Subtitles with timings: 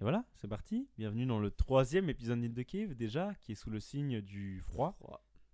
[0.00, 0.88] Et voilà, c'est parti.
[0.98, 4.60] Bienvenue dans le troisième épisode d'Île de Kiev, déjà, qui est sous le signe du
[4.60, 4.98] froid.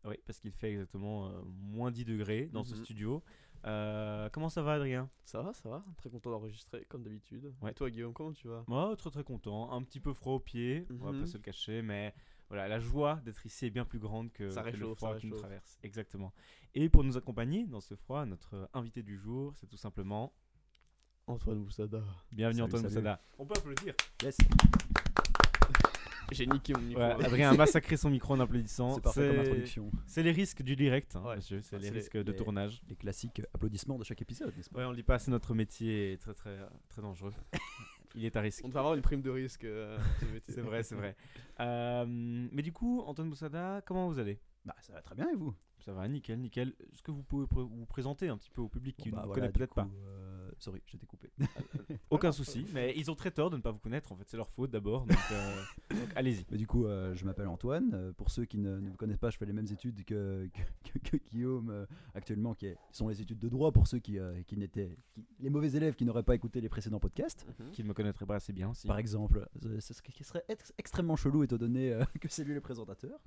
[0.04, 2.84] Oui, parce qu'il fait exactement euh, moins 10 degrés dans ce Mhm.
[2.84, 3.22] studio.
[3.66, 5.10] Euh, comment ça va, Adrien?
[5.24, 5.84] Ça va, ça va.
[5.98, 7.52] Très content d'enregistrer, comme d'habitude.
[7.60, 7.72] Ouais.
[7.72, 8.64] Et toi, Guillaume, comment tu vas?
[8.66, 9.70] Moi, très très content.
[9.72, 11.20] Un petit peu froid aux pieds, on va Mhm.
[11.20, 12.14] pas se le cacher, mais
[12.48, 15.26] voilà, la joie d'être ici est bien plus grande que, Ça que le froid qui
[15.26, 15.78] nous traverse.
[15.82, 16.32] Exactement.
[16.74, 20.32] Et pour nous accompagner dans ce froid, notre invité du jour, c'est tout simplement.
[21.30, 22.02] Antoine Moussada.
[22.32, 22.94] Bienvenue Salut, Antoine salut.
[22.94, 23.20] Moussada.
[23.38, 23.94] On peut applaudir.
[24.22, 24.36] Yes,
[26.32, 27.02] J'ai niqué mon micro.
[27.02, 28.94] Ouais, Adrien a massacré son micro en applaudissant.
[28.94, 29.90] c'est parfait comme C'est- introduction.
[30.06, 31.36] C'est les risques du direct, hein, Ouais.
[31.36, 31.60] monsieur.
[31.60, 32.82] C'est Ouais, les c'est les- risques de les- tournage.
[32.88, 34.78] Les classiques applaudissements de chaque épisode, n'est-ce pas?
[34.78, 36.56] Ouais, on dit pas assez notre métier est très très
[36.88, 37.32] très dangereux.
[38.14, 38.62] Il est à risque.
[38.64, 39.64] On devrait avoir une prime de risque.
[39.64, 39.96] euh.
[40.48, 41.16] C'est vrai, c'est vrai.
[41.60, 44.38] Euh, mais du coup, Antoine Moussada, comment vous allez?
[44.64, 45.54] Bah, ça va très bien et vous?
[45.80, 46.74] Ça va, nickel, nickel.
[46.92, 49.20] Est-ce que vous pouvez pr- vous présenter un petit peu au public qui Bon, ne
[49.20, 51.30] bah, vous voilà, connaît peut-être pas euh, Sorry, j'ai découpé.
[52.10, 54.12] Aucun souci, mais ils ont très tort de ne pas vous connaître.
[54.12, 55.06] En fait, c'est leur faute d'abord.
[55.06, 56.44] Donc, euh, donc allez-y.
[56.50, 57.90] Mais du coup, euh, je m'appelle Antoine.
[57.94, 60.48] Euh, pour ceux qui ne, ne me connaissent pas, je fais les mêmes études que,
[60.84, 63.98] que, que- que Guillaume euh, actuellement, qui, est- sont les études de droit pour ceux
[64.00, 64.96] qui, euh, qui n'étaient.
[65.38, 67.46] les mauvais élèves qui n'auraient pas écouté les précédents podcasts.
[67.58, 67.70] Mhm.
[67.70, 68.86] Qui ne me connaîtraient pas assez bien aussi.
[68.86, 69.48] Par exemple,
[69.80, 73.18] ce qui serait ex- extrêmement chelou étant donné euh, que c'est lui le présentateur.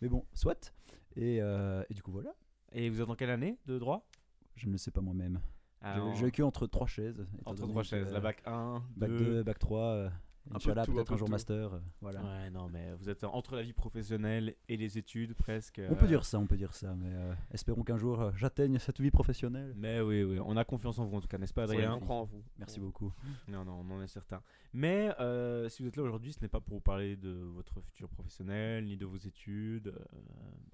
[0.00, 0.72] Mais bon, soit.
[1.16, 2.34] Et, euh, et du coup, voilà.
[2.72, 4.06] Et vous êtes en quelle année de droit?
[4.54, 5.40] Je ne le sais pas moi-même.
[5.82, 7.20] Ah, J'ai- que entre trois chaises.
[7.38, 9.18] étant Entre donné trois que, chaises, la euh, bac 1, Bac 2.
[9.18, 9.80] 2, bac 3.
[9.82, 11.32] euh, peu de Inch'Allah, un peut-être peu un jour tout.
[11.32, 11.74] master.
[11.74, 12.22] euh, voilà.
[12.22, 15.80] Ouais, non, mais vous êtes entre la vie professionnelle et les études presque.
[15.90, 18.30] On peut euh, dire ça, on peut dire ça, mais euh, espérons qu'un jour euh,
[18.36, 19.72] j'atteigne cette vie professionnelle.
[19.76, 21.94] Mais oui, oui, on a confiance en vous en tout cas, n'est-ce pas, Adrien?
[21.94, 22.42] On croit en vous.
[22.58, 23.12] Merci beaucoup.
[23.48, 24.40] Non, non, on en est certain.
[24.72, 27.80] Mais euh, si vous êtes là aujourd'hui, ce n'est pas pour vous parler de votre
[27.80, 30.04] futur professionnel, ni de vos études, euh,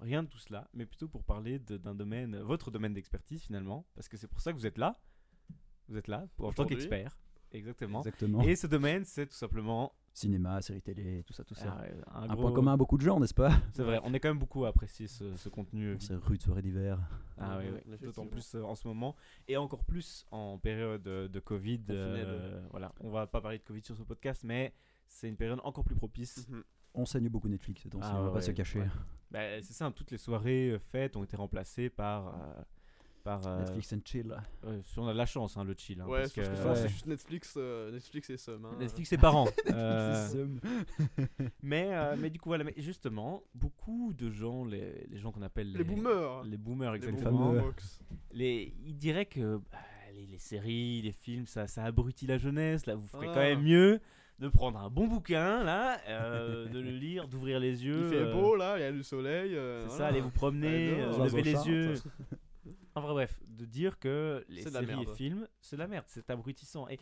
[0.01, 3.85] rien de tout cela, mais plutôt pour parler de- d'un domaine, votre domaine d'expertise finalement,
[3.95, 4.99] parce que c'est pour ça que vous êtes là.
[5.89, 7.17] Vous êtes là pour, en tant qu'expert.
[7.53, 7.99] Exactement.
[8.01, 8.41] Exactement.
[8.41, 11.75] Et ce domaine, c'est tout simplement Cinéma, série télé, tout ça, tout ça.
[12.07, 13.51] ah, un, un gros- point commun à beaucoup de gens, n'est-ce pas?
[13.71, 15.95] C'est vrai, on est quand même beaucoup à apprécier ce, ce contenu.
[15.99, 16.99] C'est rue de soirée d'hiver.
[17.39, 19.15] Ah oui, oui, d'autant plus euh, en ce moment
[19.47, 21.81] et encore plus en période euh, de Covid.
[21.89, 24.71] Euh, voilà, on va pas parler de Covid sur ce podcast, mais
[25.07, 26.47] c'est une période encore plus propice.
[26.47, 26.63] Mhm.
[26.93, 28.81] On saigne beaucoup Netflix, c'est Ah on va ouais, pas se cacher.
[28.81, 28.87] ouais.
[29.31, 32.27] Bah, c'est ça, toutes les soirées euh, fêtes ont été remplacées par.
[32.27, 32.61] euh,
[33.23, 34.35] par euh, Netflix and chill.
[34.63, 36.01] ouais, si on a de la chance, hein, le chill.
[36.01, 36.75] hein, Ouais, parce parce que que, souvent, ouais.
[36.75, 38.65] c'est juste Netflix, euh, Netflix et Sum.
[38.65, 38.75] hein.
[38.79, 39.47] Netflix, c'est parents.
[39.73, 40.27] Euh,
[41.63, 45.41] mais, euh, mais du coup, voilà, mais justement, beaucoup de gens, les, les gens qu'on
[45.41, 46.43] appelle les, Les boomers.
[46.43, 47.53] les boomers, exactement,
[48.33, 49.77] les, ils diraient que bah,
[50.13, 52.85] les, les séries, les films, ça, ça abrutit la jeunesse.
[52.85, 53.33] Là, vous ferez Ah.
[53.33, 53.99] quand même mieux
[54.39, 58.09] de prendre un bon bouquin, là, euh, de le lire, d'ouvrir les yeux.
[58.11, 59.55] Il fait beau là, il y a du soleil.
[59.55, 61.93] euh, C'est ça, allez vous promener, euh, lever les yeux.
[62.95, 66.29] En vrai, bref, de dire que les séries et films, c'est de la merde, c'est
[66.29, 66.87] abrutissant.
[66.87, 66.99] Et...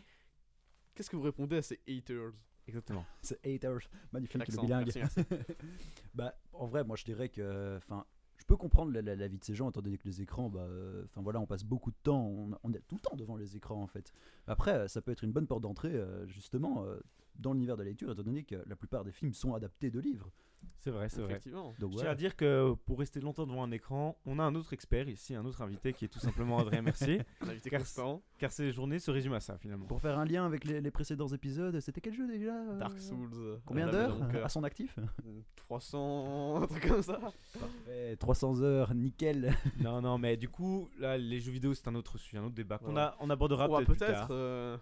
[0.94, 2.32] Qu'est-ce que vous répondez à ces haters?
[2.68, 3.06] Exactement.
[3.22, 3.80] C'est haters.
[4.12, 4.92] Magnifique, le bilingue.
[4.96, 5.44] merci, merci.
[6.14, 7.76] bah, en vrai, moi je dirais que.
[7.78, 8.06] Enfin,
[8.38, 10.50] je peux comprendre la, la- la vie de ces gens, étant donné que les écrans,
[10.50, 13.16] bah, euh, enfin voilà, on passe beaucoup de temps, on, on est tout le temps
[13.16, 14.14] devant les écrans en fait.
[14.48, 17.00] Après, euh, ça peut être une bonne porte d'entrée, euh, justement, euh,
[17.36, 20.00] dans l'univers de la lecture, étant donné que la plupart des films sont adaptés de
[20.00, 20.30] livres.
[20.78, 21.32] C'est vrai, c'est vrai.
[21.32, 21.74] Effectivement.
[21.80, 24.74] Donc tiens à dire que pour rester longtemps devant un écran, on a un autre
[24.74, 28.22] expert ici, un autre invité qui est tout simplement Adrien Mercier, Invité Car- constant.
[28.38, 29.86] car ces journées se résument à ça finalement.
[29.88, 33.00] Pour faire un lien avec les, les précédents épisodes, c'était quel jeu déjà euh, Dark
[33.00, 33.30] Souls.
[33.36, 37.20] euh, Combien la d'heures donc, à son actif euh, 300, un truc comme ça.
[37.60, 39.54] Parfait, 300 heures, nickel.
[39.82, 42.56] non, non, mais du coup, là, les jeux vidéo, c'est un autre sujet, un autre
[42.56, 43.08] débat qu'on Voilà.
[43.10, 44.14] a, on abordera peut-être plus peut-être.
[44.14, 44.28] tard.
[44.32, 44.78] euh,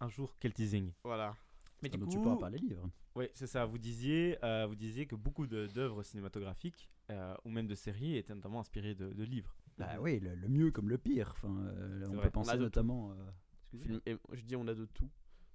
[0.00, 0.92] Un jour, quel teasing.
[1.04, 1.34] Voilà.
[1.84, 2.90] Mais du Ah, donc coup, tu pourras parler livres.
[3.14, 3.64] Oui, c'est ça.
[3.66, 8.16] Vous disiez, euh, vous disiez que beaucoup de- d'œuvres cinématographiques euh, ou même de séries
[8.16, 9.54] étaient notamment inspirées de, de livres.
[9.78, 11.30] Bah oui, le, le mieux comme le pire.
[11.32, 13.12] Enfin, euh, on vrai, peut penser notamment.
[13.12, 13.14] euh,
[13.62, 14.00] excusez-moi.
[14.06, 15.08] Film- et je dis, on a de tout.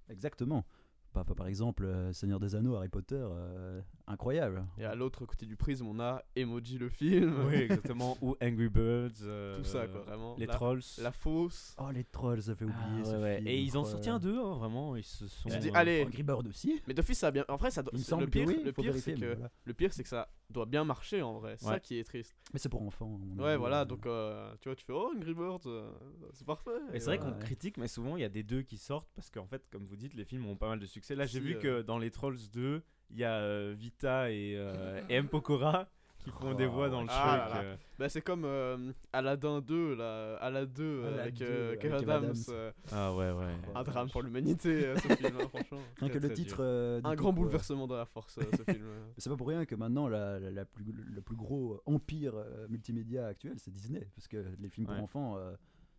[0.08, 0.64] Exactement.
[1.12, 4.64] Pas, par exemple euh, Seigneur des Anneaux, Harry Potter, euh, incroyable.
[4.78, 7.46] Et à l'autre côté du prisme, on a Emoji le film.
[7.48, 8.16] Oui, exactement.
[8.22, 9.10] ou Angry Birds.
[9.24, 10.36] euh, Tout ça, quoi, vraiment.
[10.38, 10.82] Les La- trolls.
[11.02, 11.74] La fausse.
[11.80, 13.04] Oh les trolls, ça fait Ah, oublier.
[13.04, 13.36] ce ouais, ouais.
[13.38, 14.94] film, Et ils en sorti un deux, hein, vraiment.
[14.94, 15.48] Ils se sont.
[15.48, 16.04] Je dis, euh, allez.
[16.06, 16.80] Angry Bird aussi.
[16.86, 17.44] Mais d'office, ça a bien.
[17.48, 19.14] En vrai, ça doit- Il me semble le pire, que oui, le faut pire, vérifier,
[19.16, 19.50] c'est mais que voilà.
[19.64, 21.56] le pire, c'est que ça doit bien marcher en vrai.
[21.58, 21.72] C'est Ouais.
[21.74, 22.34] ça qui est triste.
[22.52, 23.18] Mais c'est pour enfants.
[23.38, 23.82] Ouais, voilà.
[23.82, 23.84] euh.
[23.84, 25.90] Donc, euh, tu vois, tu fais oh Angry Birds, euh,
[26.32, 26.70] c'est parfait.
[26.90, 29.10] Mais Et c'est vrai qu'on critique, mais souvent il y a des deux qui sortent
[29.14, 31.14] parce qu'en fait, comme vous dites, les films ont pas mal de succès.
[31.14, 34.30] Là, j'ai Si, vu euh, que dans les Trolls 2, il y a euh, Vita
[34.30, 35.28] et, euh, et M.
[35.28, 35.88] Pokora
[36.24, 37.54] qui font des voix dans le Ah truc.
[37.54, 37.68] là là.
[37.68, 37.76] euh.
[37.98, 40.36] Bah, c'est comme euh, Aladdin 2, là.
[40.36, 42.24] Aladdin 2 euh, Aladdin avec 2, euh, avec Kev Kev Adams.
[42.30, 42.42] Adams.
[42.50, 43.52] euh, Ah ouais, ouais.
[43.74, 45.78] un drame pour l'humanité, ce film, hein, franchement.
[45.98, 46.56] Rien que le titre.
[46.60, 48.86] euh, Un grand bouleversement de la force, ce film.
[49.18, 52.66] C'est pas pour rien que maintenant la, la- la plus, le plus gros empire euh,
[52.68, 55.02] multimédia actuel c'est Disney parce que les films pour Ouais.
[55.02, 55.54] enfants euh,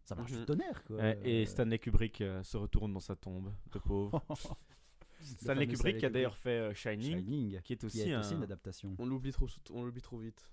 [0.06, 0.40] ça marche Mhm.
[0.40, 0.98] du tonnerre quoi.
[1.24, 4.22] Et Stanley Kubrick euh, se retourne dans sa tombe, de pauvre.
[5.24, 8.20] Stanley Kubrick qui a d'ailleurs fait euh, Shining, Shining, qui est qui aussi est un.
[8.20, 8.96] aussi une adaptation.
[9.00, 10.50] On l'oublie trop, on l'oublie trop vite.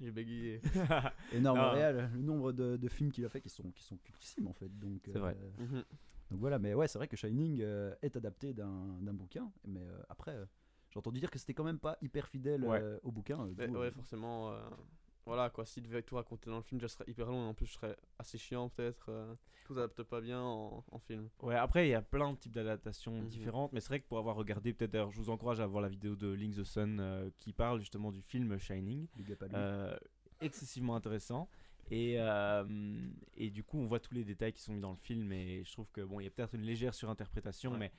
[0.00, 0.60] J'ai bégayé.
[1.32, 1.70] Énorme Ah.
[1.72, 4.52] réel, le nombre de, de films qu'il a fait qui sont, qui sont cultissimes en
[4.52, 4.68] fait.
[4.78, 5.36] Donc, C'est vrai.
[5.60, 5.84] euh, Mhm.
[6.30, 9.80] donc voilà, mais ouais, c'est vrai que Shining euh, est adapté d'un d'un bouquin, mais
[9.86, 10.44] euh, après, euh,
[10.90, 12.78] j'ai entendu dire que c'était quand même pas hyper fidèle Ouais.
[12.82, 13.40] euh, au bouquin.
[13.46, 14.52] euh, Mais ouais, euh, forcément.
[15.26, 17.48] Voilà quoi, s'il devait tout raconter dans le film, déjà ce serait hyper long et
[17.48, 19.06] en plus je serais assez chiant peut-être.
[19.10, 19.34] euh,
[19.66, 21.28] tout s'adapte pas bien en, en film.
[21.42, 23.26] Ouais, après, il y a plein de types d'adaptations Mhm.
[23.28, 25.82] différentes, mais c'est vrai que pour avoir regardé, peut-être d'ailleurs, je vous encourage à voir
[25.82, 29.08] la vidéo de Link the Sun euh, qui parle justement du film Shining.
[29.54, 29.96] Euh,
[30.40, 31.48] excessivement intéressant.
[31.90, 32.64] Et, euh,
[33.36, 35.32] et du coup, on voit tous les détails qui sont mis dans le film.
[35.32, 37.78] Et je trouve que bon, il y a peut-être une légère surinterprétation, Ouais.
[37.78, 37.92] mais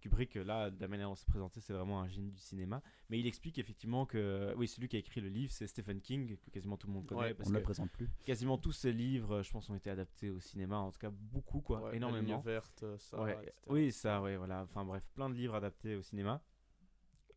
[0.00, 2.82] Kubrick, là, de la manière dont c'est présenté, c'est vraiment un génie du cinéma.
[3.08, 6.36] Mais il explique effectivement que, oui, celui qui a écrit le livre, c'est Stephen King,
[6.38, 8.08] que quasiment tout le monde connaît, Ouais, parce on ne le présente plus.
[8.24, 11.60] quasiment tous ses livres, je pense, ont été adaptés au cinéma, en tout cas beaucoup,
[11.60, 12.38] quoi, Ouais, La Ligne énormément.
[12.40, 13.22] verte, ça.
[13.22, 13.52] Ouais, etc.
[13.68, 14.62] Oui, ça, ouais, voilà.
[14.62, 16.42] Enfin bref, plein de livres adaptés au cinéma.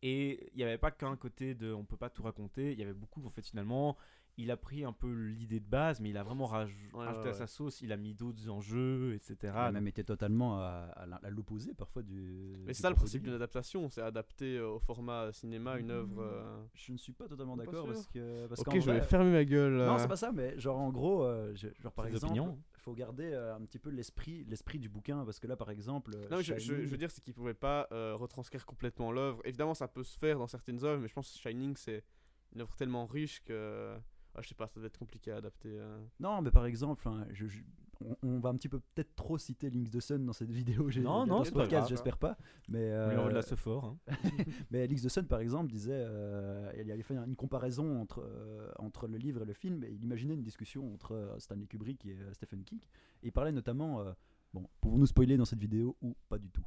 [0.02, 2.72] Et il n'y avait pas qu'un côté de on peut pas tout raconter.
[2.72, 3.96] Il y avait beaucoup, en fait, finalement.
[4.36, 7.26] Il a pris un peu l'idée de base, mais il a vraiment raj- Ouais, rajouté
[7.26, 7.80] ouais, à sa sauce.
[7.82, 9.36] Il a mis d'autres enjeux, etc.
[9.42, 12.56] Il a même été totalement à, l'opposé parfois du.
[12.66, 15.92] Mais c'est ça le principe du d'une adaptation, c'est adapter euh, au format cinéma une
[15.92, 16.20] œuvre.
[16.20, 18.48] euh, Je ne suis pas totalement d'accord parce que.
[18.48, 19.74] Parce Ok, je vais fermer ma gueule.
[19.76, 19.98] Non, euh.
[19.98, 22.58] c'est pas ça, mais genre en gros, euh, je- genre par exemple, opinions.
[22.76, 25.70] il faut garder euh, un petit peu l'esprit, l'esprit du bouquin parce que là, par
[25.70, 28.16] exemple, euh, Non, mais je, je- je Shining- veux dire, c'est qu'ils pouvaient pas euh,
[28.16, 29.40] retranscrire complètement l'œuvre.
[29.44, 32.02] Évidemment, ça peut se faire dans certaines œuvres, mais je pense que Shining, c'est
[32.52, 33.96] une œuvre tellement riche que.
[34.34, 35.70] Ah, je sais pas, ça doit être compliqué à adapter.
[35.78, 35.98] euh.
[36.20, 37.62] Non, mais par exemple, enfin, je- je-
[38.04, 40.90] on, on va un petit peu peut-être trop citer Links de Sun dans cette vidéo.
[40.90, 41.88] j'ai- Non, dans non, ce podcast, grave.
[41.88, 42.36] j'espère pas.
[42.68, 43.96] Mais On de euh, la Sephore.
[44.08, 44.14] hein.
[44.70, 48.70] Mais Links de Sun, par exemple, disait, euh, il avait fait une comparaison entre, euh,
[48.78, 52.04] entre le livre et le film, et il imaginait une discussion entre euh, Stanley Kubrick
[52.04, 52.80] et euh, Stephen King.
[53.22, 54.12] Et il parlait notamment, euh,
[54.52, 56.64] bon, pouvons-nous spoiler dans cette vidéo ou pas du tout?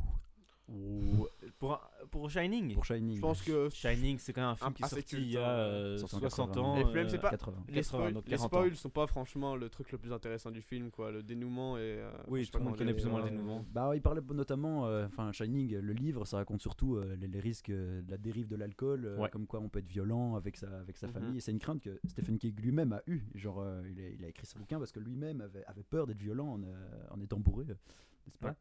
[0.69, 1.27] Ou-
[1.59, 1.79] pour,
[2.11, 2.73] pour Shining?
[2.73, 3.15] Pour Shining.
[3.15, 3.69] Je pense que.
[3.69, 5.57] Shining, c'est quand même un film Un- qui est assez sorti il y a hein.
[5.59, 6.29] euh, 180.
[6.29, 6.75] 60 ans.
[6.77, 7.63] Et puis même, c'est euh, pas- 80.
[7.69, 8.75] Les, 80, spoils, donc les 40 ans.
[8.75, 11.09] sont pas franchement le truc le plus intéressant du film, quoi.
[11.11, 11.81] Le dénouement et.
[11.81, 13.65] euh, Oui, tout pas le monde connaît plus ou moins le euh, dénouement.
[13.71, 17.39] Bah, il parlait notamment, euh, enfin Shining, le livre, ça raconte surtout euh, les, les
[17.39, 19.29] risques euh, de la dérive de l'alcool, euh, Ouais.
[19.29, 21.13] comme quoi on peut être violent avec sa, avec sa Mhm.
[21.13, 21.37] famille.
[21.37, 23.21] Et c'est une crainte que Stephen King lui-même a eu.
[23.35, 26.07] Genre, euh, il, a, il a écrit ce bouquin parce que lui-même avait, avait peur
[26.07, 26.65] d'être violent en, euh,
[27.11, 27.73] en étant bourré, euh,
[28.27, 28.53] n'est-ce pas Ouais.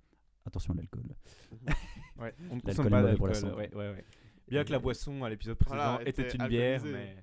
[0.46, 1.04] Attention à l'alcool.
[2.18, 3.30] Ouais, on ne L'alcool consomme est pas d'alcool.
[3.58, 4.04] Ouais, ouais, ouais.
[4.48, 7.16] Bien que la boisson à l'épisode précédent Voilà, était était une bière, mais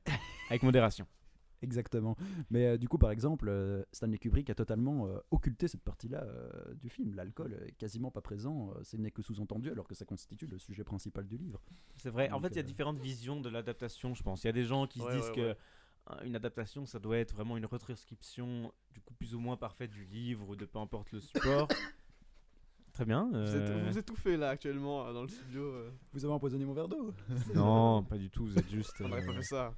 [0.52, 1.08] avec modération.
[1.64, 2.16] Exactement.
[2.52, 6.22] Mais euh, du coup, par exemple, euh, Stanley Kubrick a totalement euh, occulté cette partie-là
[6.22, 7.16] euh, du film.
[7.16, 10.60] L'alcool est quasiment pas présent, euh, ce n'est que sous-entendu, alors que ça constitue le
[10.60, 11.62] sujet principal du livre.
[11.96, 12.30] C'est vrai.
[12.32, 14.44] en fait, il y a différentes visions de l'adaptation, je pense.
[14.44, 15.58] Il y a des gens qui se disent ouais, que ouais.
[16.12, 19.92] euh, une adaptation, ça doit être vraiment une retranscription, du coup, plus ou moins parfaite
[19.92, 21.68] du livre ou de peu importe le support.
[22.94, 23.28] Très bien.
[23.32, 25.64] Vous, êtes, euh, vous étouffez là actuellement euh, dans le studio.
[25.64, 25.90] euh.
[26.14, 27.12] Vous avez empoisonné mon verre d'eau
[27.56, 28.46] Non, pas du tout.
[28.46, 28.94] Vous êtes juste.
[29.02, 29.74] On n'aurait pas fait ça.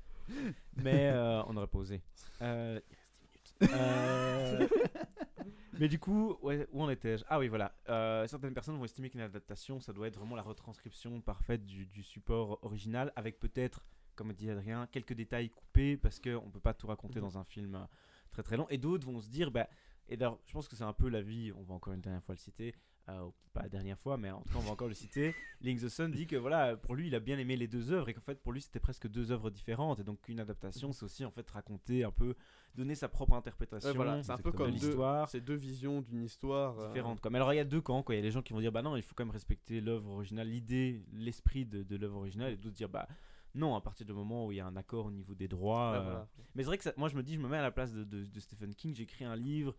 [0.76, 2.02] Mais euh, on aurait pas osé.
[2.42, 3.14] Euh, il reste
[3.62, 3.74] 10 minutes.
[3.80, 4.68] Euh,
[5.80, 7.24] Mais du coup, ouais, où en étais-je?
[7.30, 7.74] Ah oui, voilà.
[7.90, 11.86] Euh, certaines personnes vont estimer qu'une adaptation, ça doit être vraiment la retranscription parfaite du,
[11.86, 13.86] du support original, avec peut-être,
[14.16, 17.26] comme dit Adrien, quelques détails coupés, parce qu'on ne peut pas tout raconter Mhm.
[17.26, 17.88] dans un film
[18.32, 18.68] très très long.
[18.70, 19.68] Et d'autres vont se dire, bah,
[20.08, 22.36] et d'ailleurs, je pense que c'est un peu l'avis, on va encore une dernière fois
[22.36, 22.74] le citer,
[23.10, 25.34] euh, pas la dernière fois, mais en tout cas, on va encore le citer.
[25.62, 28.10] Link the Sun dit que voilà, pour lui, il a bien aimé les deux œuvres
[28.10, 30.00] et qu'en fait, pour lui, c'était presque deux œuvres différentes.
[30.00, 32.36] Et donc, une adaptation, c'est aussi en fait raconter un peu,
[32.76, 36.24] donner sa propre interprétation Ouais, voilà, c'est un peu comme l'histoire c'est deux visions d'une
[36.24, 36.80] histoire.
[36.80, 37.22] euh, différente.
[37.22, 38.04] Comme alors, il y a deux camps.
[38.04, 38.16] Quoi.
[38.16, 39.80] Il y a les gens qui vont dire bah non, il faut quand même respecter
[39.82, 43.08] l'œuvre originale, l'idée, l'esprit de, de l'œuvre originale, et d'autres dire bah
[43.54, 45.94] non, à partir du moment où il y a un accord au niveau des droits.
[45.94, 46.28] euh, voilà.
[46.56, 47.94] mais c'est vrai que ça- moi je me dis, je me mets à la place
[47.94, 49.74] de, de- de Stephen King, j'écris un livre,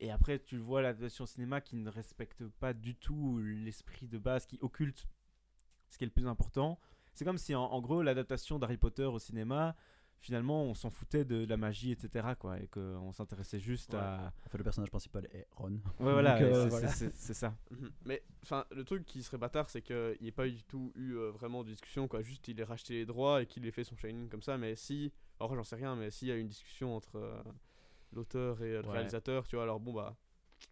[0.00, 4.08] et après tu le vois l'adaptation au cinéma qui ne respecte pas du tout l'esprit
[4.08, 5.06] de base, qui occulte
[5.88, 6.78] ce qui est le plus important.
[7.14, 9.76] C'est comme si en, en gros l'adaptation d'Harry Potter au cinéma,
[10.20, 12.28] finalement on s'en foutait de, la magie, etc.
[12.38, 13.98] Quoi, et qu'on s'intéressait juste Ouais.
[14.00, 14.32] à...
[14.46, 15.72] Enfin, le personnage principal est Ron.
[15.98, 17.34] Ouais voilà, euh, c'est- voilà.
[17.34, 17.54] ça.
[17.70, 17.90] Mhm.
[18.04, 21.12] Mais enfin, le truc qui serait bâtard, c'est qu'il n'y ait pas du tout eu
[21.14, 22.22] euh, vraiment de discussion, quoi.
[22.22, 24.56] Juste, il ait racheté les droits et qu'il ait fait son Shining comme ça.
[24.58, 27.42] Mais si, alors j'en sais rien, mais s'il y a eu une discussion entre euh,
[28.12, 28.90] l'auteur et le Ouais.
[28.92, 30.16] réalisateur, tu vois, alors bon bah,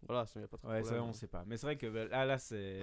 [0.07, 1.09] voilà, il n'y a pas trop de Ouais, ça problème.
[1.09, 1.43] on sait pas.
[1.47, 2.81] Mais c'est vrai que bah, là, là c'est...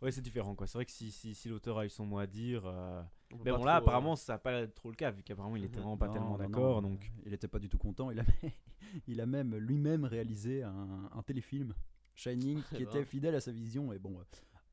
[0.00, 0.66] Ouais, c'est différent quoi.
[0.66, 2.62] C'est vrai que si, si, si l'auteur a eu son mot à dire...
[2.66, 5.22] euh, On Mais bon là trop, euh, apparemment ça n'a pas trop le cas vu
[5.22, 7.10] qu'apparemment il était vraiment pas Non, tellement d'accord euh, donc...
[7.24, 8.10] Il était pas du tout content.
[8.10, 8.24] Il a,
[9.06, 11.72] il a même lui-même réalisé un, un téléfilm,
[12.14, 13.92] Shining, qui était fidèle à sa vision.
[13.92, 14.24] Et bon, euh,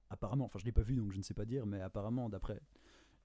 [0.09, 2.59] apparemment, enfin je l'ai pas vu donc je ne sais pas dire, mais apparemment d'après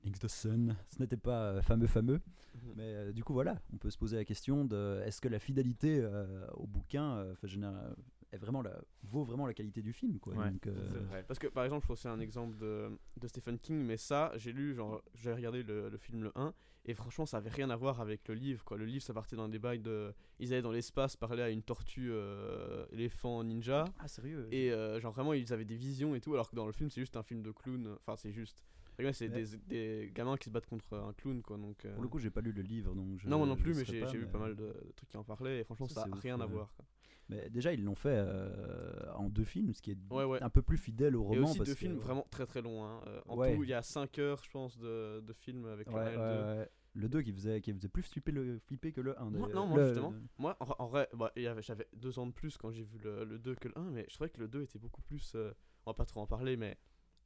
[0.04, 2.20] Links the Sun, ce n'était pas euh, fameux fameux.
[2.54, 2.72] Mhm.
[2.76, 5.38] Mais euh, du coup voilà, on peut se poser la question de est-ce que la
[5.38, 7.94] fidélité euh, au bouquin euh, fait généra-
[8.32, 10.34] est vraiment la, vaut vraiment la qualité du film, quoi.
[10.34, 11.24] Ouais, Donc, euh, C'est vrai.
[11.26, 14.52] Parce que par exemple, je c'est un exemple de, de Stephen King, mais ça, j'ai
[14.52, 16.52] lu, genre, j'ai regardé le, le film le 1,
[16.86, 18.76] et franchement, ça avait rien à voir avec le livre, quoi.
[18.76, 20.12] Le livre, ça partait d'un débat de.
[20.40, 24.98] Ils allaient dans l'espace parler à une tortue euh, éléphant ninja, Ah, sérieux et euh,
[25.00, 27.16] genre vraiment, ils avaient des visions et tout, alors que dans le film, c'est juste
[27.16, 27.96] un film de clown.
[28.00, 28.64] Enfin, c'est juste.
[29.12, 29.28] C'est Ouais.
[29.28, 31.56] des, des gamins qui se battent contre un clown, quoi.
[31.58, 33.28] Donc, euh, Pour le coup, j'ai pas lu le livre, donc je.
[33.28, 35.60] non, moi non plus, mais j'ai vu pas mal de, de trucs qui en parlaient,
[35.60, 36.72] et franchement, Ça, ça, c'est a ouf, rien à voir.
[36.76, 36.84] quoi.
[37.30, 40.42] Mais déjà, ils l'ont fait euh, en deux films, ce qui est Ouais, ouais.
[40.42, 41.48] un peu plus fidèle au Et roman.
[41.48, 42.84] aussi parce deux que- films vraiment très très longs.
[42.84, 43.00] hein.
[43.06, 45.96] Euh, en tout, il y a 5 heures, je pense, de, de films avec le
[45.96, 46.18] 1 et ouais, le
[46.54, 46.58] 2.
[46.60, 46.68] ouais.
[46.96, 49.30] Le 2 qui faisait, qui faisait plus flipper, le, flipper que le 1.
[49.30, 50.12] Moi- non, moi, justement.
[50.38, 53.38] Moi, en, en vrai, bah, j'avais deux ans de plus quand j'ai vu le, le
[53.38, 55.32] 2 que le 1, mais je trouvais que le 2 était beaucoup plus.
[55.34, 55.52] euh,
[55.86, 56.76] on va pas trop en parler, mais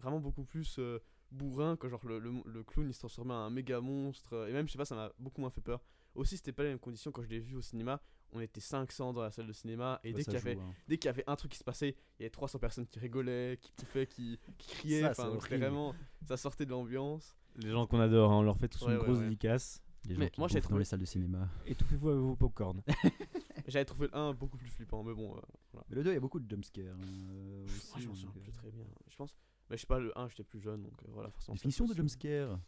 [0.01, 1.77] vraiment beaucoup plus euh, bourrin.
[1.77, 4.33] Que genre le, le, le clown il se transformait en un méga monstre.
[4.35, 5.81] euh, Et même, je sais pas, ça m'a beaucoup moins fait peur.
[6.15, 8.01] Aussi, c'était pas les mêmes conditions quand je l'ai vu au cinéma.
[8.33, 10.75] On était 500 dans la salle de cinéma, et dès qu'il y avait hein.
[10.87, 12.99] dès qu'il y avait un truc qui se passait, il y avait 300 personnes qui
[12.99, 15.01] rigolaient, qui pouffaient, qui, qui criaient.
[15.03, 15.95] Ça, Enfin, vraiment.
[16.27, 17.35] Ça sortait de l'ambiance.
[17.57, 19.25] Les gens qu'on adore, hein, on leur fait tous Ouais, une ouais, grosse ouais.
[19.25, 19.81] dédicace.
[20.07, 21.49] Les gens Mais qui moi, j'ai bouffent dans trouvé- les salles de cinéma.
[21.67, 22.83] Étouffez-vous avec vos popcorn.
[23.67, 25.35] J'avais trouvé le 1 beaucoup plus flippant, mais bon.
[25.37, 25.41] euh,
[25.73, 25.87] voilà.
[25.91, 26.85] Mais le 2, il y a beaucoup de jumpscares.
[26.85, 28.85] euh, aussi, Moi, je m'en souviens euh, plus très bien.
[29.09, 29.35] Je pense.
[29.71, 31.55] Mais je sais pas, le 1, j'étais plus jeune, donc euh, voilà, forcément.
[31.55, 32.59] Définition de jumpscare.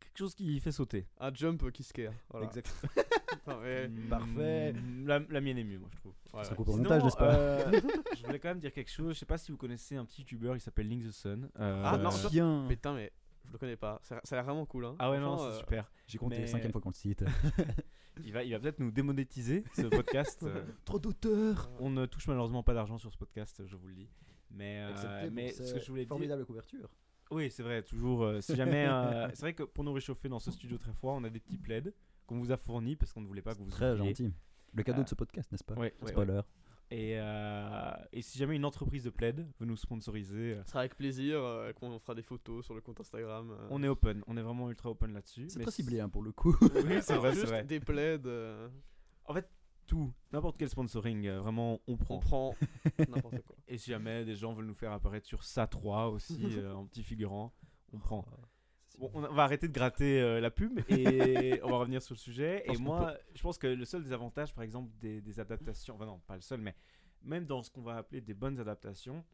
[0.00, 1.06] Quelque chose qui fait sauter.
[1.18, 2.12] Un jump qui scare.
[2.30, 2.46] Voilà.
[2.46, 2.72] Exact.
[3.46, 4.72] Non, mais- Parfait.
[4.72, 6.14] Mm, La, la mienne est mieux, moi, je trouve.
[6.32, 6.56] ouais, Ça ouais.
[6.56, 7.80] coupe au montage, n'est-ce pas euh,
[8.18, 9.14] Je voulais quand même dire quelque chose.
[9.14, 11.48] Je sais pas si vous connaissez un petit youtubeur, il s'appelle Link the Sun.
[11.60, 12.66] Euh, Ah, non, Euh, Bien.
[12.68, 13.12] Putain, mais
[13.44, 14.00] je le connais pas.
[14.02, 14.86] Ça, ça a l'air vraiment cool.
[14.86, 14.96] Hein.
[14.98, 15.92] Ah ouais, non, c'est euh, super.
[16.08, 17.24] J'ai compté Mais- la cinquième fois qu'on le cite.
[18.24, 20.42] Il va, il va peut-être nous démonétiser ce podcast.
[20.42, 21.70] euh, Trop d'auteurs.
[21.78, 24.08] on ne touche malheureusement pas d'argent sur ce podcast, je vous le dis.
[24.50, 26.08] Mais, euh, mais ce que je voulais dire.
[26.08, 26.88] Formidable couverture.
[27.30, 28.22] Oui, c'est vrai, toujours.
[28.24, 28.86] euh, si jamais.
[28.88, 31.40] euh, c'est vrai que pour nous réchauffer dans ce studio très froid, on a des
[31.40, 31.82] petits plaids
[32.26, 34.08] qu'on vous a fournis parce qu'on ne voulait pas que vous Très oubliez.
[34.14, 34.32] gentil.
[34.74, 36.40] Le cadeau Euh, de ce podcast, n'est-ce pas Ouais, ouais, Spoiler.
[36.92, 40.80] Et, euh, et si jamais une entreprise de plaid veut nous sponsoriser, euh, Ce sera
[40.80, 43.50] avec plaisir euh, qu'on fera des photos sur le compte Instagram.
[43.50, 43.66] euh.
[43.70, 44.22] on est open.
[44.28, 45.46] On est vraiment ultra open là-dessus.
[45.48, 46.54] C'est très ciblé hein, pour le coup.
[46.62, 47.64] Oui, c'est vrai, c'est Juste vrai.
[47.64, 48.20] des plaids.
[48.26, 48.68] euh,
[49.24, 49.48] En fait,
[49.86, 52.16] tout, n'importe quel sponsoring, euh, vraiment, on prend.
[52.16, 52.54] on prend
[53.08, 53.56] n'importe quoi.
[53.68, 56.86] Et si jamais des gens veulent nous faire apparaître sur SA 3 aussi, euh, en
[56.86, 57.54] petit figurant,
[57.92, 58.26] on prend.
[58.98, 62.18] Bon, on va arrêter de gratter euh, la pub et on va revenir sur le
[62.18, 62.64] sujet.
[62.66, 66.06] Et moi, je pense que le seul des avantages, par exemple, des, des adaptations, enfin
[66.06, 66.74] non, pas le seul, mais
[67.22, 69.24] même dans ce qu'on va appeler des bonnes adaptations,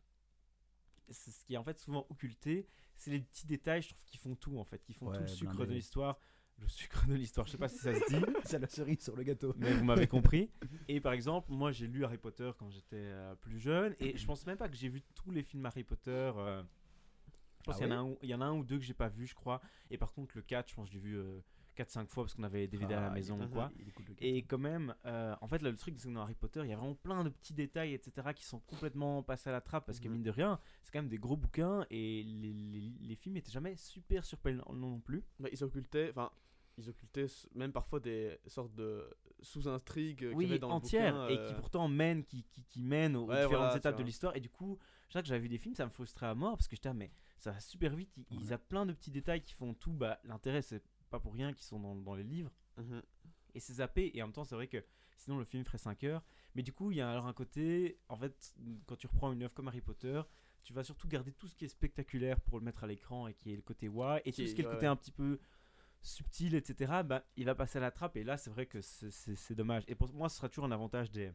[1.11, 2.67] c'est ce qui est en fait souvent occulté,
[2.97, 5.23] c'est les petits détails, je trouve, qui font tout en fait, qui font Ouais, tout
[5.23, 6.19] le sucre de l'histoire.
[6.63, 9.17] Le sucre de l'histoire, je sais pas si ça se dit, C'est la cerise sur
[9.17, 9.53] le gâteau.
[9.59, 10.49] mais vous m'avez compris.
[10.89, 14.25] Et par exemple, moi j'ai lu Harry Potter quand j'étais euh, plus jeune, et je
[14.27, 16.11] pense même pas que j'ai vu tous les films Harry Potter.
[16.37, 16.63] euh,
[17.59, 18.65] je pense Ah qu'il y, en a un ou- il y en a un ou
[18.65, 19.61] deux que j'ai pas vu, je crois.
[19.91, 21.21] Et par contre, le 4, je pense que je l'ai vu
[21.77, 23.71] 4-5 fois parce qu'on avait les DVD à la Ah, maison ou quoi.
[23.95, 24.07] cool.
[24.21, 26.69] Et quand même, euh, en fait, là, le truc, c'est que dans Harry Potter, il
[26.69, 29.87] y a vraiment plein de petits détails, etc., qui sont complètement passés à la trappe
[29.87, 30.13] parce que, Mhm.
[30.15, 33.53] mine de rien, c'est quand même des gros bouquins et les, les, les films étaient
[33.53, 35.23] jamais super surprenants non plus.
[35.39, 36.31] Bah, ils occultaient, enfin,
[36.79, 39.09] ils occultaient même parfois des sortes de
[39.41, 41.35] sous-intrigues qu'il y oui, avait dans entière, le bouquin.
[41.35, 44.03] et euh, qui pourtant mènent, qui, qui, qui mènent aux Ouais, différentes voilà, étapes de
[44.03, 44.37] l'histoire.
[44.37, 46.57] Et du coup, chaque fois que j'avais vu des films, ça me frustrait à mort
[46.57, 48.13] parce que j'étais, ah, mais ça va super vite.
[48.17, 48.53] Ils, ils Ouais.
[48.53, 49.93] a plein de petits détails qui font tout.
[49.93, 52.51] Bah, l'intérêt, c'est pas pour rien qu'ils sont dans, dans les livres.
[52.77, 53.03] mhm.
[53.55, 54.11] Et c'est zappé.
[54.15, 54.83] Et en même temps, c'est vrai que
[55.17, 56.23] sinon, le film ferait 5 heures.
[56.55, 58.55] Mais du coup, il y a alors un côté, en fait,
[58.87, 60.23] quand tu reprends une œuvre comme Harry Potter,
[60.63, 63.35] tu vas surtout garder tout ce qui est spectaculaire pour le mettre à l'écran et
[63.35, 64.19] qui est le côté wow.
[64.25, 65.39] Et Qui tout ce qui est le ouais, côté un petit peu
[66.03, 68.17] subtil, etc., bah, il va passer à la trappe.
[68.17, 69.85] Et là, c'est vrai que c'est- dommage.
[69.89, 71.33] Et pour moi, ce sera toujours un avantage des,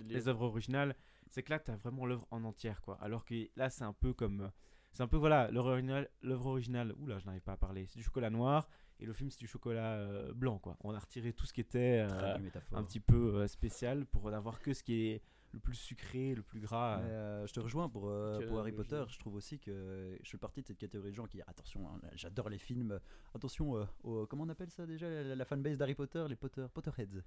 [0.00, 0.94] les œuvres originales,
[1.30, 2.96] c'est que là, tu as vraiment l'œuvre en entière, quoi.
[3.00, 4.50] Alors que là, c'est un peu comme.
[4.92, 7.98] C'est un peu, voilà, l'œuvre originale, l'œuvre originale, oula, je n'arrive pas à parler, c'est
[7.98, 10.76] du chocolat noir, et le film, c'est du chocolat euh, blanc, quoi.
[10.80, 12.38] On a retiré tout ce qui était euh,
[12.72, 16.42] un petit peu euh, spécial pour n'avoir que ce qui est le plus sucré, le
[16.42, 16.98] plus gras.
[17.02, 18.72] Mais, euh, je te rejoins pour, euh, pour Harry.
[18.72, 19.02] Potter.
[19.08, 21.98] Je trouve aussi que je fais partie de cette catégorie de gens qui, attention, hein,
[22.14, 22.98] j'adore les films.
[23.34, 26.66] Attention, euh, au- comment on appelle ça déjà la, la fanbase d'Harry Potter, les Potter,
[26.72, 27.22] Potterheads.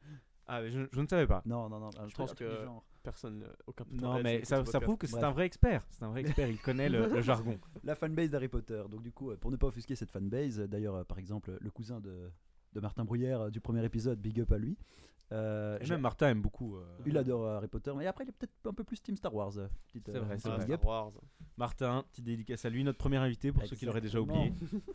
[0.48, 1.42] Ah, mais je, je ne savais pas.
[1.46, 1.90] Non, non, non.
[1.92, 2.84] Je truc- pense que- genre.
[3.04, 5.84] Personne, aucun Non, mais ça, prouve que c'est un vrai expert.
[5.90, 7.58] C'est un vrai expert, il connaît le, le jargon.
[7.84, 8.84] La fanbase d'Harry Potter.
[8.92, 12.30] Donc du coup, pour ne pas offusquer cette fanbase, d'ailleurs, par exemple, le cousin de,
[12.74, 14.78] de Martin Bruyère du premier épisode, big up à lui.
[15.32, 16.76] Euh, Et même Martin aime beaucoup.
[16.76, 19.16] euh, il adore euh, Harry Potter, mais après il est peut-être un peu plus Team
[19.16, 19.54] Star Wars.
[19.88, 20.62] petite, C'est vrai, c'est vrai.
[20.66, 21.12] Star Wars.
[21.58, 24.54] Martin, petite dédicace à lui, notre premier invité pour ceux qui l'auraient déjà oublié.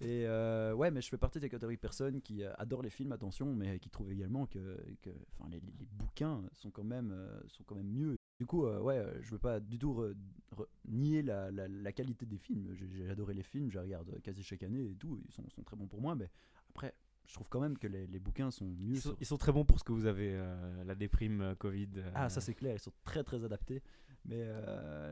[0.00, 3.12] Et euh, ouais, mais je fais partie des catégories de personnes qui adorent les films,
[3.12, 7.14] attention, mais qui trouvent également que, que enfin, les, les- les bouquins sont quand même,
[7.46, 8.16] sont quand même mieux.
[8.40, 10.14] Du coup, euh, ouais, je veux pas du tout re-
[10.56, 12.74] re- nier la, la- la qualité des films.
[12.74, 15.48] J'ai j'ai adoré les films, je les regarde quasi chaque année et tout, ils sont,
[15.50, 16.28] sont très bons pour moi, mais
[16.70, 16.92] après,
[17.26, 18.94] je trouve quand même que les, les bouquins sont mieux.
[18.94, 21.40] Ils sont, sur- ils sont très bons pour ce que vous avez, euh, la déprime
[21.40, 21.88] euh, Covid.
[21.96, 23.82] euh, Ah, ça c'est clair, ils sont très très adaptés.
[24.26, 24.42] Mais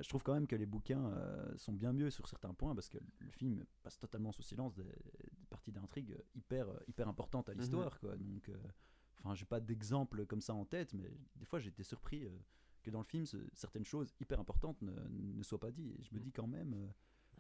[0.02, 1.12] je trouve quand même que les bouquins
[1.56, 4.84] sont bien mieux sur certains points parce que le film passe totalement sous silence des,
[4.84, 8.00] des parties d'intrigue hyper, hyper importantes à l'histoire.
[8.00, 8.16] quoi.
[8.16, 8.50] Donc,
[9.18, 12.26] enfin, j'ai pas d'exemple comme ça en tête, mais des fois j'ai été surpris
[12.82, 15.94] que dans le film, ce- certaines choses hyper importantes ne, ne soient pas dites.
[16.00, 16.74] Et je me dis quand même,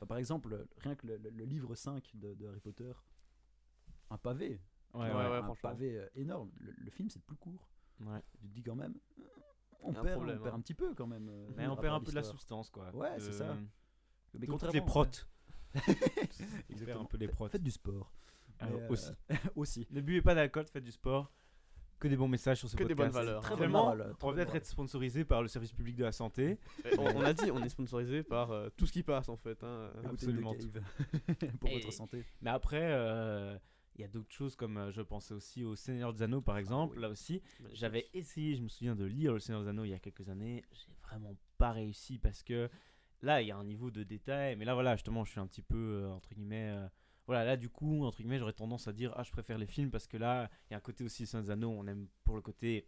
[0.06, 2.92] par exemple, rien que le, le- le livre 5 de, de Harry Potter,
[4.12, 4.60] un pavé,
[4.94, 5.22] Ouais, Ouais, ouais, ouais.
[5.36, 5.70] un franchement.
[5.70, 6.50] pavé euh, énorme.
[6.60, 7.68] Le, le film c'est le plus court.
[8.00, 8.20] ouais.
[8.40, 9.22] Tu te dis quand même, euh,
[9.82, 10.58] on perd, problème, on perd hein.
[10.58, 11.28] un petit peu quand même.
[11.30, 12.94] euh, Mais on perd un peu de la substance, quoi.
[12.94, 13.56] Ouais, c'est De- ça.
[14.34, 15.28] Mais Toutes contrairement- les protes.
[16.68, 17.02] Exactement.
[17.02, 17.52] un peu les Faites- protes.
[17.52, 18.12] Faites du sport.
[18.60, 19.10] Ah, euh, aussi.
[19.56, 19.86] aussi.
[19.90, 21.32] Ne buvez pas d'alcool, faites du sport.
[21.98, 23.14] Que des bons messages sur ce Que des podcast.
[23.14, 26.02] bonnes valeurs, Très bonne très on va peut-être être sponsorisé par le service public de
[26.02, 26.58] la santé.
[26.98, 29.62] On, on a dit, on est sponsorisé par euh, tout ce qui passe en fait.
[29.62, 29.90] hein.
[30.04, 30.52] Absolument
[31.60, 32.24] pour Et- votre santé.
[32.40, 33.56] Mais après, euh,
[33.96, 36.58] il y a d'autres choses comme euh, je pensais aussi au Seigneur des Anneaux par
[36.58, 36.96] exemple.
[36.96, 37.02] oui.
[37.02, 39.94] Là aussi, j'avais essayé, je me souviens de lire le Seigneur des Anneaux il y
[39.94, 40.64] a quelques années.
[40.72, 42.70] J'ai vraiment pas réussi parce que
[43.20, 44.56] là, il y a un niveau de détail.
[44.56, 46.70] Mais là, voilà, justement, je suis un petit peu euh, entre guillemets.
[46.74, 46.88] euh,
[47.26, 49.90] voilà, là, du coup, entre guillemets, j'aurais tendance à dire Ah, je préfère les films
[49.90, 52.34] parce que là, il y a un côté aussi Seigneur des Anneaux, on aime pour
[52.34, 52.86] le côté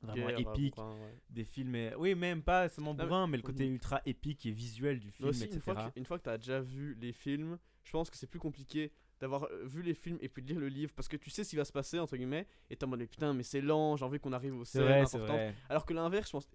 [0.00, 1.18] vraiment Guerre, épique ouais.
[1.28, 1.74] des films.
[1.74, 5.28] et- Oui, même pas seulement bourrin, mais le côté ultra épique et visuel du film,
[5.28, 5.56] aussi, etc.
[5.58, 8.16] une fois, que, une fois que tu as déjà vu les films, je pense que
[8.16, 11.08] c'est plus compliqué d'avoir euh, vu les films et puis de lire le livre parce
[11.08, 13.06] que tu sais ce qui va se passer, entre guillemets, et t'es en mode mais
[13.06, 15.40] putain, mais c'est lent, j'ai envie qu'on arrive au C'est scènes vrai, importantes.
[15.68, 16.48] Alors que l'inverse, je pense,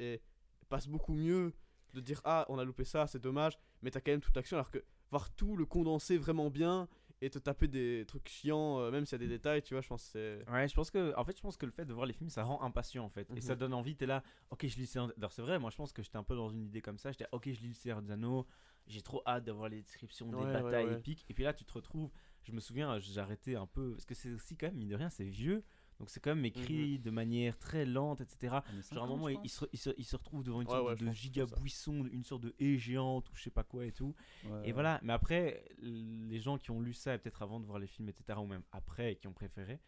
[0.70, 1.54] passe beaucoup mieux
[1.94, 4.58] de dire ah, on a loupé ça, c'est dommage, mais t'as quand même toute l'action
[4.58, 6.88] alors que voir tout le condenser vraiment bien
[7.22, 9.82] et te taper des trucs chiants, euh, même s'il y a des détails, tu vois,
[9.82, 10.10] je pense que
[10.46, 10.52] c'est.
[10.52, 12.30] Ouais, je pense que, en fait, je pense que le fait de voir les films,
[12.30, 13.42] ça rend impatient, en fait, et Mhm.
[13.42, 13.96] ça donne envie.
[13.96, 14.94] T'es là, ok, je lis.
[15.18, 17.12] Alors c'est vrai, moi, je pense que j'étais un peu dans une idée comme ça.
[17.14, 18.46] J'étais, ok, je lis le Seigneur des Anneaux.
[18.88, 20.96] J'ai trop hâte d'avoir les descriptions des Ouais, ouais, batailles ouais.
[20.96, 21.26] épiques.
[21.30, 22.12] Et puis là, tu te retrouves.
[22.46, 24.96] Je me souviens, j'ai arrêté un peu parce que c'est aussi quand même mine de
[24.96, 25.64] rien, c'est vieux.
[26.00, 28.38] Donc c'est quand même écrit de manière très lente, etc.
[28.50, 30.68] Genre à un 50, moment, il, il se, il, se, il se retrouve devant une
[30.68, 31.56] Ouais, sorte ouais, de, je de pense que c'est giga ça.
[31.56, 34.14] buisson, une sorte de haie géante ou je sais pas quoi et tout.
[34.44, 37.66] Ouais, Et voilà, mais après, les gens qui ont lu ça, et peut-être avant de
[37.66, 39.80] voir les films, etc., ou même après, et qui ont préféré,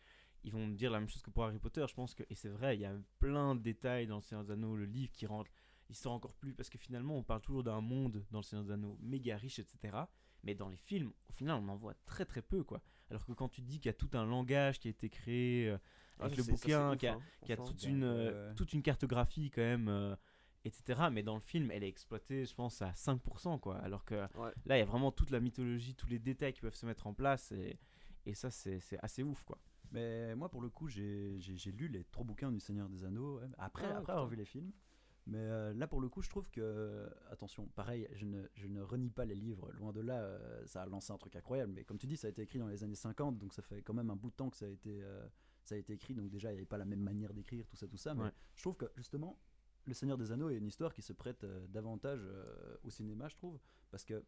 [0.45, 1.85] ils vont me dire la même chose que pour Harry Potter.
[1.89, 4.45] Je pense que, et c'est vrai, il y a plein de détails dans Le Seigneur
[4.45, 5.43] des Anneaux, le livre qui rend
[5.89, 8.71] l'histoire encore plus, parce que finalement, on parle toujours d'un monde dans Le Seigneur des
[8.71, 9.97] Anneaux méga riche, etc.
[10.43, 12.81] Mais dans les films, au final, on en voit très très peu, quoi.
[13.09, 15.09] Alors que quand tu te dis qu'il y a tout un langage qui a été
[15.09, 15.77] créé, euh,
[16.19, 18.55] Ah, avec le bouquin, ouf, qui a, hein, a toute une, euh, Ouais.
[18.55, 20.15] toute une cartographie quand même, euh,
[20.65, 21.09] etc.
[21.11, 23.77] Mais dans le film, elle est exploitée, je pense, à 5%, quoi.
[23.77, 24.51] Alors que Ouais.
[24.65, 27.07] là, il y a vraiment toute la mythologie, tous les détails qui peuvent se mettre
[27.07, 27.77] en place, et,
[28.25, 29.57] et ça, c'est c'est assez ouf, quoi.
[29.91, 31.39] Mais moi, pour le coup, j'ai
[31.73, 34.45] lu les trois bouquins du Seigneur des Anneaux ouais, après, Ah, après avoir vu les
[34.45, 34.71] films.
[35.29, 37.07] Mais euh, là, pour le coup, je trouve que.
[37.29, 39.69] Attention, pareil, je ne, je ne renie pas les livres.
[39.73, 41.73] Loin de là, euh, ça a lancé un truc incroyable.
[41.73, 43.81] Mais comme tu dis, ça a été écrit dans les années 50, donc ça fait
[43.81, 45.27] quand même un bout de temps que ça a été, euh,
[45.65, 46.15] ça a été écrit.
[46.15, 48.13] Donc déjà, il n'y avait pas la même manière d'écrire, tout ça, tout ça.
[48.15, 48.31] Mais Ouais.
[48.55, 49.37] je trouve que justement,
[49.85, 53.29] Le Seigneur des Anneaux est une histoire qui se prête euh, davantage euh, au cinéma,
[53.29, 53.57] je trouve.
[53.89, 54.21] Parce que,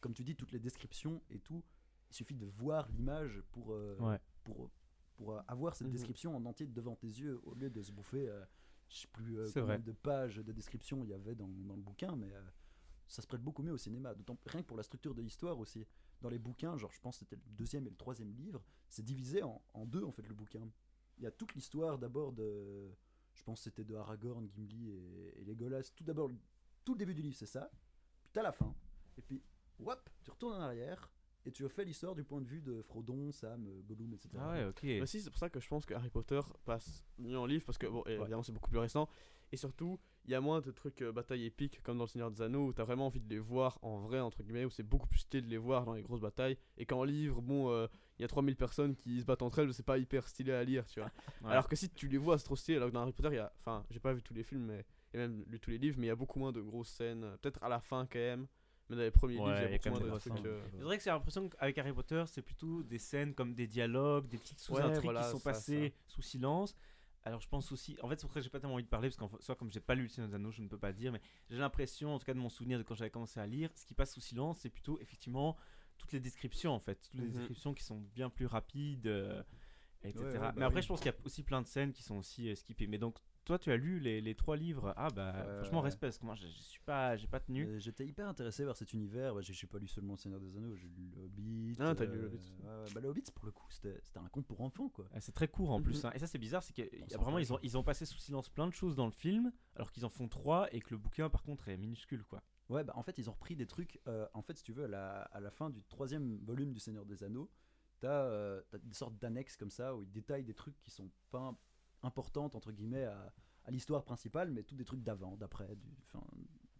[0.00, 1.62] comme tu dis, toutes les descriptions et tout,
[2.10, 4.18] il suffit de voir l'image pour, euh, Ouais.
[4.42, 4.70] pour,
[5.16, 5.92] pour euh, avoir cette Mhm.
[5.92, 8.42] description en entier devant tes yeux au lieu de se bouffer, euh,
[8.90, 9.78] je sais plus euh, combien vrai.
[9.78, 12.42] de pages de description il y avait dans, dans le bouquin, mais euh,
[13.06, 14.14] ça se prête beaucoup mieux au cinéma.
[14.14, 15.86] D'autant rien que pour la structure de l'histoire aussi.
[16.20, 19.02] Dans les bouquins, genre je pense que c'était le deuxième et le troisième livre, c'est
[19.02, 20.68] divisé en, en deux en fait le bouquin.
[21.16, 22.90] Il y a toute l'histoire d'abord de,
[23.34, 25.92] je pense c'était de Aragorn, Gimli et, et Legolas.
[25.96, 26.30] Tout d'abord,
[26.84, 27.70] tout le début du livre c'est ça,
[28.22, 28.74] puis t'as la fin,
[29.16, 29.42] et puis
[29.78, 31.10] whop, tu retournes en arrière
[31.46, 34.28] et tu refais l'histoire du point de vue de Frodon, Sam, euh, Gollum, etc.
[34.38, 34.82] Ah ouais, ok.
[34.82, 37.64] Mais si, c'est pour ça que je pense que Harry Potter passe mieux en livre
[37.64, 39.08] parce que, bon, évidemment, c'est beaucoup plus récent.
[39.52, 42.30] Et surtout, il y a moins de trucs euh, batailles épiques comme dans Le Seigneur
[42.30, 44.84] des Anneaux où t'as vraiment envie de les voir en vrai, entre guillemets, où c'est
[44.84, 46.56] beaucoup plus stylé de les voir dans les grosses batailles.
[46.76, 49.74] Et qu'en livre, bon, euh, il y a 3000 personnes qui se battent entre elles,
[49.74, 51.10] c'est pas hyper stylé à lire, tu vois.
[51.42, 51.50] Ouais.
[51.52, 52.76] Alors que si tu les vois, c'est trop stylé.
[52.76, 53.50] Alors que dans Harry Potter, il y a.
[53.58, 54.84] Enfin, j'ai pas vu tous les films, mais.
[55.12, 57.24] Et même lu tous les livres, mais il y a beaucoup moins de grosses scènes.
[57.24, 58.46] euh, Peut-être à la fin quand même.
[58.90, 60.44] Mais dans les premiers Ouais, livres, il y a beaucoup moins de trucs.
[60.46, 63.66] euh, C'est vrai que j'ai l'impression qu'avec Harry Potter, c'est plutôt des scènes comme des
[63.68, 66.74] dialogues, des petites Ouais, sous-intrigues voilà, qui sont ça, passées sous silence.
[67.22, 68.88] Alors je pense aussi, en fait c'est pour ça que j'ai pas tellement envie de
[68.88, 70.78] parler, parce qu'en soit comme j'ai pas lu le Seigneur des Anneaux, je ne peux
[70.78, 73.38] pas dire, mais j'ai l'impression, en tout cas de mon souvenir de quand j'avais commencé
[73.38, 75.56] à lire, ce qui passe sous silence, c'est plutôt effectivement
[75.98, 77.32] toutes les descriptions en fait, toutes les Mhm.
[77.32, 79.42] descriptions qui sont bien plus rapides, euh,
[80.02, 80.18] etc.
[80.20, 80.82] Ouais, ouais, bah mais après oui.
[80.82, 82.86] je pense qu'il y a aussi plein de scènes qui sont aussi euh, skippées.
[82.86, 83.18] Mais donc
[83.50, 86.36] toi tu as lu les, les trois livres, ah bah franchement respect, parce que moi
[86.36, 87.66] je, suis pas, j'ai pas tenu.
[87.66, 89.34] Euh, J'étais hyper intéressé par cet univers.
[89.34, 91.76] Bah, j'ai pas lu seulement Le Seigneur des Anneaux, j'ai lu Le Hobbit.
[91.80, 92.36] Ah, t'as lu Le Hobbit.
[92.36, 92.92] ouais, ouais.
[92.94, 95.08] Bah, le Hobbit, pour le coup, c'était un conte pour enfants, quoi.
[95.12, 96.04] Ah, C'est très court en plus.
[96.04, 96.10] Mhm.
[96.10, 96.12] hein.
[96.14, 98.48] Et ça, c'est bizarre, c'est que s'en vraiment, ils ont, ils ont passé sous silence
[98.48, 101.28] plein de choses dans le film, alors qu'ils en font trois, et que le bouquin,
[101.28, 102.40] par contre, est minuscule, quoi.
[102.68, 104.00] Ouais, bah en fait, ils ont repris des trucs.
[104.06, 106.78] euh, en fait, si tu veux, à la, à la fin du troisième volume du
[106.78, 107.50] Seigneur des Anneaux,
[107.98, 111.10] t'as euh, t'as des sortes d'annexes comme ça où ils détaillent des trucs qui sont
[111.32, 111.52] pas
[112.02, 113.32] importantes entre guillemets à,
[113.64, 115.68] à l'histoire principale, mais tous des trucs d'avant, d'après,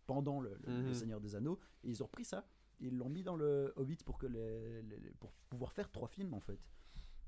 [0.06, 0.94] pendant le, le- le Mhm.
[0.94, 1.58] Seigneur des Anneaux.
[1.84, 2.46] Et ils ont repris ça,
[2.80, 5.90] et ils l'ont mis dans le Hobbit pour que les, les- les- pour pouvoir faire
[5.90, 6.58] trois films en fait.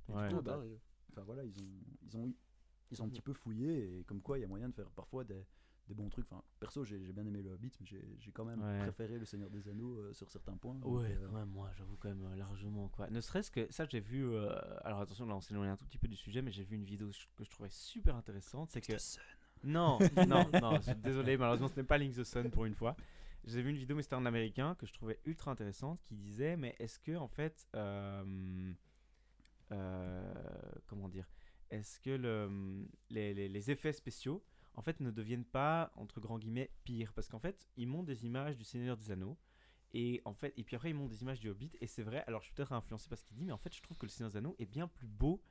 [0.08, 0.28] Et du Ouais.
[0.28, 0.62] coup, Ah, bah,
[1.10, 1.68] enfin voilà, ils ont,
[2.02, 2.34] ils ont,
[2.90, 3.12] ils ont un Mhm.
[3.12, 5.46] petit peu fouillé et comme quoi il y a moyen de faire parfois des,
[5.88, 6.26] des bons trucs.
[6.30, 8.78] Enfin, perso, j'ai bien aimé le Hobbit, mais j'ai quand même Ouais.
[8.80, 10.78] préféré le Seigneur des Anneaux euh, sur certains points.
[10.82, 13.10] Ouais, euh, quand même, moi, j'avoue quand même euh, largement quoi.
[13.10, 14.24] Ne serait-ce que ça, j'ai vu.
[14.84, 16.84] alors attention, là, on s'éloigne un tout petit peu du sujet, mais j'ai vu une
[16.84, 18.70] vidéo que je trouvais super intéressante.
[18.70, 18.92] C'est que
[19.64, 22.74] non, non, non, je suis désolé, malheureusement, ce n'est pas Link the Sun pour une
[22.74, 22.96] fois.
[23.44, 26.56] J'ai vu une vidéo, mais c'était en américain que je trouvais ultra intéressante, qui disait,
[26.56, 28.72] mais est-ce que en fait, euh,
[29.72, 30.34] euh,
[30.86, 31.26] comment dire,
[31.70, 36.38] est-ce que le, les, les- les effets spéciaux, en fait, ne deviennent pas entre grands
[36.38, 39.36] guillemets pires, parce qu'en fait, ils montent des images du Seigneur des Anneaux.
[39.94, 42.24] Et en fait, et puis après ils montent des images du Hobbit et c'est vrai.
[42.26, 44.06] Alors je suis peut-être influencé par ce qu'il dit, mais en fait je trouve que
[44.06, 45.42] le Seigneur des Anneaux est bien plus beau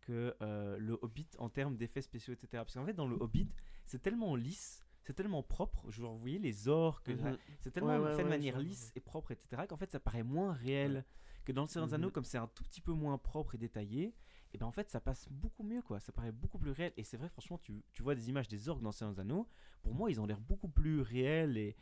[0.00, 2.48] que euh, le Hobbit en termes d'effets spéciaux, etc.
[2.54, 3.48] Parce qu'en fait dans le Hobbit
[3.86, 5.88] c'est tellement lisse, c'est tellement propre.
[5.92, 7.38] Je vous voyez les orques, Mhm.
[7.60, 9.62] c'est tellement Ouais, ouais, fait de manière lisse et propre, etc.
[9.68, 11.04] Qu'en fait ça paraît moins réel
[11.44, 12.12] que dans le Seigneur des Anneaux, Mhm.
[12.14, 14.12] comme c'est un tout petit peu moins propre et détaillé.
[14.54, 15.98] Et ben en fait ça passe beaucoup mieux quoi.
[16.00, 16.92] Ça paraît beaucoup plus réel.
[16.96, 19.48] Et c'est vrai franchement tu, tu vois des images des orques dans Seigneur Anneaux.
[19.82, 21.76] Pour moi ils ont l'air beaucoup plus réels et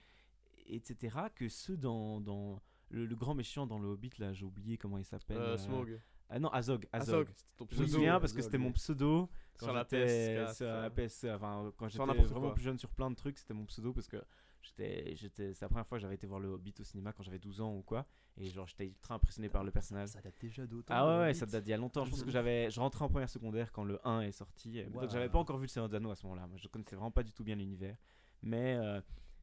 [0.66, 1.16] etc.
[1.34, 4.32] que ceux dans, dans le, le grand méchant dans le Hobbit là.
[4.32, 5.36] J'ai oublié comment il s'appelle.
[5.36, 6.00] Euh, euh, Smog.
[6.30, 6.88] Ah non Azog.
[6.92, 7.28] Azog.
[7.58, 10.54] Ton Je me Pseudo, souviens parce que c'était mon pseudo quand Sur la j'étais PS4,
[10.56, 12.54] sur la PS, enfin quand j'étais vraiment quoi.
[12.54, 14.16] plus jeune sur plein de trucs, c'était mon pseudo parce que
[14.62, 17.22] j'étais j'étais c'est la première fois que j'avais été voir le Hobbit au cinéma quand
[17.22, 18.06] j'avais 12 ans ou quoi
[18.38, 20.08] et genre j'étais ultra impressionné par le personnage.
[20.10, 20.94] Ça date déjà d'autant.
[20.96, 22.04] Ah ouais, ouais, ça date d'il y a longtemps.
[22.04, 24.82] Je pense que j'avais, je rentrais en première secondaire quand le 1 est sorti.
[24.84, 26.46] Donc j'avais pas encore vu le Seigneur des Anneaux à ce moment-là.
[26.46, 27.96] Moi, je connaissais vraiment pas du tout bien l'univers.
[28.40, 29.00] Mais, euh,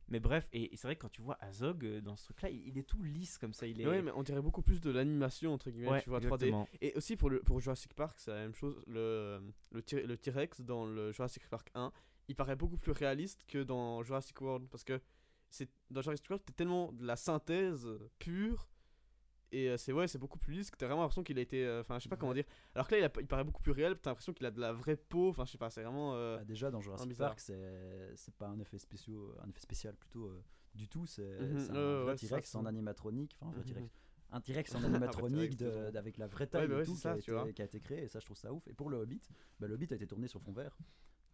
[0.07, 2.49] mais bref, et, et c'est vrai que quand tu vois Azog euh, dans ce truc-là,
[2.49, 3.67] il, il est tout lisse comme ça.
[3.67, 3.85] Il est.
[3.87, 6.23] Ouais, mais on dirait beaucoup plus de l'animation entre guillemets, Ouais, tu vois 3D.
[6.33, 6.67] exactement.
[6.81, 8.81] Et aussi pour, le, pour Jurassic Park, c'est la même chose.
[8.87, 9.39] Le,
[9.71, 11.91] le, le T-Rex dans le Jurassic Park 1,
[12.29, 14.69] il paraît beaucoup plus réaliste que dans Jurassic World.
[14.69, 15.01] Parce que
[15.49, 18.69] c'est dans Jurassic World, c'était tellement de la synthèse euh, pure.
[19.51, 21.65] Et euh, c'est ouais, c'est beaucoup plus lisse que t'as vraiment l'impression qu'il a été.
[21.65, 22.45] euh, Enfin, je sais pas comment dire.
[22.75, 23.97] Alors que là, il, a- il paraît beaucoup plus réel.
[23.99, 25.29] T'as l'impression qu'il a de la vraie peau.
[25.29, 26.13] Enfin, je sais pas, c'est vraiment.
[26.13, 27.17] euh, Bah, déjà dans Jurassic.
[27.17, 30.43] Park, c'est c'est pas un effet spécial, un effet spécial plutôt euh,
[30.75, 31.07] du tout.
[31.07, 32.69] C'est Mhm, c'est un ouais, vrai ouais, ça, T-Rex en ça.
[32.69, 33.73] animatronique, enfin un vrai Mhm.
[33.73, 33.91] T-Rex,
[34.31, 37.31] un T-Rex en animatronique de- avec la vraie taille bah et ouais, tout c'est qui,
[37.31, 38.03] ça, a été, qui a été créé.
[38.03, 38.67] Et ça, je trouve ça ouf.
[38.67, 39.21] Et pour le Hobbit,
[39.59, 40.77] bah, le Hobbit a été tourné sur fond vert.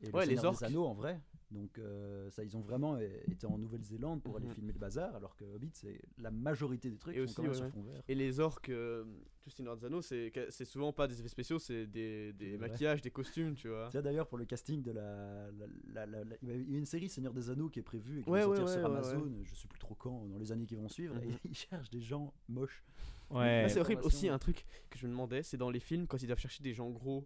[0.02, 0.60] Et Ouais, le les orques.
[0.60, 1.20] des Anneaux en vrai.
[1.52, 4.54] Donc euh, ça, ils ont vraiment euh, été en Nouvelle-Zélande pour aller Mhm.
[4.56, 7.42] filmer le bazar, alors que Hobbit, c'est la majorité des trucs Et sont aussi, quand
[7.44, 8.02] même ouais, sur fond vert.
[8.10, 9.06] Et les orques, euh,
[9.42, 10.32] tout Seigneur des Anneaux, c'est
[10.66, 12.58] souvent pas des effets spéciaux, c'est des, des Ouais.
[12.58, 13.88] maquillages, des costumes, tu vois.
[13.92, 16.86] Tiens d'ailleurs pour le casting de la, la- la- la- la- il y a une
[16.86, 18.90] série Seigneur des Anneaux qui est prévue et qui Ouais, va ouais, sortir sur ouais,
[18.90, 21.38] ouais, Amazon, je sais plus trop quand, dans les années qui vont suivre, et Mhm.
[21.46, 22.84] ils cherchent des gens moches.
[23.30, 23.64] Ouais.
[23.66, 26.22] Ah, c'est horrible aussi un truc que je me demandais, c'est dans les films quand
[26.22, 27.26] ils doivent chercher des gens gros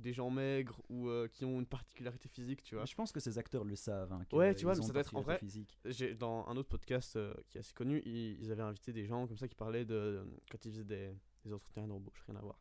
[0.00, 2.84] ou des gens maigres ou euh, qui ont une particularité physique, tu vois.
[2.84, 4.12] Mais je pense que ces acteurs le savent.
[4.12, 5.78] hein, Ouais, tu vois, mais ça doit être en vrai- physique.
[6.18, 9.26] Dans un autre podcast euh, qui est assez connu, ils, ils avaient invité des gens
[9.26, 12.58] comme ça qui parlaient de quand ils faisaient des, des entretiens d'embauche, rien à voir.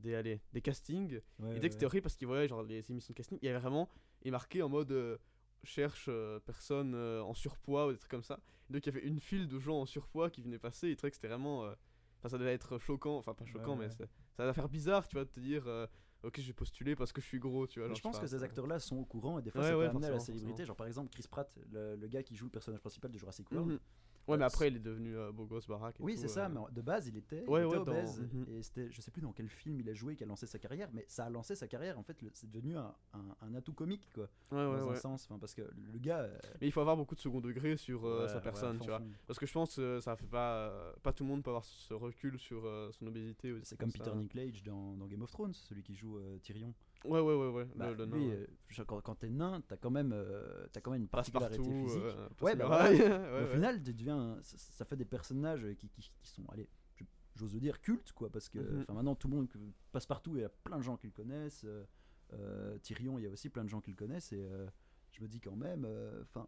[0.00, 1.20] Des allez, des castings.
[1.38, 3.46] Ouais, et dès que c'était horrible parce qu'ils voyaient genre les émissions de casting, il
[3.46, 3.88] y avait vraiment
[4.22, 5.16] il marqué en mode euh,
[5.62, 8.40] cherche euh, personne euh, en surpoids ou des trucs comme ça.
[8.68, 10.90] Et donc il y avait une file de gens en surpoids qui venaient passer, et
[10.92, 11.74] ils trouvaient que c'était vraiment euh,
[12.22, 14.08] Enfin, ça devait être choquant, enfin pas choquant, Ouais, mais ouais.
[14.36, 15.86] ça va faire bizarre, tu vois, de te dire, euh,
[16.22, 17.88] ok, je vais postuler parce que je suis gros, tu vois.
[17.88, 19.78] Genre, je pense que ces ça- acteurs-là sont au courant et des fois Ouais, ça
[19.78, 20.64] ouais, peut amener à la célébrité.
[20.64, 23.50] Genre par exemple Chris Pratt, le, le gars qui joue le personnage principal de Jurassic
[23.52, 23.72] World.
[23.72, 23.78] Mhm.
[24.30, 25.98] Ouais, mais après, il est devenu euh, beau gosse, baraque.
[26.00, 26.48] et Oui, c'est ça, euh.
[26.48, 28.20] mais de base, il était, il Ouais, était ouais, obèse.
[28.20, 28.46] Mhm.
[28.48, 30.58] Et c'était, je sais plus dans quel film il a joué qui a lancé sa
[30.58, 31.98] carrière, mais ça a lancé sa carrière.
[31.98, 34.28] En fait, c'est devenu un, un- un atout comique, quoi.
[34.52, 35.24] Ouais, ouais, dans un sens.
[35.28, 36.20] Enfin, parce que le gars.
[36.20, 39.02] euh, Mais il faut avoir beaucoup de second degré sur euh, sa personne, tu vois.
[39.26, 40.94] Parce que je pense que ça fait pas.
[41.02, 42.62] pas tout le monde peut avoir ce recul sur
[42.92, 43.54] son obésité.
[43.62, 43.98] C'est comme ça.
[43.98, 46.72] Peter Dinklage dans, dans Game of Thrones, celui qui joue Tyrion.
[47.04, 47.66] Ouais, ouais, ouais, ouais.
[47.76, 48.46] Bah, le, le lui, nain, ouais.
[48.78, 51.72] euh, quand, quand t'es nain, t'as quand même, euh, quand même une particularité partout.
[51.86, 52.02] physique.
[52.04, 53.46] euh, Ouais, bah muraille, ouais, Au ouais.
[53.52, 56.68] final, tu deviens, ça, ça fait des personnages qui, qui, qui sont, allez,
[57.36, 59.48] j'ose le dire, cultes, quoi, parce que enfin, maintenant tout le monde
[59.92, 61.64] passe partout et il y a plein de gens qui le connaissent.
[62.34, 64.66] euh, Tyrion, il y a aussi plein de gens qui le connaissent et euh,
[65.12, 66.46] je me dis quand même, euh, enfin,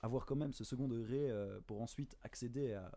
[0.00, 1.30] avoir quand même ce second degré
[1.66, 2.92] pour ensuite accéder à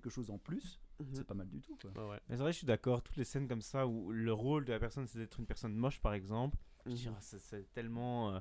[0.00, 1.06] quelque chose en plus, Mhm.
[1.12, 1.90] c'est pas mal du tout, quoi.
[1.92, 2.20] Ouais, ouais.
[2.28, 3.02] Mais c'est vrai, je suis d'accord.
[3.02, 5.74] Toutes les scènes comme ça où le rôle de la personne c'est d'être une personne
[5.74, 6.94] moche, par exemple, Mhm.
[7.08, 8.40] ah, c'est- tellement euh,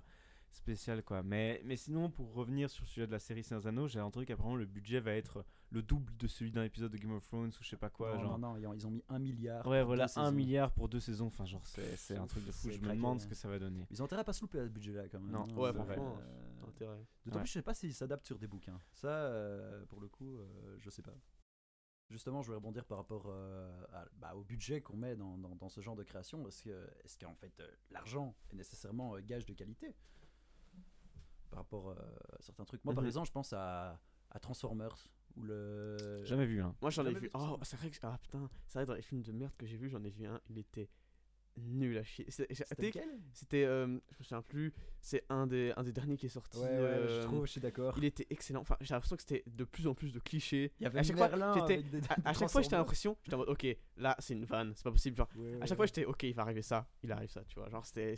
[0.52, 1.24] spécial quoi.
[1.24, 4.00] Mais, mais sinon, pour revenir sur le sujet de la série Seigneur des Anneaux, j'ai
[4.02, 7.26] entendu qu'apparemment le budget va être le double de celui d'un épisode de Game of
[7.26, 8.14] Thrones ou je sais pas quoi.
[8.14, 8.38] non, genre.
[8.38, 9.66] non, non, ils ont- mis un milliard.
[9.66, 11.26] Ouais, voilà, un milliard pour deux saisons.
[11.28, 12.70] Enfin, genre, c'est c'est un truc de fou.
[12.70, 13.20] Je me demande hein.
[13.20, 13.88] ce que ça va donner.
[13.90, 15.32] Ils ont intérêt à pas se louper à ce budget-là, quand même.
[15.32, 15.46] Non.
[15.50, 16.98] hein, Ouais, franchement, euh.
[17.26, 17.42] D'autant Ouais.
[17.44, 18.78] plus, je sais pas s'ils s'adaptent sur des bouquins.
[18.94, 21.14] Ça, euh, pour le coup, euh, je sais pas.
[22.14, 25.56] Justement, je voulais rebondir par rapport euh, à- bah, au budget qu'on met dans, dans-
[25.56, 26.48] dans ce genre de création.
[26.48, 29.94] Est-ce que- est-ce qu'en fait, euh, l'argent est nécessairement euh, gage de qualité
[31.50, 31.96] par rapport euh,
[32.38, 32.84] à certains trucs?
[32.86, 33.08] Moi, par Mhm.
[33.08, 34.00] exemple, je pense à,
[34.30, 34.96] à Transformers
[35.36, 36.24] ou le.
[36.24, 36.76] Jamais vu, hein.
[36.82, 37.26] Moi j'en ai Jamais vu.
[37.28, 37.40] vu ça.
[37.54, 37.98] Oh, c'est vrai que.
[38.04, 40.26] Ah putain, c'est vrai, dans les films de merde que j'ai vu, j'en ai vu
[40.28, 40.90] un, il était
[41.58, 42.26] nul à chier.
[42.30, 46.58] C'était euh, je me souviens plus, c'est un des, un des derniers qui est sorti.
[46.58, 47.94] Ouais, ouais, euh, je trouve, je suis d'accord.
[47.98, 48.62] Il était excellent.
[48.62, 50.72] Enfin, j'ai l'impression que c'était de plus en plus de clichés.
[50.80, 51.30] Il y avait à chaque fois,
[51.68, 51.84] j'étais-
[52.26, 53.66] À, chaque fois, j'étais l'impression, j'étais en mode, ok,
[53.98, 55.16] là c'est une vanne, c'est pas possible.
[55.18, 57.56] Genre, Ouais, à chaque fois, j'étais, ok, il va arriver ça, il arrive ça, tu
[57.60, 57.70] vois.
[57.70, 58.16] Genre, c'était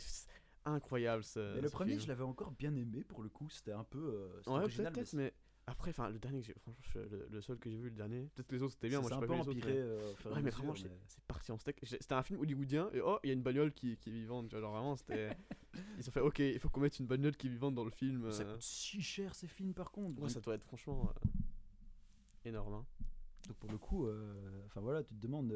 [0.64, 1.54] incroyable ce.
[1.54, 2.02] Mais le ce premier, film.
[2.02, 3.48] je l'avais encore bien aimé pour le coup.
[3.50, 3.98] C'était un peu.
[3.98, 5.32] euh, original, mais mais
[5.66, 8.22] après, enfin, le dernier que franchement, je- le, le seul que j'ai vu, le dernier,
[8.34, 9.50] peut-être que les autres c'était bien, moi peu pas vu les autres.
[9.50, 11.78] empiré euh, Ouais, mais vraiment, c'est mais- c'est parti en steak.
[11.82, 14.48] C'était un film hollywoodien et oh, il y a une bagnole qui, qui est vivante,
[14.48, 14.60] tu vois.
[14.60, 15.30] Genre vraiment, c'était.
[15.98, 17.90] Ils ont fait, ok, il faut qu'on mette une bagnole qui est vivante dans le
[17.90, 18.30] film.
[18.32, 18.52] Ça euh.
[18.52, 20.14] coûte si cher ces films par contre.
[20.14, 22.72] Ouais, Donc, ça doit être franchement euh, énorme.
[22.74, 22.86] hein.
[23.46, 24.08] donc pour le coup,
[24.66, 25.52] enfin voilà, tu te demandes.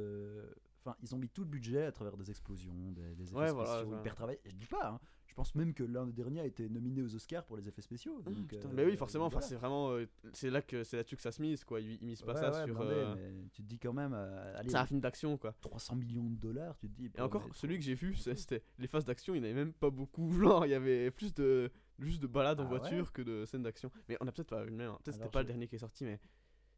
[0.84, 3.48] Enfin, ils ont mis tout le budget à travers des explosions, des, des effets Ouais,
[3.48, 4.40] spéciaux voilà, hyper travaillés.
[4.46, 7.14] Je dis pas, hein, je pense même que l'un des derniers a été nominé aux
[7.14, 8.18] Oscars pour les effets spéciaux.
[8.20, 8.68] Mmh, donc, putain.
[8.68, 9.46] euh, mais oui, forcément, enfin, voilà.
[9.46, 9.90] c'est vraiment.
[9.92, 11.80] euh, c'est là que c'est là-dessus que ça se mise, quoi.
[11.80, 12.74] Ils, ils misent pas Ouais, ça ouais, sur.
[12.74, 15.54] blindé, euh, mais tu te dis quand même, euh, C'est un film d'action, quoi.
[15.60, 17.10] 300 millions de dollars, tu te dis.
[17.14, 19.90] Et encore, celui que j'ai vu, c'était les phases d'action, il n'y avait même pas
[19.90, 20.30] beaucoup.
[20.40, 23.44] Genre, il y avait plus de juste de balades en Ah ouais voiture que de
[23.44, 23.90] scènes d'action.
[24.08, 24.90] Mais on a peut-être pas vu le même.
[24.92, 24.98] hein.
[25.04, 26.18] Peut-être c'était pas le dernier qui est sorti, mais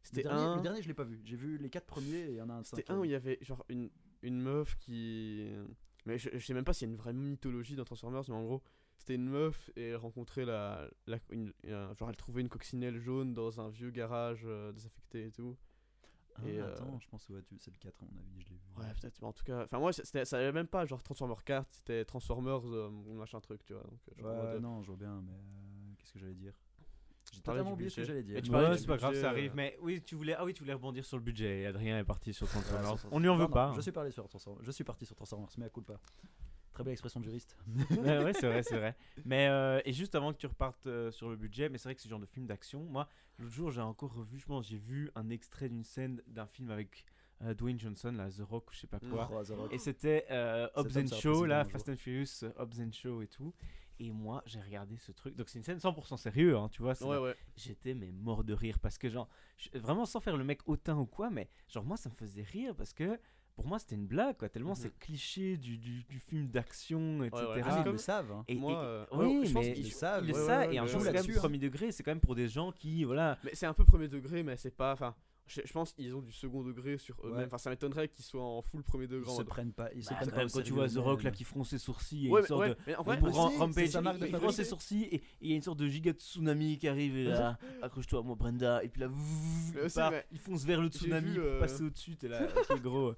[0.03, 0.55] c'était un.
[0.55, 1.21] le dernier, je l'ai pas vu.
[1.25, 3.11] J'ai vu les quatre premiers et il y en a un C'était un où il
[3.11, 3.89] y avait genre une,
[4.21, 5.49] une meuf qui.
[6.05, 8.35] Mais je, je sais même pas s'il y a une vraie mythologie dans Transformers, mais
[8.35, 8.61] en gros,
[8.97, 10.87] c'était une meuf et elle rencontrait la.
[11.07, 15.27] la une, un- genre, elle trouvait une coccinelle jaune dans un vieux garage euh, désaffecté
[15.27, 15.57] et tout.
[16.35, 18.49] Ah, et, euh, Attends, je pense que ouais, c'est le 4 à mon avis, je
[18.49, 18.61] l'ai vu.
[18.75, 19.63] Ouais, peut-être, mais en tout cas.
[19.65, 23.63] Enfin, moi, ça avait même pas genre Transformers 4, c'était Transformers euh, ou machin truc,
[23.63, 23.83] tu vois.
[23.83, 26.33] Donc, euh, genre, en Ouais, mode, non, je vois bien, mais euh, qu'est-ce que j'allais
[26.33, 26.53] dire?
[27.35, 28.35] J'ai totalement oublié ce que j'allais dire.
[28.35, 29.51] Mais tu Ouais, parlais Ouais, du c'est pas grave, budget, ça euh, arrive.
[29.55, 31.61] Mais oui, tu voulais, ah oui, tu voulais rebondir sur le budget.
[31.61, 32.99] Et Adrien est parti sur Ouais, Transformers.
[32.99, 33.65] sur- On lui en veut Non, non, pas.
[33.67, 33.73] hein.
[33.75, 34.63] Je suis, parti sur Transformers.
[34.63, 35.99] je suis parti sur Transformers, mais à coup pas.
[36.73, 37.55] Très belle expression de juriste.
[37.91, 38.95] ouais, ouais, c'est vrai, c'est vrai.
[39.25, 41.95] Mais euh, et juste avant que tu repartes euh, sur le budget, mais c'est vrai
[41.95, 44.77] que ce genre de film d'action, moi, l'autre jour, j'ai encore revu, je pense, j'ai
[44.77, 47.05] vu un extrait d'une scène d'un film avec
[47.43, 49.29] euh, Dwayne Johnson, là, The Rock, je sais pas quoi.
[49.31, 49.71] Oh, The Rock.
[49.73, 51.71] Et c'était euh, Hobbs Cet homme and sera Show, président là, un jour.
[51.73, 53.53] Fast and Furious, euh, Hobbs and Show et tout.
[54.05, 55.33] Et moi, j'ai regardé ce truc.
[55.37, 57.01] Donc, c'est une scène 100% sérieux, hein, tu vois.
[57.03, 57.35] Ouais, ouais.
[57.55, 60.97] J'étais mais mort de rire parce que, genre, je- vraiment sans faire le mec hautain
[60.97, 63.17] ou quoi, mais genre, moi, ça me faisait rire parce que
[63.55, 64.49] pour moi, c'était une blague, quoi.
[64.49, 64.75] Tellement Mhm.
[64.75, 67.45] c'est cliché du, du, du film d'action, etc.
[67.45, 67.61] ouais.
[67.63, 68.31] Ah, c'est ils comme- le savent.
[68.31, 68.43] hein.
[68.49, 70.67] Et, Moi, et- euh, oui, ouais, je pense mais qu'ils ils savent, le ouais, savent,
[70.67, 72.35] ouais, et un ouais, jour, ouais, c'est quand même premier degré, c'est quand même pour
[72.35, 73.37] des gens qui, voilà.
[73.43, 74.91] Mais c'est un peu premier degré, mais c'est pas.
[74.93, 77.37] Enfin, je, je pense qu'ils ont du second degré sur eux-mêmes.
[77.39, 77.45] Ouais.
[77.45, 79.25] Enfin, ça m'étonnerait qu'ils soient en full premier degré.
[79.29, 79.89] Ils se mode- prennent pas.
[79.93, 81.77] Ils se Bah, prennent quand pas quand tu vois The Rock là qui fronce ses
[81.77, 82.77] sourcils et Ouais, une mais, sorte ouais, de.
[82.87, 85.15] mais en vrai, pour c'est Rampage, sa marque de il, il fronce ses sourcils et
[85.15, 88.21] et il y a une sorte de giga tsunami qui arrive et là, accroche-toi à
[88.23, 89.15] moi Brenda, et puis là, Mais
[89.73, 92.27] il, aussi, part, mais il fonce vers le tsunami vu, pour euh, passer au-dessus, t'es
[92.29, 93.13] là, ok gros.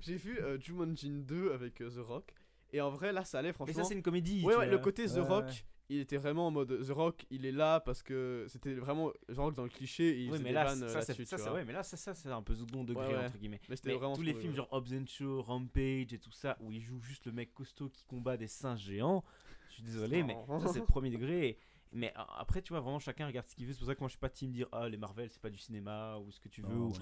[0.00, 2.34] j'ai vu euh, Jumanji 2 avec euh, The Rock.
[2.72, 3.74] Et en vrai, là, ça allait Mais franchement.
[3.74, 4.44] ça, c'est une comédie.
[4.44, 5.52] Ouais, ouais, le côté The Rock, ouais.
[5.90, 9.36] Il était vraiment en mode The Rock, il est là parce que c'était vraiment The
[9.36, 11.54] Rock dans le cliché et il Oui, mais là, ça, euh, c'est- ça, c'est vois.
[11.54, 13.26] ouais, mais là, ça, ça, c'est un peu second degré, Ouais, ouais.
[13.26, 13.60] entre guillemets.
[13.68, 16.56] Mais c'était Mais vraiment tous les films genre Hobbs and Shaw, Rampage et tout ça,
[16.60, 19.22] où il joue juste le mec costaud qui combat des singes géants,
[19.68, 21.48] je suis désolé, mais ça c'est le premier degré.
[21.48, 21.58] et-
[21.96, 23.72] Mais après, tu vois, vraiment chacun regarde ce qu'il veut.
[23.72, 25.48] C'est pour ça que moi je suis pas team dire ah les Marvel c'est pas
[25.50, 26.74] du cinéma ou ce que tu veux.
[26.74, 26.92] Ou-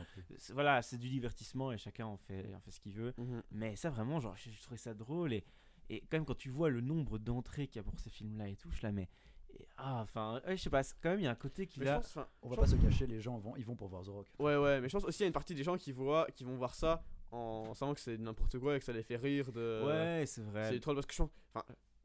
[0.50, 3.14] Voilà, c'est du divertissement et chacun en fait, en fait ce qu'il veut.
[3.16, 3.42] Mhm.
[3.52, 5.44] Mais ça vraiment, genre, j'ai trouvé ça drôle et,
[5.92, 8.48] et quand même quand tu vois le nombre d'entrées qu'il y a pour ces films-là
[8.48, 9.08] et tout, je mais
[9.54, 11.80] et- ah enfin, ouais, je sais pas, quand même il y a un côté qui
[11.80, 11.96] là.
[11.96, 14.08] pense, On va pas pense- se cacher, les gens vont, ils vont pour voir The
[14.08, 14.26] Rock.
[14.38, 16.26] Ouais, ouais, mais je pense aussi qu'il y a une partie des gens qui, voient,
[16.34, 19.16] qui vont voir ça en savant que c'est n'importe quoi et que ça les fait
[19.16, 19.82] rire de.
[19.86, 20.70] Ouais, c'est vrai.
[20.70, 21.30] C'est trop parce que je pense.
[21.54, 21.64] Enfin,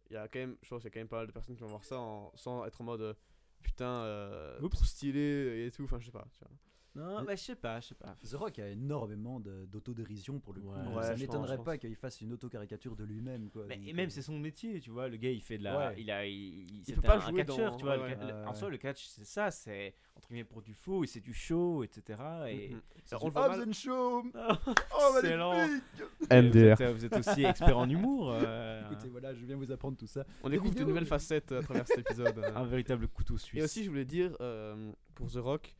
[0.10, 1.32] il y a quand même, je pense qu'il y a quand même pas mal de
[1.32, 3.15] personnes qui vont voir ça en- sans être en mode
[3.62, 4.76] putain, euh, Oups.
[4.76, 5.84] trop stylé et tout.
[5.86, 6.26] Enfin, je sais pas.
[6.34, 6.52] Tu vois.
[6.98, 8.16] Non, bah, je sais pas, je sais pas.
[8.28, 10.68] The Rock a énormément de- d'autodérision pour le coup.
[10.70, 11.04] Ouais.
[11.04, 11.78] ça pense, m'étonnerait je pas pense.
[11.80, 13.50] qu'il fasse une autocaricature de lui-même.
[13.50, 13.66] quoi.
[13.68, 15.08] Mais, Donc, et même euh, c'est son métier, tu vois.
[15.08, 15.96] Le gars il fait de la, Ouais.
[16.00, 17.98] il a, il, il, peut c'était pas un, un jouer catcheur, dans- tu vois.
[17.98, 18.32] ouais, le ca- ouais.
[18.44, 21.20] le- en soi le catch c'est ça, c'est entre guillemets pour du faux et c'est
[21.20, 22.20] du show, etc.
[22.50, 22.82] Et Mhm.
[23.06, 24.24] c'est Alors, on du- le voit Hobbs mal- and Show
[25.00, 25.54] Oh, excellent.
[25.58, 25.84] magnifique
[26.32, 28.32] Et Vous êtes, vous êtes aussi expert en humour.
[28.34, 30.26] euh, Écoutez, voilà, je viens vous apprendre tout ça.
[30.44, 32.40] On découvre de vidéos, nouvelles mais- facettes à travers cet épisode.
[32.56, 33.60] un véritable couteau suisse.
[33.62, 35.76] Et aussi, je voulais dire euh, pour The Rock.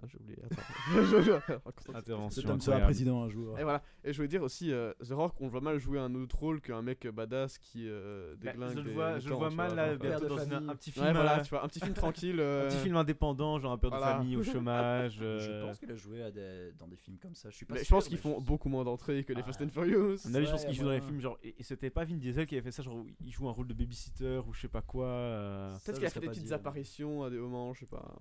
[0.00, 0.38] Putain, j'ai oublié.
[0.44, 1.92] Attends.
[1.94, 2.42] intervention.
[2.42, 2.84] Sera incroyable.
[2.84, 3.58] président un jour.
[3.58, 3.82] Et voilà.
[4.04, 6.38] Et je voulais dire aussi, euh, The Rock, on le voit mal jouer un autre
[6.38, 8.70] rôle qu'un mec badass qui euh, Bah, déglingue.
[8.70, 10.92] je le des vois, je vois mal vois, là, bientôt de dans une- un petit
[10.92, 12.36] film, Ouais, voilà, euh, tu vois, un petit film tranquille.
[12.40, 14.16] un euh, petit film indépendant, genre un père de Voilà.
[14.18, 15.16] famille au chômage.
[15.18, 17.50] Je euh, pense qu'il a joué à des- dans des films comme ça.
[17.50, 19.42] Je suis pas Mais je pense qu'ils font je- beaucoup moins d'entrées que les.
[19.42, 20.26] Fast and Furious.
[20.34, 21.38] Avis, je pense qu'il joue dans les films genre.
[21.42, 23.66] Et c'était pas Vin Diesel qui avait fait ça, genre où il joue un rôle
[23.66, 25.06] de babysitter ou je sais pas quoi.
[25.06, 25.74] euh.
[25.84, 28.14] Peut-être qu'il a fait des petites apparitions à des moments, je sais pas.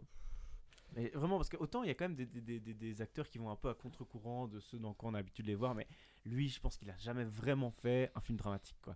[0.97, 3.37] Et vraiment, parce que autant il y a quand même des, des- des- acteurs qui
[3.37, 5.75] vont un peu à contre-courant de ceux dans quoi on a l'habitude de les voir,
[5.75, 5.87] mais
[6.25, 8.95] lui, je pense qu'il a jamais vraiment fait un film dramatique, quoi.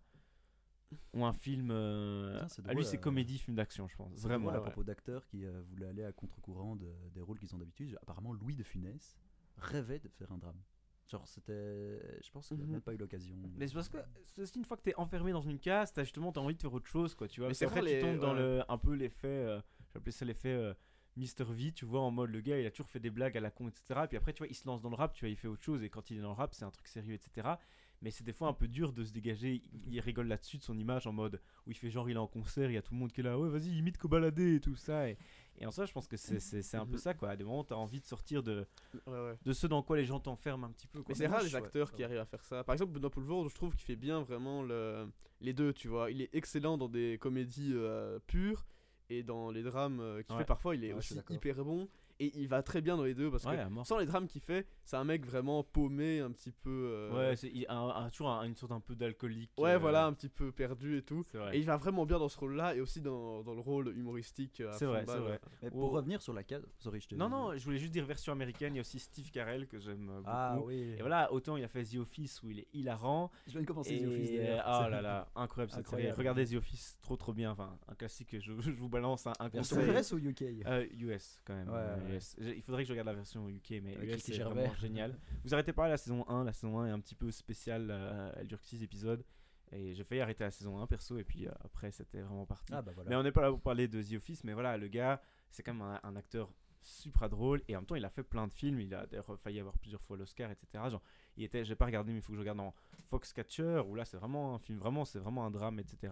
[1.14, 1.70] Ou un film.
[1.72, 4.12] euh, Putain, c'est à drôle, lui, c'est euh, comédie, film d'action, je pense.
[4.20, 4.50] Vraiment.
[4.50, 4.62] à ouais.
[4.62, 7.98] propos d'acteurs qui euh, voulaient aller à contre-courant de- des rôles qu'ils ont d'habitude.
[8.02, 9.16] Apparemment, Louis de Funès
[9.58, 10.60] rêvait de faire un drame.
[11.08, 12.02] Genre, c'était.
[12.24, 12.72] Je pense qu'il n'a Mhm.
[12.72, 13.36] même pas eu l'occasion.
[13.58, 13.98] Mais c'est parce que
[14.42, 16.74] aussi une fois que t'es enfermé dans une case, t'as justement t'as envie de faire
[16.74, 17.28] autre chose, quoi.
[17.28, 17.48] Tu vois.
[17.50, 19.28] Mais c'est qu'après, vrai, tu les- tombes dans le un peu l'effet.
[19.28, 19.62] euh,
[19.94, 20.50] J'appelais ça l'effet.
[20.50, 20.74] euh,
[21.18, 23.42] Mr V, tu vois, en mode le gars il a toujours fait des blagues à
[23.42, 24.02] la con, etc.
[24.08, 25.64] Puis après, tu vois, il se lance dans le rap, tu vois, il fait autre
[25.64, 25.84] chose.
[25.84, 27.56] Et quand il est dans le rap, c'est un truc sérieux, etc.
[28.02, 29.62] Mais c'est des fois un peu dur de se dégager.
[29.88, 32.28] Il, rigole là-dessus de son image en mode où il fait genre il est en
[32.28, 34.60] concert, il y a tout le monde qui est là, ouais, vas-y, imite Kobalade et
[34.60, 35.08] tout ça.
[35.08, 35.18] Et,
[35.60, 37.30] et en ça, je pense que c'est- un peu ça, quoi.
[37.30, 38.66] À des moments, t'as envie de sortir de,
[39.06, 39.38] Ouais, ouais.
[39.44, 41.10] de ce dans quoi les gens t'enferment un petit peu, quoi.
[41.10, 42.64] Mais c'est rare les acteurs ça qui arrivent à faire ça.
[42.64, 45.08] Par exemple, Benoît Poulvord, je trouve qu'il fait bien vraiment le...
[45.42, 46.10] les deux, tu vois.
[46.10, 48.66] Il est excellent dans des comédies euh, pures
[49.12, 50.42] et dans les drames euh, qu'il Ouais.
[50.42, 51.88] fait parfois, il est Ouais, aussi hyper bon.
[52.20, 54.66] Et il va très bien dans les deux parce que sans les drames qu'il fait,
[54.92, 56.70] c'est un mec vraiment paumé, un petit peu.
[56.92, 59.50] euh, Ouais, c'est il- un- toujours un- une sorte un peu d'alcoolique.
[59.58, 61.24] ouais, euh, voilà, un petit peu perdu et tout.
[61.54, 64.60] Et il va vraiment bien dans ce rôle-là et aussi dans, dans le rôle humoristique.
[64.60, 65.40] euh, C'est vrai, c'est vrai.
[65.62, 65.80] Mais Oh.
[65.80, 66.68] pour revenir sur la case.
[66.80, 67.16] Sorry, je t'ai.
[67.16, 68.74] Non, non, je voulais juste dire version américaine.
[68.74, 70.24] Il y a aussi Steve Carell que j'aime beaucoup.
[70.26, 70.96] Ah oui.
[70.98, 73.32] Et voilà, autant il a fait The Office où il est hilarant.
[73.48, 74.66] Je viens de commencer Et The Office d'ailleurs.
[74.86, 76.02] oh là là, incroyable cette série.
[76.08, 76.18] Incroyable.
[76.18, 77.52] Regardez The Office, trop trop bien.
[77.52, 78.36] Enfin, un classique.
[78.40, 79.92] Je, je vous balance un, un Version conseil.
[79.96, 81.70] US ou UK Euh, US quand même.
[81.70, 81.76] Ouais,
[82.10, 82.18] ouais.
[82.18, 82.36] US.
[82.40, 84.54] Il faudrait que je regarde la version UK, mais Avec US c'est Gervais.
[84.62, 85.18] vraiment génial.
[85.44, 86.44] Vous arrêtez pas à la saison 1.
[86.44, 87.88] La saison 1 est un petit peu spéciale.
[87.92, 89.24] euh, elle dure que 6 épisodes.
[89.72, 91.18] Et j'ai failli arrêter la saison 1 perso.
[91.18, 92.74] Et puis euh, après, c'était vraiment parti.
[92.74, 93.10] Ah bah voilà.
[93.10, 95.64] Mais on n'est pas là pour parler de The Office, mais voilà, le gars, c'est
[95.64, 96.52] quand même un, un acteur
[96.84, 99.38] super drôle et en même temps il a fait plein de films, il a d'ailleurs
[99.40, 100.84] failli avoir plusieurs fois l'Oscar, etc.
[100.90, 101.04] Genre,
[101.38, 102.74] il était, j'ai pas regardé, mais il faut que je regarde dans
[103.12, 106.12] Foxcatcher, où là c'est vraiment un film, vraiment, c'est vraiment un drame, etc.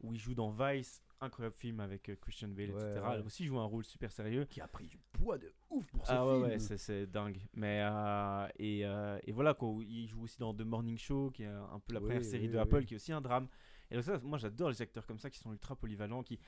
[0.00, 3.00] Où il joue dans Vice, incroyable film avec euh, Christian Bale, Ouais, etc.
[3.00, 4.44] Là aussi joue un rôle super sérieux.
[4.44, 6.42] Qui a pris du poids de ouf pour ce Ah ouais, film.
[6.70, 7.38] ouais, c'est- dingue.
[7.54, 11.42] Mais euh, et, euh, et voilà quoi, il joue aussi dans The Morning Show, qui
[11.42, 13.48] est un peu la première série de Apple, qui est aussi un drame.
[13.90, 16.38] Et donc ça, moi j'adore les acteurs comme ça qui sont ultra polyvalents, qui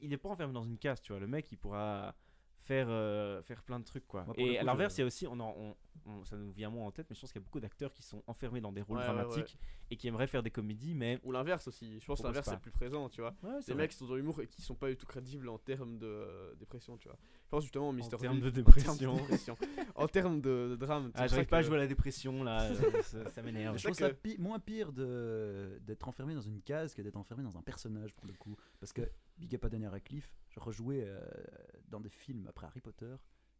[0.00, 1.20] il est pas enfermé dans une case, tu vois.
[1.20, 2.14] Le mec il pourra
[2.66, 4.24] faire euh, faire plein de trucs quoi.
[4.24, 6.50] Moi, et à l'inverse, je- il y a aussi, on, en- on- on- ça nous
[6.52, 8.60] vient moins en tête, mais je pense qu'il y a beaucoup d'acteurs qui sont enfermés
[8.60, 9.22] dans des rôles Ouais, ouais, ouais.
[9.24, 9.56] dramatiques
[9.90, 11.98] et qui aimeraient faire des comédies, mais Ou l'inverse aussi.
[12.00, 13.34] Je pense que l'inverse c'est plus présent, tu vois.
[13.44, 13.82] ouais, c'est Des vrai.
[13.84, 16.06] mecs qui sont dans l'humour et qui sont pas du tout crédibles en termes de
[16.06, 17.16] euh, dépression, tu vois.
[17.44, 18.08] Je pense justement en Mr.
[18.18, 19.14] termes V- de en termes dépression.
[19.16, 19.56] dépression.
[19.94, 21.12] en termes de, de drame.
[21.14, 23.78] Ah, j'arrive pas à ça jouer à la dépression là, euh, ça, ça m'énerve.
[23.78, 27.42] Je trouve ça pi- moins pire de- d'être enfermé dans une case que d'être enfermé
[27.44, 28.56] dans un personnage pour le coup.
[28.80, 29.02] Parce que
[29.38, 31.20] Big Up à Daniel Radcliffe, je rejouais euh,
[31.88, 33.14] dans des films après Harry Potter,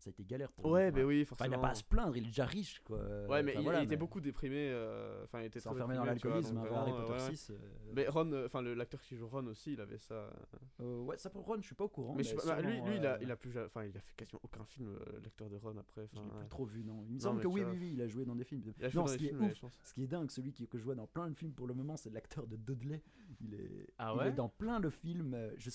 [0.07, 0.75] ça a été galère pour que- lui.
[0.75, 1.57] Ouais, mais oui, Enfin, il forcément.
[1.57, 2.99] n'a pas à se plaindre, il est déjà riche quoi.
[3.29, 4.69] Ouais, mais Enfin, il, voilà, il était mais beaucoup déprimé.
[4.71, 7.37] euh, Enfin, il était très enfermé dans l'alcoolisme avant Harry vraiment, Potter ouais, ouais.
[7.37, 7.51] 6.
[7.51, 7.57] euh,
[7.95, 10.15] Mais Ron, euh, enfin le- l'acteur qui joue Ron aussi, il avait ça.
[10.15, 10.31] euh,
[10.81, 12.15] euh, ouais, ça pour Ron, je suis pas au courant.
[12.15, 14.41] mais bah, lui, lui, il a, euh, il a plus, enfin, il a fait quasiment
[14.45, 16.07] aucun film, euh, l'acteur de Ron après.
[16.13, 17.05] Je l'ai plus trop vu, non.
[17.09, 18.63] Il me semble que oui, oui, oui, il a joué dans des films.
[18.95, 19.65] Non, ce qui est ouf.
[19.83, 21.75] Ce qui est dingue, celui qui, que je vois dans plein de films pour le
[21.75, 23.03] moment, c'est l'acteur de Dudley.
[23.41, 24.29] Il est, Ah il ouais?
[24.29, 25.35] est dans plein de films.
[25.35, 25.69] euh, Je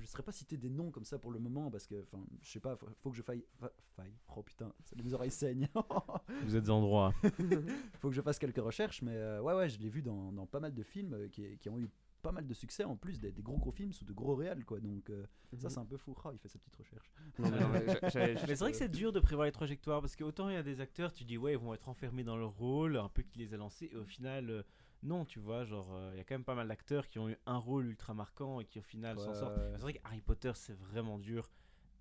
[0.00, 2.50] ne saurais pas citer des noms comme ça pour le moment parce que, enfin, je
[2.50, 4.14] sais pas, faut, faut que je faille, fa- faille.
[4.36, 5.68] Oh putain, ça- mes oreilles saignent.
[6.44, 7.12] Vous êtes en droit.
[8.00, 10.46] faut que je fasse quelques recherches, mais euh, ouais, ouais, je l'ai vu dans, dans
[10.46, 11.88] pas mal de films euh, qui, qui ont eu
[12.22, 14.64] pas mal de succès en plus des, des gros gros films sous de gros réals
[14.64, 15.24] quoi donc euh,
[15.56, 15.70] ça Mhm.
[15.70, 18.76] c'est un peu fou Ah, il fait sa petite recherche Non, mais c'est vrai que
[18.76, 21.38] c'est dur de prévoir les trajectoires parce qu'autant il y a des acteurs, tu dis
[21.38, 23.96] ouais, ils vont être enfermés dans leur rôle, un peu qui les a lancés, et
[23.96, 24.62] au final, euh,
[25.04, 27.28] non, tu vois, genre, euh, il y a quand même pas mal d'acteurs qui ont
[27.28, 29.60] eu un rôle ultra marquant et qui au final s'en Ouais, sortent.
[29.76, 31.48] C'est vrai que Harry Potter, c'est vraiment dur,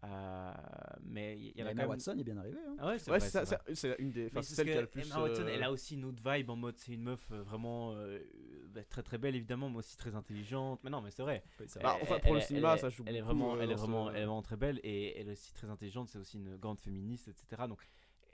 [0.03, 0.53] euh,
[1.03, 1.89] mais il y, y en a Emma même.
[1.89, 2.75] Watson est bien arrivé hein.
[2.79, 3.63] Ah ouais, c'est Ouais, vrai, c'est ça, c'est vrai.
[3.69, 5.01] c'est- c'est une des, enfin, celle qui a le plus.
[5.11, 7.41] Emma Watson, euh, elle a aussi une autre vibe en mode c'est une meuf euh,
[7.41, 8.19] vraiment euh,
[8.69, 10.79] bah, très très belle évidemment, mais aussi très intelligente.
[10.83, 11.43] Mais non, mais c'est vrai.
[11.59, 13.33] Oui, c'est Bah, enfin, Elle- pour le elle- cinéma, elle- ça joue Elle est beaucoup,
[13.37, 15.69] vraiment, euh, elle est vraiment, elle est vraiment très belle et elle est aussi très
[15.69, 16.09] intelligente.
[16.09, 17.63] C'est aussi une grande féministe, etc.
[17.67, 17.81] Donc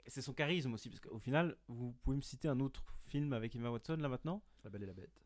[0.06, 3.56] c'est son charisme aussi, parce qu'au final, vous pouvez me citer un autre film avec
[3.56, 4.42] Emma Watson là maintenant?
[4.64, 5.23] La belle et la bête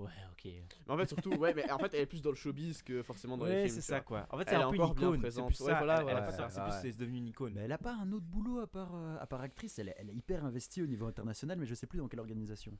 [0.00, 0.44] Ouais, ok.
[0.44, 3.02] Mais en fait, surtout, ouais, mais en fait, elle est plus dans le showbiz que
[3.02, 3.74] forcément dans les Ouais, films.
[3.76, 4.26] c'est tu ça quoi.
[4.30, 5.16] En fait, Elle c'est est un peu une encore bien icône.
[5.16, 5.46] C'est présente.
[5.48, 5.78] plus Ouais, ça.
[5.78, 6.80] voilà, elle- elle a voilà, ouais, c'est ouais.
[6.80, 7.52] plus, c'est devenu une icône.
[7.54, 9.78] Mais elle a pas un autre boulot à part, euh, à part actrice.
[9.78, 12.20] Elle est, elle est hyper investie au niveau international, mais je sais plus dans quelle
[12.20, 12.72] organisation.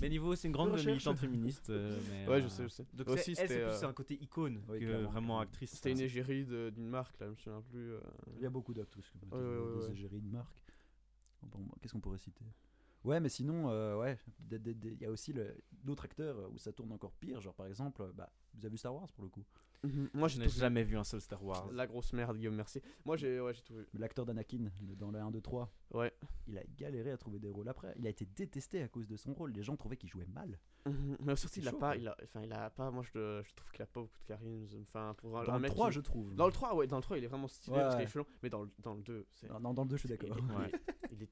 [0.00, 1.70] Mais niveau, c'est une grande militante féministe.
[1.70, 2.86] euh, mais, Ouais, je euh, sais, je sais.
[2.92, 5.10] Donc Aussi, c'est- elle, c'est c'était, plus euh, un côté icône que clairement.
[5.10, 5.72] vraiment actrice.
[5.74, 7.92] C'était une égérie d'une marque, là, je me souviens plus.
[7.94, 8.00] euh.
[8.36, 9.92] Il y a beaucoup d'actrices Ouais, ouais, ouais, des ouais.
[9.92, 10.62] égéries de marque.
[11.80, 12.44] Qu'est-ce qu'on pourrait citer?
[13.04, 14.18] Ouais, mais sinon, euh, ouais,
[14.50, 15.32] il y a aussi
[15.84, 17.40] d'autres acteurs où ça tourne encore pire.
[17.40, 19.44] Genre, par exemple, bah, vous avez vu Star Wars pour le coup
[19.84, 20.10] Mhm.
[20.12, 21.70] Moi, Je n'ai jamais vu un seul Star Wars.
[21.70, 22.80] La grosse merde, Guillaume, merci.
[23.04, 23.86] Moi, j'ai ouais, j'ai tout vu.
[23.94, 26.12] L'acteur d'Anakin dans le 1, 2, 3, Ouais.
[26.48, 27.94] il a galéré à trouver des rôles après.
[27.96, 29.52] Il a été détesté à cause de son rôle.
[29.52, 30.58] Les gens trouvaient qu'il jouait mal.
[30.84, 31.16] Mhm.
[31.20, 31.96] Mais surtout, il a chaud, pas, quoi.
[31.96, 32.90] il a, enfin, il a pas.
[32.90, 34.80] Moi, je, je trouve qu'il a pas beaucoup de charisme.
[34.82, 36.34] Enfin, pour un, Dans un le mec 3, qui- je trouve.
[36.34, 38.26] Dans le 3, ouais, dans le 3, il est vraiment stylé Ouais, parce qu'il est.
[38.42, 39.48] Mais dans le, dans le 2, c'est.
[39.48, 40.36] Non, non, dans le 2, je suis d'accord.
[40.40, 40.70] Il, Ouais.
[40.72, 41.28] est- il est.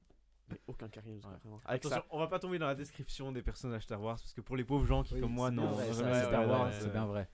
[0.49, 1.35] Mais aucun charisme, Ouais.
[1.41, 1.59] vraiment.
[1.65, 2.05] Attention, ça.
[2.09, 4.63] on va pas tomber dans la description des personnages Star Wars parce que pour les
[4.63, 6.05] pauvres gens qui Oui, comme moi bien vrai, Star
[6.41, 7.29] ouais, Wars, ouais, euh, c'est bien vrai.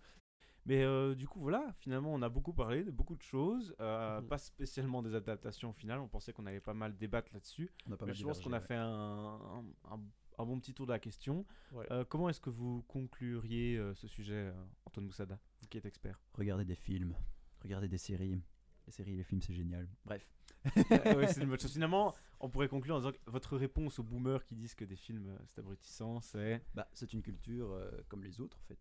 [0.66, 4.22] Mais euh, du coup, voilà, finalement, on a beaucoup parlé de beaucoup de choses, euh,
[4.22, 4.28] Mhm.
[4.30, 5.99] pas spécialement des adaptations au final.
[5.99, 7.70] On pensait qu'on allait pas mal débattre là-dessus.
[7.86, 8.66] Mais mal je pense qu'on a ouais.
[8.66, 9.99] fait un, un- un-
[10.39, 11.45] un bon petit tour de la question.
[11.74, 11.86] Ouais.
[11.91, 15.86] Euh, comment est-ce que vous concluriez euh, ce sujet, euh, Antoine Moussada, vous qui êtes
[15.86, 16.20] expert?
[16.34, 17.14] Regardez des films,
[17.61, 18.41] regardez des séries.
[18.88, 19.88] Les séries et les films, c'est génial.
[20.05, 20.28] Bref.
[20.76, 21.72] Ouais, c'est une bonne chose.
[21.74, 24.95] Finalement, on pourrait conclure en disant que votre réponse aux boomers qui disent que des
[24.95, 26.61] films euh, c'est abrutissant, c'est.
[26.74, 28.80] Bah, c'est une culture euh, comme les autres, en fait.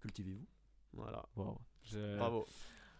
[0.00, 0.46] Cultivez-vous.
[0.92, 1.24] Voilà.
[1.36, 1.58] Wow.
[1.82, 2.46] Je- Bravo.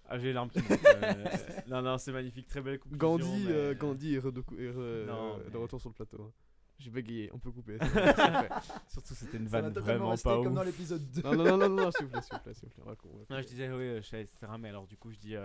[0.06, 0.58] Ah, j'ai les larmes qui.
[0.58, 1.24] Euh,
[1.66, 2.98] non, non, c'est magnifique, très belle conclusion.
[3.16, 6.32] Gandhi, mais- euh, Gandhi est, redou- est re- Non, de mais- retour sur le plateau.
[6.78, 7.78] J'ai bégayé, on peut couper.
[8.88, 10.54] Surtout, c'était une vanne vraiment pas comme ouf.
[10.54, 11.22] dans l'épisode 2.
[11.22, 13.42] non, non, non, non, non, s'il vous plaît, s'il vous plaît, s'il vous plaît.
[13.42, 14.38] je disais oui, je sais, etc.
[14.58, 15.36] Mais alors, du coup, je dis.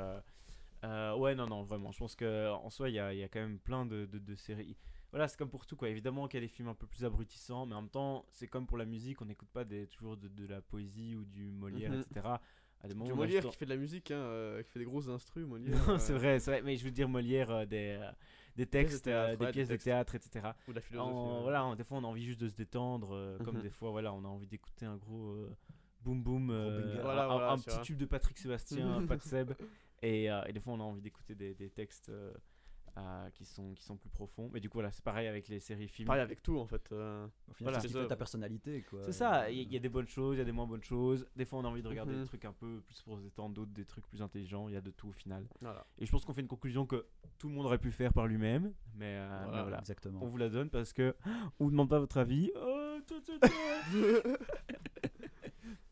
[0.84, 1.92] Euh, ouais, non, non, vraiment.
[1.92, 4.20] Je pense qu'en soi, il y a, il y a quand même plein de, de,
[4.20, 4.78] de séries.
[5.12, 5.90] Voilà, c'est comme pour tout, quoi.
[5.90, 8.48] Évidemment qu'il y a des films un peu plus abrutissants, mais en même temps, c'est
[8.48, 11.52] comme pour la musique, on n'écoute pas des, toujours de, de la poésie ou du
[11.52, 12.02] Molière, Mhm.
[12.02, 12.40] etc.
[12.82, 14.86] À des moments, Du Molière qui fait de la musique, hein, euh, qui fait des
[14.86, 15.74] grosses instrus, Molière.
[15.88, 18.12] Non, euh, c'est vrai, c'est vrai, mais je veux dire Molière, euh, des, euh,
[18.56, 20.54] des textes, théâtre, euh, des ouais, pièces de théâtre, etc.
[20.68, 21.12] Ou de la philosophie.
[21.12, 21.42] En- ouais.
[21.42, 23.64] voilà, des fois on a envie juste de se détendre, euh, comme Mhm.
[23.64, 25.54] des fois voilà, on a envie d'écouter un gros euh,
[26.04, 27.00] boom boom, euh, banger.
[27.00, 27.84] un- Voilà, un, voilà, un tu petit vois.
[27.84, 29.52] tube de Patrick Sébastien, pas de Seb,
[30.02, 32.34] et, euh, et des fois on a envie d'écouter des, des textes euh,
[32.98, 34.50] euh, qui, sont, qui sont plus profonds.
[34.52, 36.08] Mais du coup voilà, c'est pareil avec les séries films.
[36.08, 36.92] Pareil avec tout, en fait.
[36.92, 37.80] euh, Au final, Voilà.
[37.80, 39.02] c'est ce qui fait ta personnalité, quoi.
[39.04, 40.52] C'est ça, il y, a- il y a des bonnes choses, il y a des
[40.52, 41.26] moins bonnes choses.
[41.36, 42.22] Des fois on a envie de regarder Mhm.
[42.22, 44.78] des trucs un peu plus pour se détendre, d'autres des trucs plus intelligents, il y
[44.78, 45.48] a de tout au final.
[45.62, 45.86] Voilà.
[46.00, 47.06] Et je pense qu'on fait une conclusion que
[47.38, 49.80] tout le monde aurait pu faire par lui-même, mais, euh, mais Voilà.
[49.80, 50.20] Exactement.
[50.24, 51.16] On vous la donne parce que
[51.60, 52.52] on vous demande pas votre avis.
[52.56, 52.76] Oh.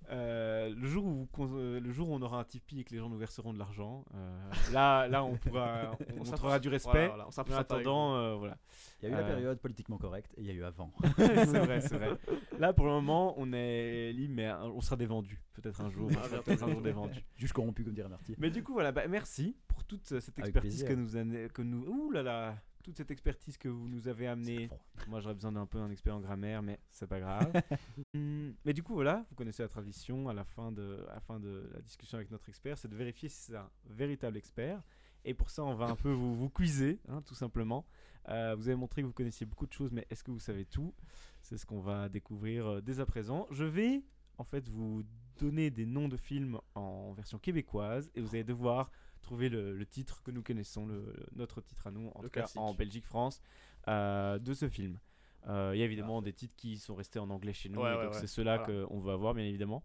[0.09, 2.91] Euh, le jour où vous euh, le jour où on aura un Tipeee et que
[2.91, 6.69] les gens nous verseront de l'argent, euh, là là on pourra on, On montrera du
[6.69, 7.07] respect.
[7.07, 8.57] voilà, on Mais en attendant, euh, voilà,
[9.01, 10.93] Il y a eu la période politiquement correcte et il y a eu avant.
[11.17, 12.11] c'est vrai, c'est vrai.
[12.57, 15.41] Là pour le moment, on est libre, mais on sera des vendus.
[15.53, 17.25] Peut-être un jour, Ah, peut-être un des vendus.
[17.35, 18.35] Juge corrompu, comme dirait Marty.
[18.37, 22.11] Mais du coup, voilà, bah, merci pour toute cette expertise que nous, que nous, ouh
[22.11, 22.55] là là,
[22.87, 24.69] toute cette expertise que vous nous avez amenée.
[25.09, 27.51] Moi, j'aurais besoin d'un peu un expert en grammaire, mais c'est pas grave.
[28.13, 31.19] Hum, mais du coup, voilà, vous connaissez la tradition à la fin de, à la
[31.19, 34.81] fin de la discussion avec notre expert, c'est de vérifier si c'est un véritable expert.
[35.25, 37.85] Et pour ça, on va un peu vous, vous quizer, hein, tout simplement.
[38.29, 40.63] Euh, vous avez montré que vous connaissiez beaucoup de choses, mais est-ce que vous savez
[40.63, 40.93] tout?
[41.41, 43.47] C'est ce qu'on va découvrir euh, dès à présent.
[43.51, 44.03] Je vais
[44.37, 45.03] en fait vous
[45.37, 48.91] donner des noms de films en version québécoise et vous allez devoir
[49.27, 52.39] trouver le, le titre que nous connaissons, le, notre titre à nous, en Le tout
[52.39, 53.41] cas en Belgique, France,
[53.87, 54.99] euh, de ce film.
[55.47, 57.93] Euh, Il y a évidemment des titres qui sont restés en anglais chez nous, Ouais,
[57.93, 58.19] et ouais, donc ouais.
[58.19, 58.85] c'est ceux-là Voilà.
[58.87, 59.83] qu'on va avoir, bien évidemment.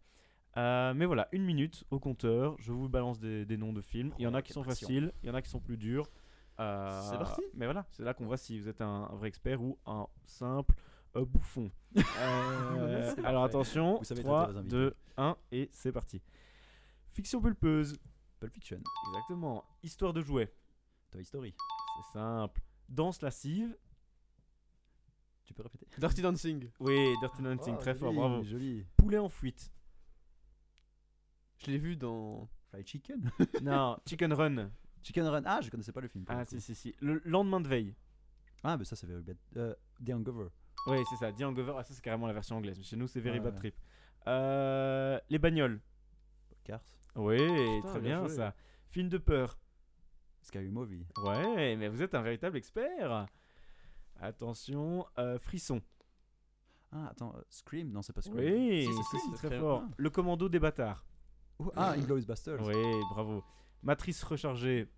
[0.57, 4.13] Euh, mais voilà, une minute au compteur, je vous balance des, des noms de films.
[4.19, 6.09] Il y en a qui sont faciles, il y en a qui sont plus durs.
[6.59, 7.43] C'est parti.
[7.55, 10.07] Mais voilà, c'est là qu'on voit si vous êtes un, un vrai expert ou un
[10.25, 10.75] simple
[11.15, 11.71] bouffon.
[13.25, 14.77] Alors attention, Vous savez 3, traiter vos invités.
[14.77, 16.23] 2, 1 et c'est parti.
[17.13, 17.97] Fiction pulpeuse,
[18.43, 19.65] Pulp Fiction, exactement.
[19.85, 20.53] Histoire de jouets,
[21.13, 21.55] Toy Story.
[21.97, 22.61] c'est simple.
[22.89, 23.77] Danse lascive,
[25.45, 25.87] Tu peux répéter?
[25.99, 26.69] Dirty Dancing.
[26.81, 28.43] oui, Dirty Dancing, Oh, très fort, bravo.
[28.43, 28.85] Joli.
[28.97, 29.73] Poulet en fuite,
[31.59, 32.49] Je l'ai vu dans.
[32.71, 33.31] Fried Chicken?
[33.63, 34.71] non, Chicken Run,
[35.05, 35.43] Chicken Run.
[35.45, 36.25] Ah, je connaissais pas le film.
[36.29, 36.95] ah si si si.
[37.01, 37.95] Le lendemain de veille,
[38.65, 39.37] Ah, mais ça, c'est Very Bad.
[39.57, 39.75] Euh,
[40.05, 40.49] The Hangover.
[40.89, 43.07] oui c'est ça, The Hangover, ah ça c'est carrément la version anglaise, mais chez nous
[43.07, 43.59] c'est Very Bad ouais.
[43.61, 43.77] Trip.
[44.27, 45.81] Euh, les bagnoles,
[46.65, 46.81] Cars.
[47.17, 48.55] Oui, Putain, très bien ça.
[48.91, 49.59] Film de peur,
[50.43, 51.07] Scary Movie.
[51.25, 53.27] Ouais, mais vous êtes un véritable expert.
[54.21, 55.81] Attention, euh, frisson.
[56.93, 58.39] Ah, attends, euh, Scream Non, c'est pas Scream.
[58.39, 59.81] Oui, c'est c'est très très fort.
[59.81, 59.91] bien.
[59.97, 61.05] Le commando des bâtards.
[61.59, 62.61] Oh, ah, Inglourious Basterds.
[62.67, 63.43] Oui, bravo.
[63.83, 64.89] Matrice rechargée.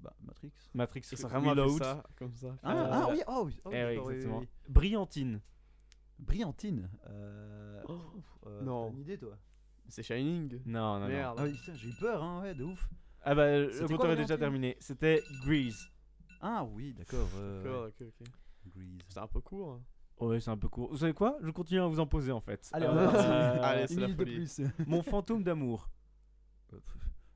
[0.00, 0.52] Bah, Matrix.
[0.74, 2.56] Matrix ont vraiment ça, comme ça.
[2.62, 4.38] Ah, Euh, ah oui, oh, oui, oh, Eh oui, d'accord, oui, exactement.
[4.38, 4.72] oui, oui.
[4.72, 5.40] Brillantine.
[6.18, 6.88] Brillantine.
[7.08, 7.82] Euh...
[7.88, 8.00] Oh,
[8.46, 8.86] euh, non.
[8.86, 9.36] T'as une idée, toi
[9.92, 10.62] C'est Shining.
[10.64, 11.34] Non, non, non.
[11.36, 12.88] Ah oui, putain, j'ai eu peur, hein, ouais, de ouf.
[13.24, 14.74] Ah bah, le quoi, est déjà terminé.
[14.80, 15.86] C'était Grease.
[16.40, 17.28] Ah oui, d'accord.
[17.36, 17.88] euh, D'accord, ouais.
[18.00, 18.26] ok, ok.
[18.74, 18.98] Grease.
[19.10, 19.72] C'est un peu court.
[19.72, 20.24] hein.
[20.24, 20.88] Ouais, c'est un peu court.
[20.90, 21.36] Vous savez quoi?
[21.42, 22.70] Je continue à vous en poser en fait.
[22.72, 23.26] Allez, on Euh, est parti.
[23.28, 24.36] Allez, c'est Une la minute de folie.
[24.36, 24.60] plus.
[24.86, 25.90] Mon fantôme d'amour.
[26.72, 26.78] Euh,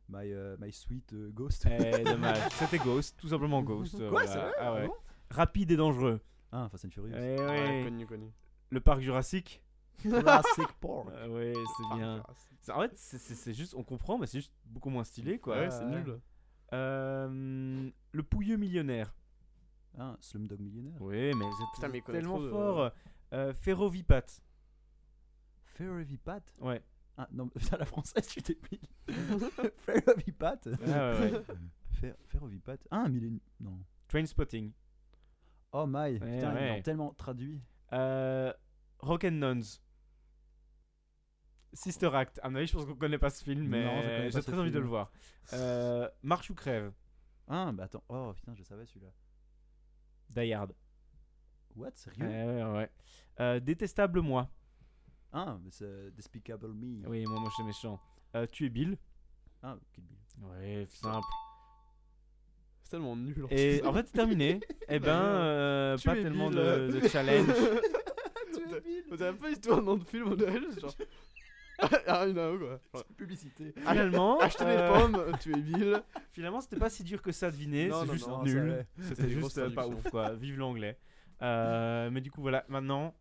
[0.09, 1.67] my, euh, my Sweet euh, Ghost.
[1.71, 2.39] Eh, dommage.
[2.53, 3.97] C'était Ghost, tout simplement Ghost.
[3.99, 4.27] Quoi, voilà.
[4.29, 4.53] c'est vrai?
[4.59, 4.89] Ah ouais.
[4.91, 6.21] Ah Rapide et dangereux.
[6.51, 7.15] Ah, Fast and Furious.
[7.19, 7.83] Eh Ouais, ouais.
[7.85, 8.33] connu, connu.
[8.71, 9.63] Le parc Jurassique.
[10.03, 11.09] Jurassic Park.
[11.13, 12.23] Euh, ouais, c'est bien.
[12.63, 15.39] C'est- En fait, c'est- c'est c'est juste, on comprend, mais c'est juste beaucoup moins stylé,
[15.39, 15.59] quoi.
[15.59, 16.21] Ouais, c'est nul.
[16.73, 19.15] Euh, le pouilleux millionnaire.
[19.99, 21.01] Ah, Slumdog Millionnaire.
[21.01, 21.45] Oui, mais
[22.03, 22.91] connaît tellement trop fort.
[23.33, 24.27] Euh, Ferrovipat.
[25.65, 26.41] Ferrovipat?
[26.61, 26.83] Ouais.
[27.17, 28.81] Ah non, putain, la française, tu t'es pris.
[29.79, 31.43] Ferrovipat Ah, ouais, ouais.
[31.93, 33.41] Fer- Ferrovipat Ah, millénium.
[33.61, 33.79] Non.
[34.09, 34.73] Trainspotting.
[35.73, 36.19] Oh my.
[36.19, 37.61] Ouais, Putain, ils l'ont tellement traduit.
[37.93, 38.53] Euh,
[38.99, 39.81] Rock and Nuns.
[41.77, 42.41] Sister Act.
[42.43, 44.79] À mon avis, je pense qu'on connaît pas ce film, mais j'ai très envie de
[44.79, 45.11] le voir.
[45.53, 46.93] Euh, Marche ou crève.
[47.49, 48.03] Ah, bah attends.
[48.09, 49.11] Oh putain, je savais celui-là.
[50.31, 50.73] Die Hard.
[51.77, 52.91] What Ouais, Sérieux ouais, ouais.
[53.39, 54.49] Euh, Détestable moi.
[55.33, 57.07] Ah, mais c'est Despicable Me.
[57.07, 58.01] Oui, moi, moi, je suis méchant.
[58.35, 58.97] Euh, tu es Bill.
[59.63, 60.17] Ah, Kill Bill.
[60.43, 61.27] Ouais, simple.
[62.83, 63.45] C'est tellement nul.
[63.45, 64.61] en Et en fait, c'est terminé.
[64.89, 66.59] Eh ben, euh, Tu pas es tellement Bill.
[66.59, 67.49] de, de challenge.
[69.11, 70.95] On dirait pas du tout un nom de film, on dirait juste genre.
[72.07, 73.05] ah, une quoi.
[73.17, 73.73] Publicité.
[73.77, 76.03] Finalement, Acheter des euh, pommes, tu es Bill.
[76.33, 77.89] Finalement, c'était pas si dur que ça à deviner.
[77.89, 78.87] Non, C'est non, juste non, nul.
[79.01, 80.35] C'était juste euh, pas ouf, quoi.
[80.35, 80.99] Vive l'anglais.
[81.43, 82.65] Euh, mais du coup, voilà.
[82.69, 83.15] Maintenant,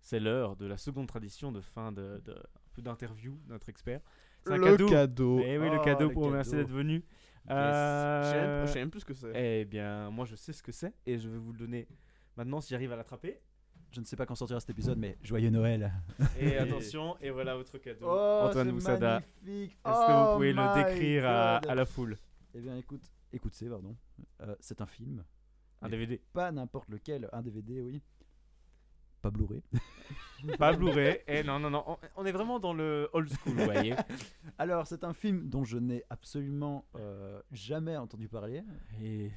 [0.00, 3.68] c'est l'heure de la seconde tradition de fin de, de un peu d'interview de notre
[3.68, 4.00] expert.
[4.44, 4.88] C'est un Le cadeau.
[4.88, 5.40] cadeau.
[5.44, 6.64] Eh oui, le Oh, cadeau le pour remercier cadeau.
[6.64, 7.04] d'être venu.
[7.48, 9.32] Je sais même- Euh, je sais même plus ce que c'est.
[9.34, 11.88] Eh bien, moi, je sais ce que c'est et je vais vous le donner
[12.36, 13.40] maintenant si j'arrive à l'attraper.
[13.90, 15.92] Je ne sais pas quand sortira cet épisode, mais joyeux Noël.
[16.38, 18.06] Et attention, et voilà votre cadeau.
[18.08, 19.22] Oh, Antoine c'est Moussada.
[19.42, 19.78] magnifique.
[19.84, 22.16] Est-ce que vous Oh pouvez le décrire à, la foule
[22.54, 23.96] Eh bien, écoute, écoute, c'est pardon.
[24.42, 25.24] Euh, c'est un film,
[25.80, 26.20] Un DVD.
[26.32, 28.02] pas n'importe lequel, un DVD, oui.
[29.22, 29.62] Pas Blu-ray.
[30.58, 31.20] Pas Blu-ray.
[31.26, 31.82] Et non, non, non.
[31.86, 33.94] On, on est vraiment dans le old school, vous voyez.
[34.58, 38.62] Alors, c'est un film dont je n'ai absolument euh, jamais entendu parler.
[39.02, 39.30] Et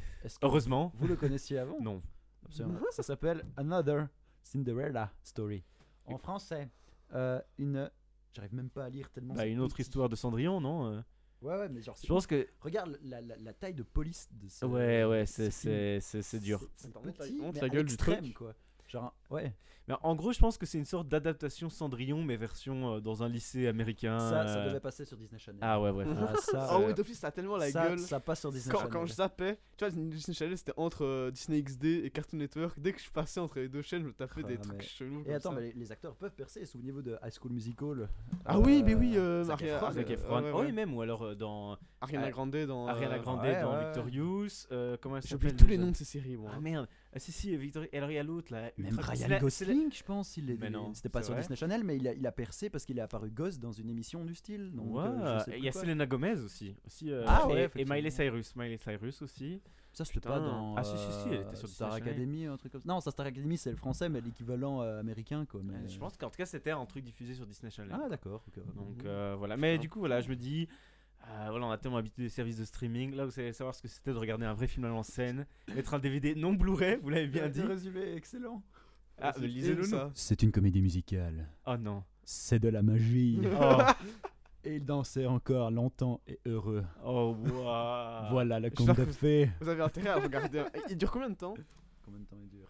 [0.44, 1.80] heureusement, vous le connaissiez avant?
[1.82, 2.02] Non.
[2.46, 2.80] Absolument.
[2.92, 4.08] Ça s'appelle Another
[4.44, 5.64] Cinderella Story.
[6.06, 6.70] En français,
[7.14, 7.90] euh, une.
[8.34, 9.34] J'arrive même pas à lire tellement.
[9.34, 9.84] Bah, une autre petit.
[9.84, 11.02] histoire de Cendrillon, non euh
[11.42, 11.96] Ouais, ouais, mais genre.
[12.02, 12.48] Je pense que.
[12.62, 14.66] Regarde la, la- la taille de police de ce.
[14.66, 16.60] Ouais, ouais, c'est dur.
[16.76, 18.34] C'est petit, montre mais la gueule du truc.
[18.34, 18.54] quoi.
[18.90, 19.54] Genre, ouais.
[19.88, 23.24] Mais en gros, je pense que c'est une sorte d'adaptation Cendrillon, mais version euh, dans
[23.24, 24.20] un lycée américain.
[24.20, 25.60] Ça, ça euh, devait passer sur Disney Channel.
[25.64, 26.06] Ah ouais, ouais.
[26.08, 27.98] Ah, ça, Ah oui, d'office, ça a tellement la ça, gueule.
[28.00, 28.94] ça passe sur Disney Quand, Channel.
[28.94, 32.80] quand je zappais, tu vois, Disney Channel c'était entre euh, Disney XD et Cartoon Network.
[32.80, 34.84] Dès que je passais entre les deux chaînes, je me tapais Ah, des mais- trucs
[34.84, 35.24] chelous.
[35.26, 35.56] Et attends, ça.
[35.56, 36.66] mais les, les acteurs peuvent percer.
[36.66, 38.10] Souvenez-vous de High School Musical.
[38.46, 39.88] Ah oui, mais oui, euh, euh, Zac Efron.
[39.88, 42.88] Ah, Zac euh, Oh, oui, même, ou alors euh, dans Ariana Ah, Grande dans.
[42.88, 43.86] Ariana euh, Grande ouais, dans ouais.
[43.86, 44.68] Victorious.
[44.72, 46.52] euh, comment elle J'oublie tous les noms de ces séries, moi.
[46.56, 46.88] Ah merde.
[47.12, 47.90] Ah si, si, Victorious.
[47.92, 48.72] Et alors il y a l'autre là.
[48.78, 50.58] Même ultra- Ryan la- c'est la- Gosling, je pense, il est.
[50.58, 52.86] Mais non, C'était pas sur vrai Disney Channel, mais il a, il a percé parce
[52.86, 54.72] qu'il est apparu gosse dans une émission du style.
[54.74, 55.82] Donc, euh, je il y a quoi.
[55.82, 56.76] Selena Gomez aussi.
[56.86, 57.86] aussi euh, Ah et, ouais, et.
[57.86, 58.56] Miley Cyrus.
[58.56, 59.60] Miley Cyrus aussi.
[59.92, 60.30] Ça, Putain.
[60.30, 60.76] pas dans.
[60.76, 62.14] Ah, si, si, si, elle était euh, sur Star Disney Channel.
[62.14, 62.88] Academy, un truc comme ça.
[62.88, 65.62] Non, ça, Star Academy, c'est le français, mais l'équivalent américain, quoi.
[65.64, 67.92] mais- Je pense qu'en tout cas c'était un truc diffusé sur Disney Channel.
[68.00, 68.44] Ah, d'accord.
[68.76, 69.58] Donc euh, voilà.
[69.58, 70.68] Mais du coup voilà, je me dis.
[71.30, 73.14] Euh, voilà, on a tellement habitué des services de streaming.
[73.16, 75.94] Là, vous allez savoir ce que c'était de regarder un vrai film à l'ancienne, mettre
[75.94, 77.62] un DVD non Blu-ray, vous l'avez bien dit.
[77.62, 78.64] Résumé excellent.
[79.22, 80.12] Ah, C'est mais lisez-le ça.
[80.14, 81.48] C'est une comédie musicale.
[81.66, 82.04] Oh non.
[82.24, 83.40] C'est de la magie.
[83.60, 83.78] Oh,
[84.66, 86.84] Et il dansait encore longtemps et heureux.
[87.06, 88.30] oh waouh.
[88.30, 89.50] Voilà le conte de fées.
[89.62, 90.64] Vous avez intérêt à regarder.
[90.90, 91.54] Il dure combien de temps?
[92.04, 92.70] Combien de temps il dure?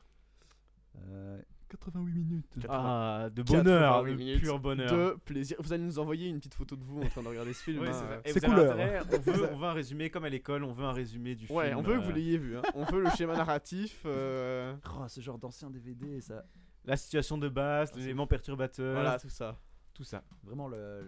[1.07, 2.45] Euh, 88 minutes.
[2.67, 4.91] Ah, de bonheur, 88 de minutes pur bonheur.
[4.91, 5.57] De plaisir.
[5.59, 7.79] Vous allez nous envoyer une petite photo de vous en train de regarder ce film.
[7.81, 8.21] Oui, hein.
[8.25, 8.73] c'est vous couleur.
[8.73, 11.45] intérêt, on, veut, on veut un résumé comme à l'école, on veut un résumé du
[11.51, 11.77] Ouais, film.
[11.77, 12.57] on veut que vous euh, l'ayez vu.
[12.57, 12.61] hein.
[12.75, 14.01] On veut le schéma narratif.
[14.05, 16.43] euh, Oh, ce genre d'ancien DVD, ça.
[16.85, 19.57] La situation de base, Ah, l'élément perturbateur, Voilà, tout ça.
[19.93, 20.23] tout ça.
[20.43, 21.07] Vraiment le.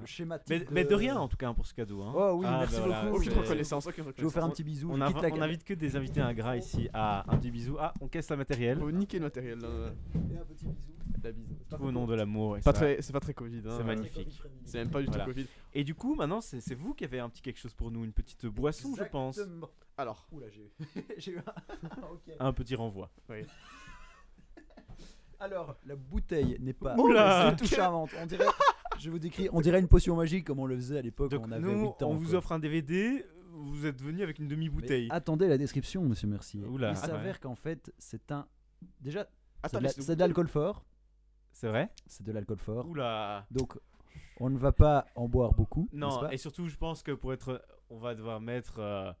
[0.00, 0.38] Le schéma
[0.70, 2.02] Mais, de rien en tout cas hein, pour ce cadeau.
[2.02, 2.12] hein.
[2.16, 3.16] Oh oui, Ah, merci bah voilà, beaucoup.
[3.18, 4.90] Aucune reconnaissance, aucune Je vais vous faire un petit bisou.
[4.92, 6.88] On, inv- on invite que des invités ingrats ici.
[6.92, 7.76] Ah, un petit bisou.
[7.78, 8.78] Ah, on casse la matériel.
[8.78, 9.58] Faut niquer le matériel.
[9.60, 9.68] là.
[9.68, 10.74] Et un petit bisou.
[11.22, 11.46] La bise.
[11.70, 12.56] Tout au nom de l'amour.
[12.60, 13.62] c'est pas très Covid.
[13.66, 13.74] hein.
[13.78, 14.42] C'est magnifique.
[14.66, 15.24] C'est même pas du Voilà.
[15.24, 15.46] tout Covid.
[15.72, 18.12] Et du coup, maintenant, c'est vous qui avez un petit quelque chose pour nous, une
[18.12, 19.40] petite boisson, je pense.
[19.96, 20.46] Alors, Oula,
[21.18, 21.38] j'ai eu.
[22.40, 23.10] Un petit renvoi.
[25.40, 28.10] Alors, la bouteille n'est pas Oula du tout charmante.
[28.20, 28.46] On dirait,
[29.04, 31.50] je vous décris, on dirait une potion magique comme on le faisait à l'époque on
[31.52, 32.10] avait nous, 8 ans.
[32.10, 32.38] on vous quoi.
[32.38, 33.24] offre un DVD.
[33.52, 35.08] Vous êtes venu avec une Mais demi-bouteille.
[35.10, 36.64] Attendez la description, monsieur Mercier.
[36.64, 37.38] Oula, Il s'avère ouais.
[37.40, 38.46] qu'en fait, c'est un.
[39.00, 39.26] Déjà,
[39.64, 40.20] c'est de la- laisse-nous c'est de goûter.
[40.26, 40.84] l'alcool fort.
[41.52, 41.88] C'est vrai?
[42.06, 42.84] C'est de l'alcool fort.
[42.88, 43.46] Oula.
[43.52, 43.78] Donc,
[44.40, 45.88] on ne va pas en boire beaucoup.
[45.92, 46.32] Non, pas?
[46.34, 47.64] et surtout, je pense que pour être.
[47.90, 48.80] On va devoir mettre.
[48.80, 49.12] euh,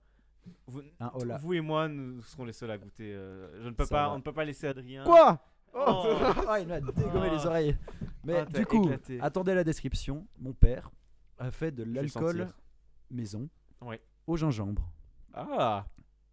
[0.66, 1.36] vous, Un hola.
[1.38, 3.14] vous et moi, nous serons les seuls à goûter.
[3.14, 4.14] euh, je ne peux Ça pas, va.
[4.14, 5.04] on ne peut pas laisser Adrien.
[5.04, 5.38] Quoi?
[5.74, 6.04] Oh.
[6.48, 7.34] Ah, il m'a dégommé Ah.
[7.36, 7.76] les oreilles.
[8.24, 9.20] Mais Ah, t'as du coup, éclaté.
[9.20, 10.26] attendez la description.
[10.38, 10.90] Mon père
[11.38, 12.58] a fait de vais l'alcool sentir.
[13.10, 13.48] maison
[13.82, 14.00] Ouais.
[14.26, 14.90] au gingembre.
[15.32, 15.86] Ah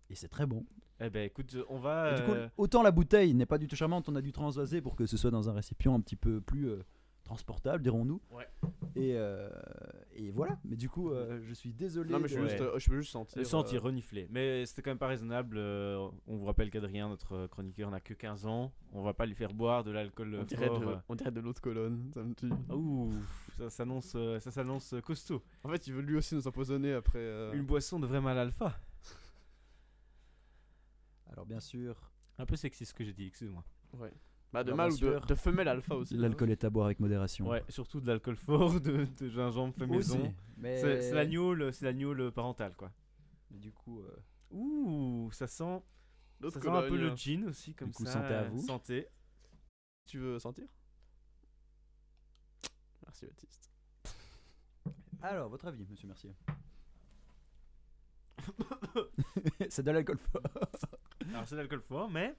[0.09, 0.65] Et c'est très bon.
[0.99, 2.11] Eh ben écoute, on va.
[2.11, 4.31] Et du coup, euh, autant la bouteille n'est pas du tout charmante, on a dû
[4.31, 6.83] transvaser pour que ce soit dans un récipient un petit peu plus euh,
[7.31, 8.19] transportable, dirons-nous.
[8.31, 8.45] Ouais.
[8.95, 9.49] Et, euh,
[10.15, 10.59] et voilà.
[10.65, 12.11] Mais du coup, euh, je suis désolé.
[12.11, 13.37] Non, mais je, de- peux juste, euh, je peux juste sentir.
[13.37, 14.27] Le sentir, euh, renifler.
[14.29, 15.55] Mais c'était quand même pas raisonnable.
[15.57, 18.73] euh, on vous rappelle qu'Adrien, notre chroniqueur, n'a que 15 ans.
[18.91, 21.61] On va pas lui faire boire de l'alcool on, dirait de, on dirait de l'autre
[21.61, 22.49] colonne, ça me tue.
[22.69, 23.13] Ouh,
[23.57, 25.41] ça s'annonce, ça s'annonce costaud.
[25.63, 27.19] En fait, il veut lui aussi nous empoisonner après.
[27.19, 28.77] euh, Une boisson de vrai mal alpha.
[31.31, 31.95] Alors, bien sûr,
[32.37, 33.63] Un peu sexiste ce que j'ai dit, excuse-moi.
[33.97, 34.11] Ouais.
[34.53, 36.15] Bah, de bien ou de, de femelle alpha aussi.
[36.17, 37.47] l'alcool est à boire avec modération.
[37.47, 40.33] Ouais, surtout de l'alcool fort, de, de gingembre fait Aussi, maison.
[40.57, 40.77] Mais...
[40.81, 42.91] C'est c'est l'agneau, c'est l'agneau parental quoi.
[43.49, 44.17] mais Du coup, euh,
[44.51, 45.81] Ouh, ça sent,
[46.41, 48.13] L'autre ça sent un peu le gin aussi comme coup, ça.
[48.13, 48.61] santé à euh, vous.
[48.61, 49.07] Santé.
[50.05, 50.67] Tu veux sentir?
[53.03, 53.71] Merci Baptiste.
[55.21, 56.35] alors, votre avis, monsieur Mercier?
[59.69, 60.41] C'est de l'alcool fort.
[61.29, 62.35] Alors c'est de l'alcool fort, mais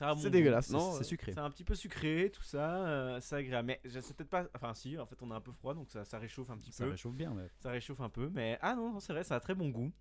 [0.00, 1.32] ça a C'est dégueulasse, C'est- non C'est sucré.
[1.34, 3.66] C'est un petit peu sucré, tout ça, euh, c'est agréable.
[3.66, 4.46] Mais je sais peut-être pas.
[4.54, 6.72] Enfin, si, en fait, on est un peu froid, donc ça, ça réchauffe un petit
[6.72, 6.90] Ça peu.
[6.92, 7.34] réchauffe bien.
[7.34, 9.68] mais- Ça réchauffe un peu, mais ah non, non, c'est vrai, ça a très bon
[9.68, 9.92] goût.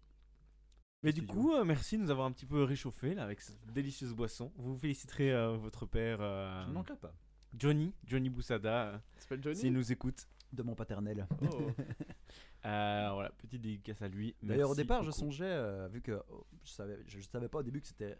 [1.03, 3.65] Mais du coup, euh, merci de nous avoir un petit peu réchauffé là avec cette
[3.73, 4.51] délicieuse boisson.
[4.55, 7.13] Vous féliciterez euh, votre père euh, Je ne manquerai pas.
[7.57, 10.27] Johnny, Johnny Boussada, euh, Johnny s'il nous écoute.
[10.53, 11.27] De mon paternel.
[11.41, 11.45] Oh.
[12.65, 14.35] Euh, voilà, petite dédicace à lui.
[14.43, 17.59] D'ailleurs, au départ, je songeais, euh, vu que oh, je savais, je, je savais pas
[17.59, 18.17] au début que c'était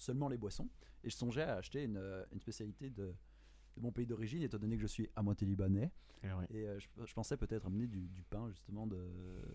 [0.00, 0.68] seulement les boissons,
[1.04, 3.06] et je songeais à acheter une, euh, une spécialité de,
[3.76, 5.90] de mon pays d'origine, étant donné que je suis à moitié libanais,
[6.24, 6.46] Eh ouais.
[6.50, 8.98] et euh, je, je pensais peut-être amener du, du pain justement de,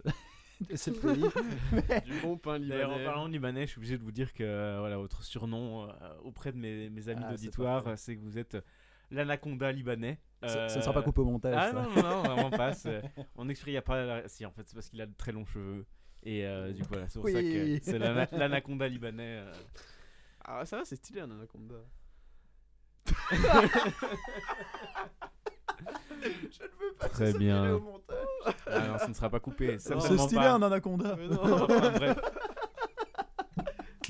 [0.69, 1.25] de ce pays.
[1.73, 3.05] Mais- Du bon pain D'ailleurs, en libanais.
[3.05, 5.89] parlant de libanais, je suis obligé de vous dire que euh, voilà, votre surnom euh,
[6.23, 8.57] auprès de mes, mes amis Ah, d'auditoire, c'est que vous êtes
[9.11, 10.19] l'anaconda libanais.
[10.43, 11.55] ça, ça ne sera pas coupé au montage.
[11.57, 11.73] Ah ça.
[11.73, 12.71] non, non, non, vraiment pas.
[13.35, 14.05] On exprime, il y a pas.
[14.05, 15.85] la- Si, en fait, c'est parce qu'il a de très longs cheveux.
[16.23, 19.39] Et euh, du coup, voilà, c'est pour ça que c'est l'ana- l'anaconda libanais.
[19.43, 19.51] euh.
[20.47, 21.75] Ah, ça va, c'est stylé un anaconda.
[27.11, 27.79] Très bien.
[28.67, 29.77] Ah non, ça ne sera pas coupé.
[29.79, 30.53] C'est certainement stylé pas.
[30.53, 31.15] un anaconda.
[31.15, 31.43] Mais non.
[31.67, 32.17] Enfin, bref,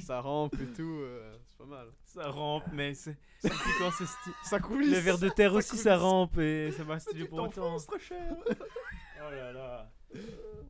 [0.05, 1.87] ça rampe et tout, euh, c'est pas mal.
[2.03, 3.17] ça rampe, mais c'est.
[3.39, 4.91] c'est piquant, c'est sti- Ça coulisse.
[4.93, 6.01] Le ver de terre Ça aussi, ça coulisse.
[6.03, 7.77] rampe et c'est pas stylé pour autant.
[7.79, 8.35] trop cher.
[8.47, 9.91] Oh là là.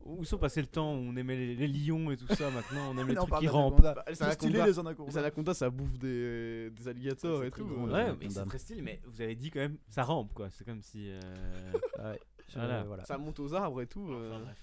[0.06, 2.92] Où sont passés le temps où on aimait les, les lions et tout ça maintenant
[2.92, 3.82] On aime les Non, trucs pas qui rampent.
[3.82, 5.54] Bah, les C'est stylé anacondas- les Les anacondas.
[5.56, 7.68] ça bouffe des, des alligators et tout.
[7.68, 10.50] les Ouais, mais c'est très stylé, mais vous avez dit quand même, ça rampe quoi.
[10.52, 11.10] C'est comme si.
[11.10, 11.20] euh,
[12.04, 12.20] Ouais,
[12.50, 12.84] je- Voilà.
[12.84, 13.04] voilà.
[13.06, 14.04] Ça monte aux arbres et tout.
[14.04, 14.44] Enfin, euh.
[14.44, 14.58] bref.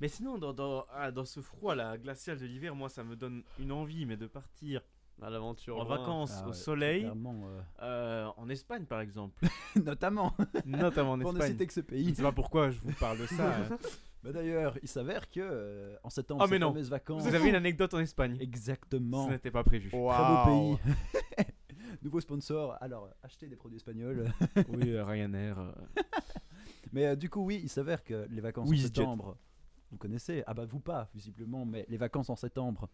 [0.00, 3.14] Mais sinon, dans, dans, ah, dans ce froid là, glacial de l'hiver, moi ça me
[3.14, 4.80] donne une envie, mais de partir
[5.22, 5.76] À l'aventure.
[5.78, 5.98] en loin.
[5.98, 9.36] vacances Ah au ouais, soleil, clairement, euh, euh, en Espagne par exemple,
[9.84, 11.52] Notamment, notamment en pour ne Espagne.
[11.52, 12.06] citer que ce Je pays.
[12.10, 13.56] ne sais pas pourquoi je vous parle de ça.
[13.56, 13.78] hein.
[14.22, 16.72] Bah D'ailleurs, il s'avère que euh, en septembre, mais ces non.
[16.72, 17.22] fameuses vacances.
[17.22, 19.26] Vous avez une anecdote en Espagne Exactement.
[19.26, 19.88] Ce n'était pas prévu.
[19.88, 20.72] Très Waouh.
[20.72, 21.44] beau pays.
[22.02, 22.76] Nouveau sponsor.
[22.80, 24.30] Alors, achetez des produits espagnols.
[24.68, 25.58] oui, euh, Ryanair.
[25.58, 25.72] euh,
[26.92, 28.86] Mais euh, du coup, oui, il s'avère que les vacances Oui, en Jet.
[28.86, 29.36] septembre,
[29.90, 32.88] vous connaissez, ah bah vous pas, visiblement, mais les vacances en septembre,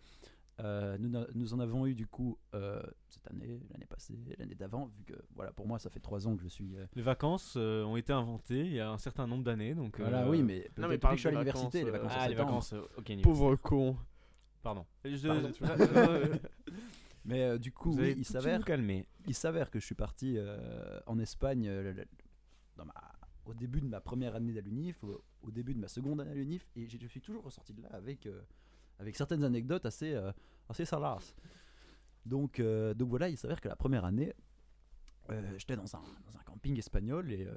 [0.61, 4.87] euh, nous, nous en avons eu du coup euh, cette année, l'année passée, l'année d'avant,
[4.97, 6.77] vu que voilà, pour moi, ça fait trois ans que je suis.
[6.77, 9.99] euh, Les vacances euh, ont été inventées il y a un certain nombre d'années, donc.
[10.01, 12.29] Voilà, euh, oui, mais, non, mais depuis que je suis à l'université, les vacances, Ah,
[12.29, 12.73] les vacances.
[12.73, 13.97] euh, ok, Pauvre con.
[14.63, 14.87] Pardon.
[15.05, 15.63] Je- Pardon, tu
[17.25, 18.61] Mais euh, du coup, oui, il s'avère
[19.27, 22.07] il s'avère que je suis parti euh, en Espagne euh, le- le-
[22.77, 22.95] dans ma-
[23.45, 26.35] au début de ma première année à l'UNIF, au, début de ma seconde année à
[26.35, 28.43] l'UNIF, et je suis toujours ressorti de là avec, euh,
[28.99, 30.33] avec certaines anecdotes assez, euh,
[30.69, 31.35] assez salaces.
[32.25, 34.35] Donc, euh, donc voilà, il s'avère que la première année,
[35.31, 37.55] euh, j'étais dans un, dans un camping espagnol et euh,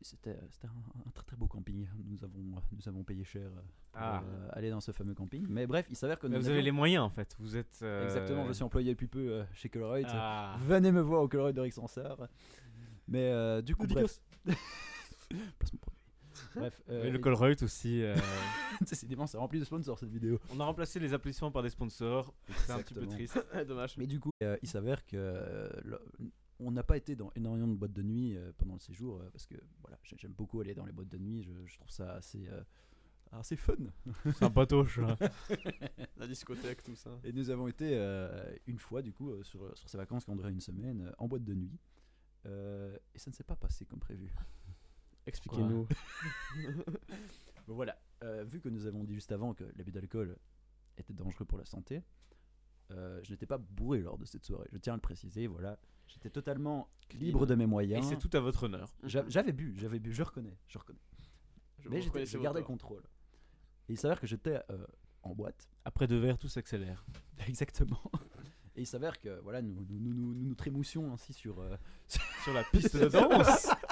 [0.00, 1.86] c'était c'était un, un très très beau camping.
[2.06, 2.40] Nous avons,
[2.72, 3.60] nous avons payé cher euh,
[3.92, 4.22] pour Ah.
[4.24, 5.46] euh, aller dans ce fameux camping.
[5.48, 7.36] Mais bref, il s'avère que Mais nous vous avez les moyens en fait.
[7.38, 7.78] Vous êtes.
[7.82, 10.06] euh, Exactement, je suis employé depuis peu euh, chez Colruyt.
[10.08, 10.56] Ah.
[10.60, 12.28] Venez me voir au Colruyt de Rixensart.
[13.08, 14.20] Mais euh, du coup, bref.
[14.44, 14.58] Place
[15.72, 15.91] mon.
[16.56, 18.02] Bref, euh, Et le Colruyt aussi.
[18.02, 18.14] euh,
[18.80, 20.38] décidément, c'est rempli de sponsors cette vidéo.
[20.50, 22.34] On a remplacé les applaudissements par des sponsors.
[22.66, 23.38] C'est un petit peu triste.
[23.68, 23.96] Dommage.
[23.98, 26.00] Mais du coup, euh, il s'avère que euh, le-
[26.60, 29.28] on n'a pas été dans énormément de boîtes de nuit euh, pendant le séjour euh,
[29.32, 31.42] parce que voilà, j'ai- j'aime beaucoup aller dans les boîtes de nuit.
[31.42, 32.62] Je, je trouve ça assez, euh,
[33.32, 33.74] assez fun.
[34.38, 34.98] Sympatoche.
[35.00, 35.16] hein.
[36.18, 37.18] La discothèque, tout ça.
[37.24, 40.30] Et nous avons été euh, une fois, du coup, euh, sur, sur ces vacances qui
[40.30, 41.78] ont duré une semaine, euh, en boîte de nuit.
[42.46, 44.32] Euh, et ça ne s'est pas passé comme prévu.
[45.26, 45.86] Expliquez-nous.
[47.68, 50.36] Bon, voilà, Euh, vu que nous avons dit juste avant que l'abus d'alcool
[50.96, 52.02] était dangereux pour la santé,
[52.92, 54.68] euh, je n'étais pas bourré lors de cette soirée.
[54.72, 55.78] Je tiens à le préciser, voilà.
[56.06, 58.06] J'étais totalement libre de mes Et moyens.
[58.08, 58.92] c'est tout à votre honneur.
[59.04, 61.00] J'a- J'avais bu, j'avais bu, je reconnais, je reconnais.
[61.80, 63.02] Je Mais vous j'étais- gardais le votre- contrôle.
[63.88, 64.86] Et il s'avère que j'étais euh,
[65.22, 65.66] en boîte.
[65.84, 67.04] Après deux verres, tout s'accélère.
[67.48, 68.02] Exactement.
[68.76, 71.76] Et il s'avère que voilà, nous nous, nous, nous, nous, nous trémoussions ainsi sur, euh,
[72.44, 73.68] Sur la piste de danse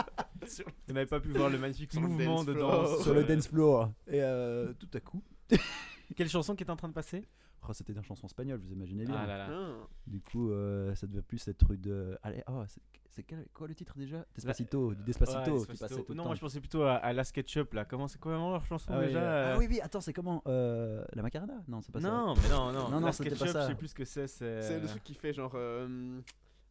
[0.89, 2.83] Vous n'avez pas pu voir le magnifique Sur le mouvement dance de floor.
[2.83, 3.03] danse.
[3.03, 3.93] sur le euh, dance floor.
[4.09, 5.23] Et euh, tout à coup,
[6.17, 7.25] Quelle chanson qui est en train de passer?
[7.69, 9.15] Oh, c'était une chanson espagnole, vous imaginez bien.
[9.17, 9.49] Ah là là.
[9.51, 9.87] Ah.
[10.07, 12.19] Du coup, euh, ça devait plus être de.
[12.23, 12.81] Allez, oh, c'est
[13.13, 14.25] c'est quel- quoi le titre déjà?
[14.35, 15.89] Despacito, du Despacito, Ouais, qui Despacito.
[15.89, 16.29] passait tout le Non, temps.
[16.31, 17.85] moi je pensais plutôt à, à la SketchUp là.
[17.85, 20.13] Comment c'est quoi leur chanson Ah, oui, déjà euh, euh, ah oui, oui, attends, c'est
[20.13, 21.55] comment euh, La Macarena?
[21.69, 22.09] Non, c'est pas ça.
[22.09, 22.89] Non, mais non, non.
[22.89, 23.63] Non, non, la c'était pas SketchUp, ça.
[23.63, 24.27] je sais plus ce que c'est.
[24.27, 25.53] C'est C'est le truc qui fait genre.
[25.57, 26.21] euh,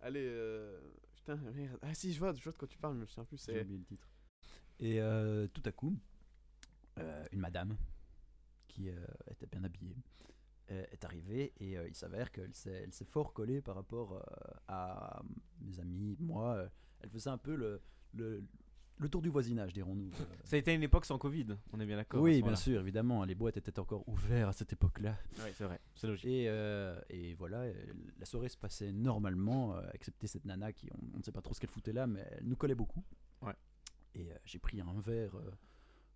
[0.02, 0.76] allez, euh,
[1.20, 1.78] putain, merde.
[1.82, 3.38] Ah si, je vois, je vois de quoi tu parles, mais je me souviens plus.
[3.45, 3.61] J'ai C'est.
[3.61, 4.07] oublié le titre.
[4.80, 5.95] Et euh, tout à coup,
[6.99, 7.76] euh, une madame
[8.67, 8.95] qui euh,
[9.32, 9.97] était bien habillée
[10.72, 14.13] euh, est arrivée et euh, il s'avère qu'elle s'est, elle s'est fort collée par rapport
[14.13, 14.22] euh,
[14.67, 15.22] à
[15.61, 16.53] mes amis, moi.
[16.55, 16.70] euh,
[17.01, 17.82] elle faisait un peu le,
[18.13, 18.43] le,
[18.99, 20.11] le tour du voisinage, dirons-nous.
[20.43, 22.22] Ça a été une époque sans Covid, on est bien d'accord.
[22.22, 25.17] Oui, bien sûr, évidemment, les boîtes étaient encore ouvertes à cette époque-là.
[25.39, 26.26] Oui, c'est vrai, c'est logique.
[26.30, 27.74] Et, euh, et voilà, euh,
[28.18, 31.41] la soirée se passait normalement, euh, excepté cette nana qui, on, on ne sait pas
[31.41, 33.04] trop ce qu'elle foutait là, mais elle nous collait beaucoup.
[33.41, 33.56] Ouais.
[34.16, 35.36] Et euh, j'ai pris un verre,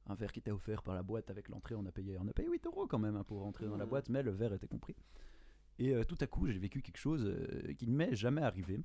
[0.07, 1.75] un verre qui était offert par la boîte avec l'entrée.
[1.75, 3.85] On a payé, on a payé 8 euros quand même hein, pour rentrer dans la
[3.85, 4.95] boîte, mais le verre était compris.
[5.79, 7.35] Et tout à coup, j'ai vécu quelque chose
[7.77, 8.79] qui ne m'est jamais arrivé.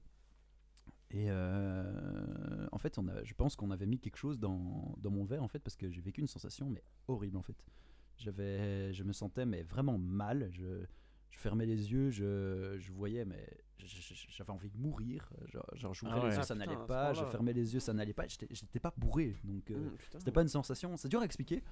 [1.11, 5.11] Et euh, en fait, on a, je pense qu'on avait mis quelque chose dans, dans
[5.11, 7.57] mon verre en fait parce que j'ai vécu une sensation mais horrible en fait.
[8.19, 10.49] J'avais, je me sentais mais vraiment mal.
[10.51, 10.85] Je,
[11.31, 13.47] je fermais les yeux, je, je voyais mais
[14.37, 15.31] j'avais envie de mourir.
[15.75, 16.29] Genre, j'ouvrais Ah ouais.
[16.31, 17.13] les yeux, Ah ça n'allait pas.
[17.15, 18.27] Je fermais les yeux, ça n'allait pas.
[18.27, 20.19] J'étais, j'étais pas bourré, donc euh, putain.
[20.19, 20.97] c'était pas une sensation.
[20.97, 21.63] C'est dur à expliquer,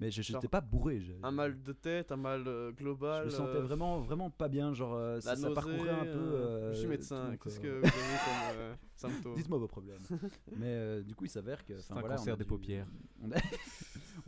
[0.00, 1.00] mais je- j'étais pas bourré.
[1.00, 3.20] je- Un mal de tête, un mal euh, global.
[3.22, 4.72] je me sentais euh, vraiment, vraiment pas bien.
[4.74, 6.18] Genre, euh, ça, parcourait un peu.
[6.18, 9.36] euh, je suis médecin, qu'est-ce que vous avez comme euh, symptômes?
[9.36, 10.00] Dites-moi vos problèmes.
[10.56, 11.78] Mais euh, du coup, il s'avère que.
[11.78, 12.88] C'est un voilà, cancer des paupières.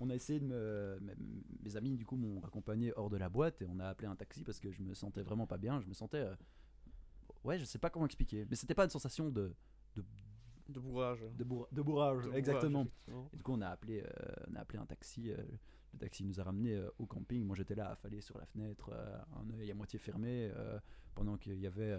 [0.04, 0.98] On a, essayé de me.
[1.62, 4.16] mes- amis, du coup, m'ont raccompagné hors de la boîte et on a appelé un
[4.16, 5.80] taxi parce que je me sentais vraiment pas bien.
[5.80, 6.18] Je me sentais.
[6.18, 6.34] euh,
[7.44, 8.44] Ouais, je sais pas comment expliquer.
[8.50, 9.52] Mais c'était pas une sensation de,
[10.68, 11.24] De bourrage.
[11.38, 12.24] de, bourra- de bourrage.
[12.24, 12.86] De exactement.
[13.32, 15.30] Et du coup, on a appelé, euh, on a appelé un taxi.
[15.30, 15.36] euh,
[15.92, 17.44] le taxi nous a ramenés euh, au camping.
[17.44, 18.90] Moi, j'étais là, affalé sur la fenêtre,
[19.36, 20.50] un œil à moitié fermé,
[21.14, 21.96] pendant qu'il y avait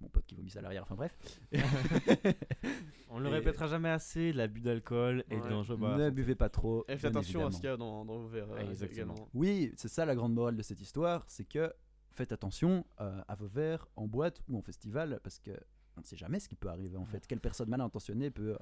[0.00, 0.82] mon pote qui vomissait à l'arrière.
[0.82, 1.16] Enfin bref.
[3.10, 5.48] On le Et- répétera jamais assez, l'abus d'alcool est Ouais.
[5.48, 5.76] dangereux.
[5.78, 6.10] ne santé.
[6.10, 6.84] buvez pas trop.
[6.88, 8.50] Et faites attention à ce qu'il y a dans, dans vos verres.
[8.50, 9.14] euh, Ouais, exactement.
[9.14, 9.28] également.
[9.34, 11.72] Oui, c'est ça la grande morale de cette histoire, c'est que
[12.12, 15.52] faites attention euh, à vos verres en boîte ou en festival, parce que
[15.96, 17.26] on ne sait jamais ce qui peut arriver en fait.
[17.26, 18.58] Quelle personne mal intentionnée peut, euh,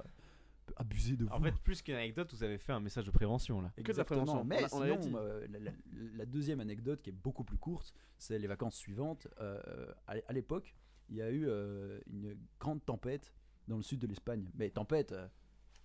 [0.77, 3.61] abuser de vous En fait, plus qu'une anecdote, vous avez fait un message de prévention
[3.61, 3.69] là.
[3.75, 4.21] que de la Exactement.
[4.23, 4.45] prévention.
[4.45, 5.25] Mais On a- on avait sinon, dit.
[5.27, 5.71] euh, la, la-
[6.17, 9.27] la deuxième anecdote qui est beaucoup plus courte, c'est les vacances suivantes.
[9.41, 9.61] Euh,
[10.07, 10.75] à l'époque,
[11.09, 13.33] il y a eu euh, une grande tempête
[13.67, 14.49] dans le sud de l'Espagne.
[14.55, 15.27] Mais tempête, euh,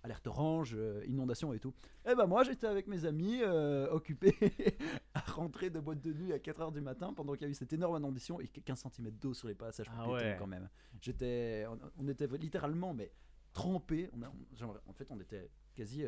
[0.03, 1.73] alerte orange, euh, inondation et tout.
[2.09, 4.35] Et ben moi, j'étais avec mes amis, euh, occupés
[5.13, 7.53] à rentrer de boîte de nuit à 4h du matin pendant qu'il y a eu
[7.55, 10.35] cette énorme inondation et 15 cm d'eau sur les passages Ah ouais.
[10.39, 10.69] quand même.
[11.01, 13.11] J'étais, on, on était littéralement mais
[13.53, 14.09] trempés.
[14.13, 16.03] On a, on- genre, en fait, on était quasi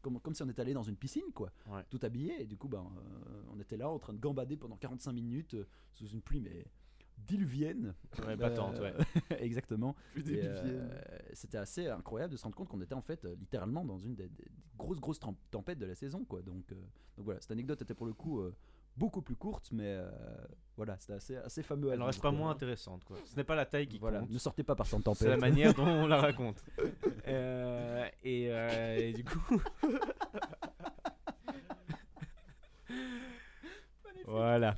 [0.00, 1.52] comme, comme si on était allé dans une piscine, quoi.
[1.66, 1.82] Ouais.
[1.90, 2.42] Tout habillé.
[2.42, 2.86] Et du coup, ben,
[3.26, 6.40] euh, on était là en train de gambader pendant 45 minutes euh, sous une pluie,
[6.40, 6.64] mais
[7.26, 7.94] diluvienne.
[8.26, 8.92] Ouais, battante, Euh,
[9.30, 9.38] ouais.
[9.40, 9.94] Exactement.
[10.16, 10.88] Euh,
[11.32, 14.14] C'était assez incroyable de se rendre compte qu'on était en fait euh, littéralement dans une
[14.14, 14.44] des, des
[14.78, 16.40] grosses, grosses tem- tempêtes de la saison, quoi.
[16.42, 16.76] Donc, euh,
[17.16, 18.54] donc voilà, cette anecdote était pour le coup euh,
[18.96, 20.10] beaucoup plus courte, mais euh,
[20.76, 21.90] voilà, c'était assez, assez fameux.
[21.90, 23.16] à Elle n'en reste pas moins intéressante quoi.
[23.24, 24.30] Ce n'est pas la taille qui Voilà, compte.
[24.30, 25.18] ne sortez pas par temps de tempête.
[25.18, 26.64] C'est la manière dont on la raconte.
[27.26, 29.62] Euh, et, euh, et du coup.
[34.26, 34.76] voilà.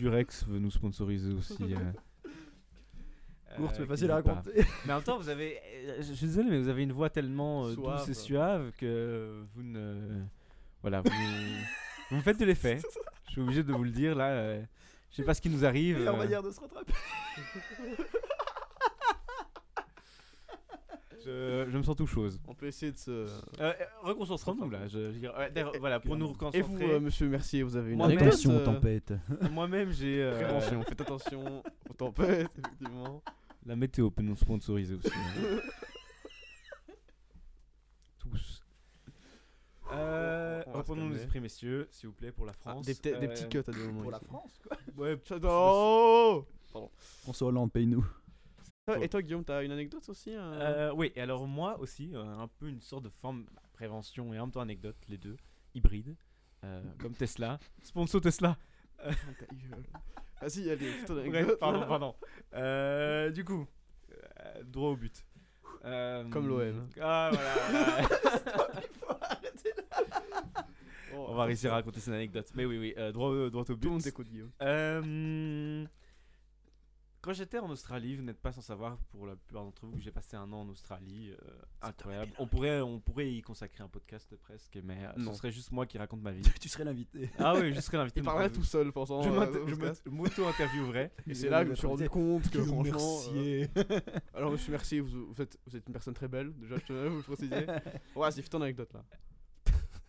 [0.00, 1.56] Euh, Durex veut nous sponsoriser aussi.
[1.74, 2.30] euh,
[3.56, 4.50] Courte, euh, mais facile à raconter.
[4.86, 5.58] Mais en même temps, vous avez.
[5.86, 8.10] euh, Je suis désolé, mais vous avez une voix tellement euh, douce Suave.
[8.10, 10.22] et suave que vous ne.
[10.82, 11.10] Voilà, vous,
[12.10, 12.78] vous me faites de l'effet.
[13.26, 14.28] Je suis obligé de vous le dire là.
[14.28, 14.62] euh,
[15.10, 15.98] Je sais pas ce qui nous arrive.
[15.98, 16.92] Meilleure euh, manière de se rattraper.
[21.24, 22.40] Je, je me sens tout chose.
[22.48, 23.10] On peut essayer de se.
[23.10, 23.28] Euh,
[23.60, 24.86] euh, Reconcentrons-nous là.
[24.88, 26.62] Je, je veux dire, euh, d'ailleurs, voilà, pour nous Et reconcentrer.
[26.62, 29.12] vous, euh, monsieur Mercier, vous avez une anecdote Attention aux euh, tempêtes.
[29.52, 30.22] Moi-même, j'ai.
[30.22, 33.22] euh, Prévention, faites attention aux tempêtes, effectivement.
[33.66, 35.08] La météo peut nous sponsoriser aussi.
[35.14, 35.58] hein.
[38.18, 38.62] Tous.
[39.92, 42.86] Euh, Reprenons nos esprits, messieurs, s'il vous plaît, pour la Ah, France.
[42.86, 44.02] des, petits- des Euh, petits cuts à des moments.
[44.02, 44.20] Pour la.
[44.20, 44.76] France, quoi.
[44.96, 46.46] Ouais, J'adore
[47.22, 48.06] François Hollande, paye-nous.
[49.00, 52.22] Et toi, Guillaume, t'as une anecdote aussi hein Euh, oui, et alors moi aussi, euh,
[52.38, 55.36] un peu une sorte de forme bah, prévention et en même temps anecdote, les deux,
[55.74, 56.16] hybride,
[56.64, 57.58] euh, comme Tesla.
[57.82, 58.56] Sponsor Tesla.
[60.40, 61.58] Vas-y, allez, Bref, l'anecdote.
[61.58, 62.14] pardon, pardon.
[62.54, 63.66] Euh, du coup,
[64.12, 65.24] euh, droit au but.
[65.84, 66.88] Euh, Comme l'OM.
[67.00, 68.08] Ah, voilà.
[71.12, 72.46] On va réussir à raconter cette anecdote.
[72.54, 73.84] Mais oui, oui, euh, droit, au- droit au Tout but.
[73.84, 74.50] le monde t'écoute, Guillaume.
[77.22, 80.02] Quand j'étais en Australie, vous n'êtes pas sans savoir, pour la plupart d'entre vous, que
[80.02, 81.32] j'ai passé un an en Australie.
[81.32, 81.50] euh,
[81.82, 82.32] incroyable.
[82.38, 85.32] On pourrait, on pourrait y consacrer un podcast presque, mais euh, Non.
[85.32, 86.40] ce serait juste moi qui raconte ma vie.
[86.58, 87.28] tu serais l'invité.
[87.38, 88.22] ah oui, je serais l'invité.
[88.22, 89.22] Parlerait mon- tout seul pendant.
[89.22, 91.12] Je m'auto-interviewerais.
[91.26, 93.20] Et c'est là que je me suis rendu compte que franchement.
[93.34, 93.66] euh.
[94.32, 97.08] Alors, monsieur Mercier, vous, vous êtes, vous êtes une personne très belle, déjà, je à
[97.10, 97.66] vous le préciser.
[98.16, 99.04] Ouais, c'est ton anecdote là.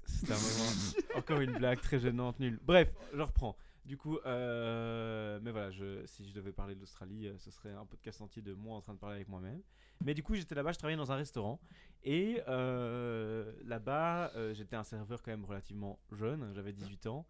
[0.05, 0.71] C'était un moment.
[1.15, 2.59] Encore une blague très gênante, nulle.
[2.63, 3.57] Bref, je reprends.
[3.91, 7.73] Du coup, euh, mais voilà, je, si je devais parler de l'Australie, euh, ce serait
[7.73, 9.61] un podcast entier de moi en train de parler avec moi-même.
[10.05, 11.59] Mais du coup, j'étais là-bas, je travaillais dans un restaurant.
[12.05, 17.27] Et euh, là-bas, j'étais un serveur quand même relativement jeune, j'avais 18 ans.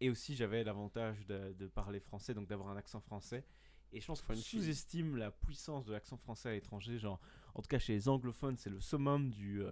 [0.00, 3.42] Et aussi, j'avais l'avantage de, de parler français, donc d'avoir un accent français.
[3.90, 6.98] Et je pense qu'on sous-estime la puissance de l'accent français à l'étranger.
[6.98, 7.18] Genre,
[7.54, 9.62] en tout cas, chez les anglophones, c'est le summum du.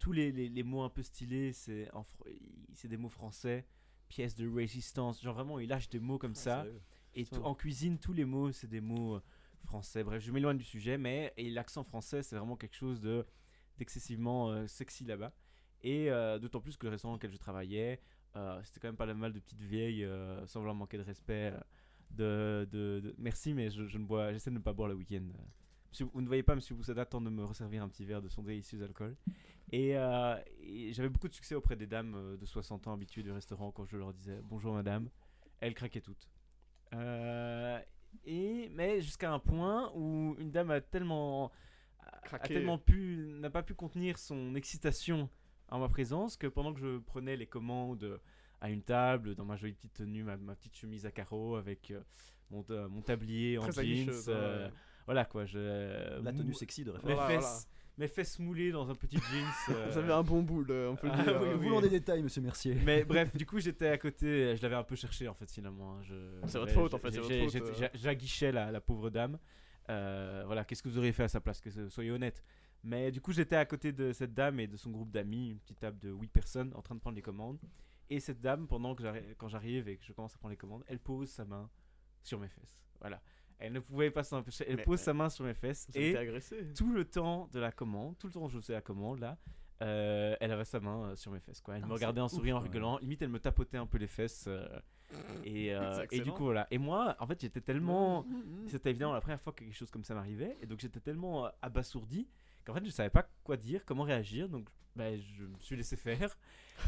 [0.00, 1.88] tous les, les- les mots un peu stylés, c'est
[2.88, 3.64] des mots français.
[4.12, 5.22] Pièce de résistance.
[5.22, 6.64] Genre, vraiment, ils lâchent des mots comme ça.
[7.14, 9.20] Et tout- en cuisine, tous les mots, c'est des mots euh,
[9.64, 10.04] français.
[10.04, 13.24] Bref, je m'éloigne du sujet, mais et l'accent français, c'est vraiment quelque chose de
[13.78, 15.32] d'excessivement euh, sexy là-bas.
[15.82, 18.00] Et euh, d'autant plus que le restaurant dans lequel je travaillais,
[18.36, 20.06] euh, c'était quand même pas mal de petites vieilles,
[20.46, 21.54] sans vouloir manquer de respect.
[22.10, 24.94] de, de- de- Merci, mais je, je ne bois, j'essaie de ne pas boire le
[24.94, 25.24] week-end.
[25.90, 28.28] Monsieur- vous ne voyez pas, Monsieur Boussada, temps de me resservir un petit verre de
[28.28, 29.16] son délicieux alcool.
[29.72, 33.22] Et, euh, et j'avais beaucoup de succès auprès des dames euh, de 60 ans habituées
[33.22, 35.08] du restaurant quand je leur disais bonjour madame.
[35.60, 36.28] Elles craquaient toutes.
[36.92, 37.80] Euh,
[38.26, 41.50] et, mais jusqu'à un point où une dame a tellement,
[42.30, 45.30] a tellement pu, n'a pas pu contenir son excitation
[45.70, 48.20] en ma présence que pendant que je prenais les commandes
[48.60, 51.90] à une table, dans ma jolie petite tenue, ma, ma petite chemise à carreaux avec
[51.90, 52.02] euh,
[52.50, 54.10] mon, mon tablier en Très jeans,
[55.06, 57.24] voilà quoi, je La tenue sexy de mes référence.
[57.24, 57.68] Voilà, fesses,
[57.98, 59.44] mes fesses moulées dans un petit jeans.
[59.76, 61.40] euh, Vous avez un bon boule, euh, on peut le Ah, dire.
[61.42, 61.64] oui, euh, oui.
[61.64, 62.74] Voulons des détails, monsieur Mercier.
[62.84, 65.96] mais bref, du coup, j'étais à côté, je l'avais un peu cherché en fait, finalement.
[65.98, 67.72] hein, je- C'est votre faute, en fait, euh.
[67.74, 69.38] j'a- J'aguichais la, la pauvre dame.
[69.90, 72.42] Euh, voilà, qu'est-ce que vous auriez fait à sa place que ce- Soyez honnête.
[72.84, 75.58] Mais du coup, j'étais à côté de cette dame et de son groupe d'amis, une
[75.58, 77.58] petite table de 8 personnes en train de prendre les commandes.
[78.10, 79.02] Et cette dame, pendant que
[79.38, 81.70] quand j'arrive et que je commence à prendre les commandes, elle pose sa main
[82.22, 82.76] sur mes fesses.
[83.00, 83.20] Voilà.
[83.62, 84.64] Elle ne pouvait pas s'en empêcher.
[84.68, 85.88] Elle Mais- pose sa main sur mes fesses.
[85.94, 86.14] Et
[86.76, 89.38] tout le temps de la commande, tout le temps que je faisais la commande là,
[89.82, 91.76] euh, elle avait sa main euh, sur mes fesses quoi.
[91.76, 92.98] Elle Ah, me regardait en souriant, en rigolant.
[92.98, 94.44] Limite, elle me tapotait un peu les fesses.
[94.48, 94.66] euh,
[95.44, 96.66] et, euh, du coup voilà.
[96.70, 98.24] Et moi, en fait, j'étais tellement,
[98.68, 101.46] c'était évidemment la première fois que quelque chose comme ça m'arrivait, et donc j'étais tellement
[101.46, 102.28] euh, abasourdi
[102.64, 104.48] qu'en fait je savais pas quoi dire, comment réagir.
[104.48, 106.36] Donc ben, je me suis laissé faire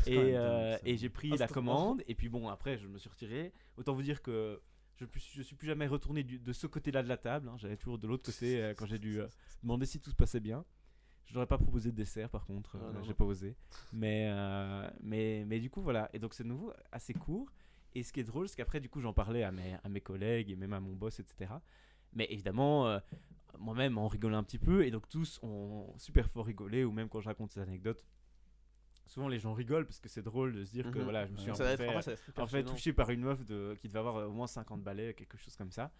[0.07, 2.03] et, euh, j'ai pris Ah, la commande.
[2.07, 3.53] Et puis bon, après je me suis retiré.
[3.77, 4.61] Autant vous dire que
[4.97, 7.49] je, je suis plus jamais retourné du- de ce côté-là de la table.
[7.49, 7.57] hein.
[7.59, 9.27] J'allais toujours de l'autre côté euh, quand j'ai dû euh,
[9.63, 10.65] demander si tout se passait bien.
[11.27, 13.57] Je n'aurais pas proposé de dessert par contre, Ah, euh, j'ai pas osé.
[13.93, 16.11] Mais, euh, mais, mais du coup voilà.
[16.13, 17.51] Et donc c'est de nouveau assez court.
[17.95, 20.01] Et ce qui est drôle, c'est qu'après du coup j'en parlais à mes, à mes
[20.01, 21.53] collègues et même à mon boss, etc.
[22.13, 23.01] Mais évidemment,
[23.59, 27.09] moi-même on rigolait un petit peu et donc tous ont super fort rigolé ou même
[27.09, 28.05] quand je raconte ces anecdotes.
[29.15, 31.05] Souvent les gens rigolent parce que c'est drôle de se dire que Mhm.
[31.05, 31.53] voilà, je me suis Ouais.
[31.53, 34.01] un Ça peu va être, fait- en fait touché par une meuf de, qui devait
[34.01, 35.93] avoir au moins 50 balais, quelque chose comme ça.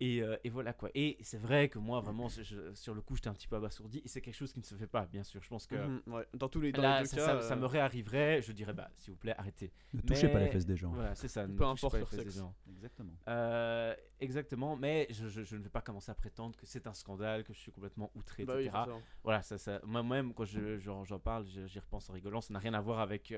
[0.00, 0.90] Et, euh, et voilà quoi.
[0.94, 3.54] Et c'est vrai que moi vraiment je- je- sur le coup j'étais un petit peu
[3.56, 5.40] abasourdi et c'est quelque chose qui ne se fait pas bien sûr.
[5.42, 6.26] Je pense que Mhm, ouais.
[6.34, 8.50] Dans tous les, dans là les deux ça, cas, ça- ça euh, me réarriverait, je
[8.52, 9.72] dirais bah s'il vous plaît arrêtez.
[9.92, 10.90] Ne touchez pas les fesses des gens.
[10.90, 11.46] Voilà c'est ça.
[11.46, 12.38] ne Peu importe leur fesses des sexe.
[12.38, 12.54] gens.
[12.68, 13.12] Exactement.
[13.28, 16.94] Euh, exactement, mais je, je- je ne vais pas commencer à prétendre que c'est un
[16.94, 18.76] scandale, que je suis complètement outré, bah etc.
[19.22, 22.40] Voilà, ça, ça, moi-même, quand je- j'en j'en parle, je- j'y repense en rigolant.
[22.40, 23.32] Ça n'a rien à voir avec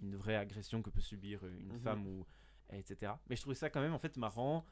[0.00, 1.80] une vraie agression que peut subir une Mhm.
[1.80, 2.24] femme, ou,
[2.70, 3.12] etc.
[3.28, 4.64] Mais je trouvais ça quand même, en fait, marrant,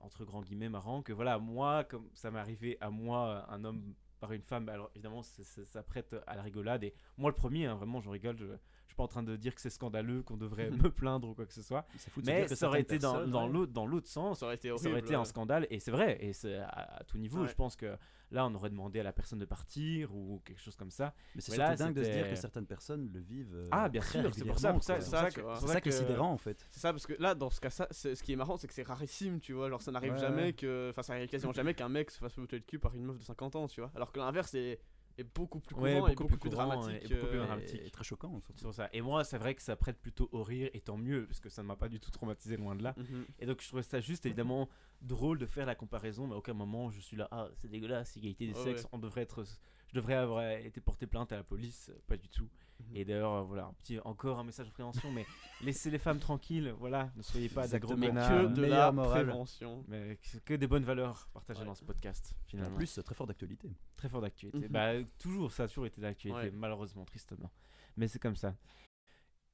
[0.00, 3.94] entre grands guillemets, marrant, que voilà, moi, comme ça m'est arrivé à moi, un homme
[4.20, 6.84] par une femme, alors évidemment, ça prête à la rigolade.
[6.84, 8.36] Et moi, le premier, hein, vraiment, j'en rigole.
[8.36, 8.46] Je,
[8.83, 11.34] je suis pas en train de dire que c'est scandaleux, qu'on devrait me plaindre ou
[11.34, 11.84] quoi que ce soit.
[12.24, 14.90] Mais ça aurait été dans, ouais, l'autre dans l'autre sens Ça aurait été ça horrible.
[14.90, 15.24] aurait été un euh.
[15.24, 16.68] scandale et c'est vrai et c'est à,
[16.98, 17.48] à tout niveau Ouais.
[17.48, 17.96] je pense que
[18.30, 21.40] là on aurait demandé à la personne de partir ou quelque chose comme ça Mais
[21.40, 23.54] c'est dingue de se dire que certaines personnes le vivent.
[23.54, 25.90] euh, ah bien très sûr c'est pour ça pour ça Ça, ça que- ça que-
[25.90, 26.66] sidérant en fait.
[26.70, 28.66] C'est ça, parce que là, dans ce cas, ça, c'est- ce qui est marrant, c'est
[28.68, 29.68] que c'est rarissime, tu vois.
[29.68, 30.52] Genre, ça n'arrive Ouais, jamais ouais.
[30.52, 30.88] que.
[30.90, 33.18] Enfin, ça arrive quasiment jamais qu'un mec se fasse peloter le cul par une meuf
[33.18, 33.90] de 50 ans, tu vois.
[33.94, 34.78] Alors que l'inverse est,
[35.18, 37.02] est beaucoup plus courant Ouais, et beaucoup plus plus courant dramatique.
[37.04, 37.80] et beaucoup plus euh, dramatique.
[37.84, 40.70] Et très choquant pour ça et moi c'est vrai que ça prête plutôt au rire
[40.74, 42.94] et tant mieux parce que ça ne m'a pas du tout traumatisé loin de là
[42.96, 43.24] mhm.
[43.38, 44.68] et donc je trouvais ça juste évidemment
[45.02, 48.16] drôle de faire la comparaison mais à aucun moment je suis là ah c'est dégueulasse
[48.16, 48.88] égalité des Ouais, sexes ouais.
[48.92, 52.48] on devrait être je devrais avoir été porté plainte à la police pas du tout
[52.94, 55.24] Et d'ailleurs, euh, voilà, un petit, encore un message de prévention, mais
[55.62, 57.96] laissez les femmes tranquilles, voilà, ne soyez pas des gros Exactement.
[58.00, 58.54] Mais connards.
[58.54, 59.26] que de la morale.
[59.26, 59.84] prévention.
[59.88, 61.66] Mais que- que des bonnes valeurs partagées Ouais.
[61.66, 62.76] dans ce podcast, En finalement.
[62.76, 63.72] plus, très fort d'actualité.
[63.96, 64.66] Très fort d'actualité.
[64.66, 64.68] Mhm.
[64.72, 66.50] Bah, toujours, ça a toujours été d'actualité, Ouais.
[66.52, 67.50] malheureusement, tristement.
[67.96, 68.54] Mais c'est comme ça.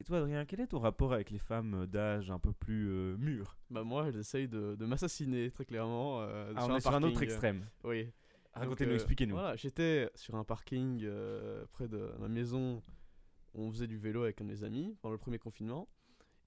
[0.01, 3.17] Et toi, Adrien, quel est ton rapport avec les femmes d'âge un peu plus euh,
[3.19, 6.23] mûr Bah moi, elles essayent de, de m'assassiner, très clairement.
[6.23, 7.29] euh, Ah, On est sur un autre parking.
[7.29, 7.67] extrême.
[7.85, 8.11] Oui.
[8.55, 9.35] Racontez-nous, euh, expliquez-nous.
[9.35, 12.83] Voilà, j'étais sur un parking euh, près de ma maison.
[13.55, 15.89] On faisait du vélo avec un de mes amis pendant le premier confinement.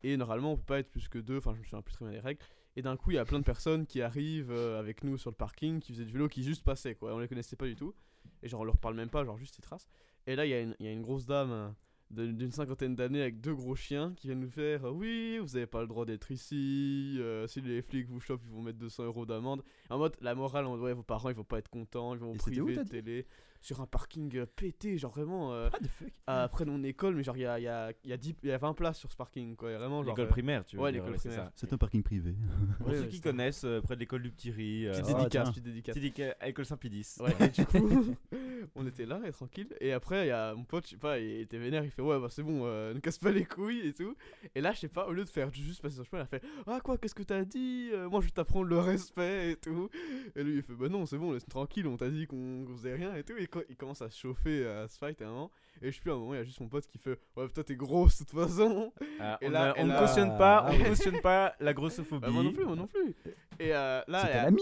[0.03, 1.37] Et normalement, on peut pas être plus que deux.
[1.37, 2.41] Enfin, je me souviens plus très bien des règles.
[2.75, 5.29] Et d'un coup, il y a plein de personnes qui arrivent euh, avec nous sur
[5.29, 7.13] le parking, qui faisaient du vélo, qui juste passaient, quoi.
[7.13, 7.93] On les connaissait pas du tout.
[8.41, 9.87] Et genre, on leur parle même pas, genre juste ils tracent.
[10.27, 12.95] Et là, il y, a une- il y a une grosse dame euh, d'une cinquantaine
[12.95, 15.87] d'années avec deux gros chiens qui viennent nous faire euh, Oui, vous avez pas le
[15.87, 17.19] droit d'être ici.
[17.47, 19.63] si les flics vous chopent, ils vont mettre 200 euros d'amende.
[19.89, 22.19] En mode, la morale, en mode, ouais, vos parents, ils vont pas être contents, ils
[22.19, 23.25] vont vous priver de télé.
[23.63, 26.07] Sur un parking euh, pété, genre vraiment euh, What the fuck?
[26.27, 28.35] à- près de mon école, mais genre il y a, y, a, y, a 10
[28.43, 29.73] il y a 20 places sur ce parking, quoi.
[29.77, 30.11] Vraiment, genre.
[30.13, 31.45] L'école euh, primaire, tu veux ouais, l'école c'est primaire.
[31.45, 31.51] ça.
[31.55, 32.35] C'est un parking privé.
[32.79, 35.17] Pour Ouais, ceux qui c'est- connaissent, euh, près de l'école du Petit-Ri, euh, Petite Ah,
[35.19, 35.95] dédicace, petite dédicace.
[35.95, 37.15] petite éca- à l'école Saint-Pédis.
[37.21, 37.77] Ouais, et du coup,
[38.75, 39.69] on était là, et tranquille.
[39.79, 42.01] Et après, il y a mon pote, je sais pas, il était vénère, il fait
[42.01, 44.13] Ouais, bah c'est bon, euh, ne casse pas les couilles et tout.
[44.55, 46.25] Et là, je sais pas, au lieu de faire juste passer le chemin, il a
[46.25, 49.89] fait Ah, quoi, qu'est-ce que t'as dit Moi, je vais t'apprendre le respect et tout.
[50.35, 52.75] Et lui, il fait Bah non, c'est bon, laisse tranquille, on t'a dit qu'on qu'on
[52.75, 53.33] faisait rien et tout.
[53.37, 55.51] Et il commence à chauffer, à se fight à un moment.
[55.81, 57.47] Et je suis à un moment, il y a juste mon pote qui fait Ouais,
[57.49, 58.93] toi, t'es grosse de toute façon.
[59.19, 61.55] Ah, Et on là- a- et on ne là- cautionne pas, Ah on cautionne pas
[61.59, 62.21] la grossophobie.
[62.21, 63.13] Bah, moi non plus, moi non plus.
[63.59, 64.61] Et euh, là, il y C'était a- l'ami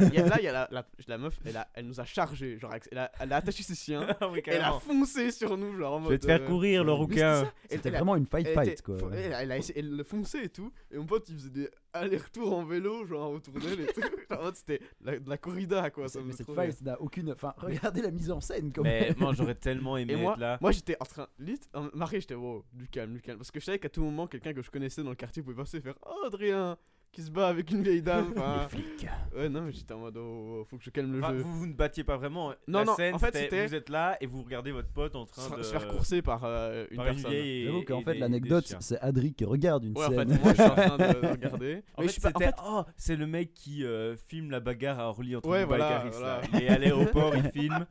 [0.00, 2.00] il y a- là, il y a la, la, la meuf, elle, a, elle nous
[2.00, 2.56] a chargé.
[2.58, 4.06] Genre, elle a, elle a attaché ses chiens.
[4.20, 6.84] Ah oui, Elle a foncé sur nous, genre en Je vais te faire euh, courir,
[6.84, 7.50] le rouquin.
[7.68, 8.96] C'était vraiment une fight elle fight était- quoi.
[9.12, 10.70] Elle, elle a essayé- elle le fonçait et tout.
[10.92, 14.00] Et mon pote, il faisait des allers-retours en vélo, genre autour d'elle et tout.
[14.30, 16.08] Genre, en mode, c'était la- de la corrida, quoi.
[16.08, 17.32] Ça Mais me cette fight n'a aucune.
[17.32, 19.14] Enfin, regardez la mise en scène quand Mais même.
[19.18, 21.26] moi, j'aurais tellement aimé Et moi, être moi j'étais en train.
[21.38, 21.60] Lit,
[21.94, 23.38] Marie, j'étais wow, du calme, du calme.
[23.38, 25.56] Parce que je savais qu'à tout moment, quelqu'un que je connaissais dans le quartier pouvait
[25.56, 26.76] passer et faire Oh, Adrien
[27.12, 28.32] qui se bat avec une vieille dame.
[28.36, 29.08] Enfin, flics.
[29.36, 31.40] ouais, non, mais j'étais en mode oh, faut que je calme le Enfin, jeu.
[31.40, 32.50] vous, vous ne battiez pas vraiment.
[32.68, 34.90] Non, la non, scène, en fait, c'était- c'était- Vous êtes là et vous regardez votre
[34.92, 37.32] pote en train se, de se faire courser par euh, une par personne.
[37.64, 40.38] J'avoue qu'en fait, l'anecdote, c'est Adri qui regarde une Ouais, en fait, scène.
[40.40, 41.82] moi je suis en train de, de regarder.
[41.96, 44.14] En Mais fait, je suis pas- en c'était fait, oh, c'est le mec qui euh,
[44.28, 46.42] filme la bagarre à Orly entre Ouais, voilà, voilà.
[46.54, 47.86] Il est à l'aéroport, il filme.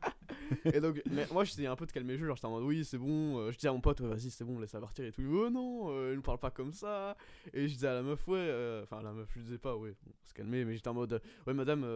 [0.72, 2.84] Et donc, moi j'essayais un peu de calmer le jeu, genre j'étais en mode oui,
[2.84, 3.38] c'est bon.
[3.38, 5.22] euh, je dis à mon pote, vas-y, c'est bon, laisse la partir et tout.
[5.22, 7.16] Oh non, euh, il ne parle pas comme ça.
[7.52, 9.94] Et je disais à la meuf, ouais, euh, enfin, la meuf, je disais pas, ouais,
[10.02, 11.86] bon, se calmer, mais j'étais en mode, euh, ouais, madame,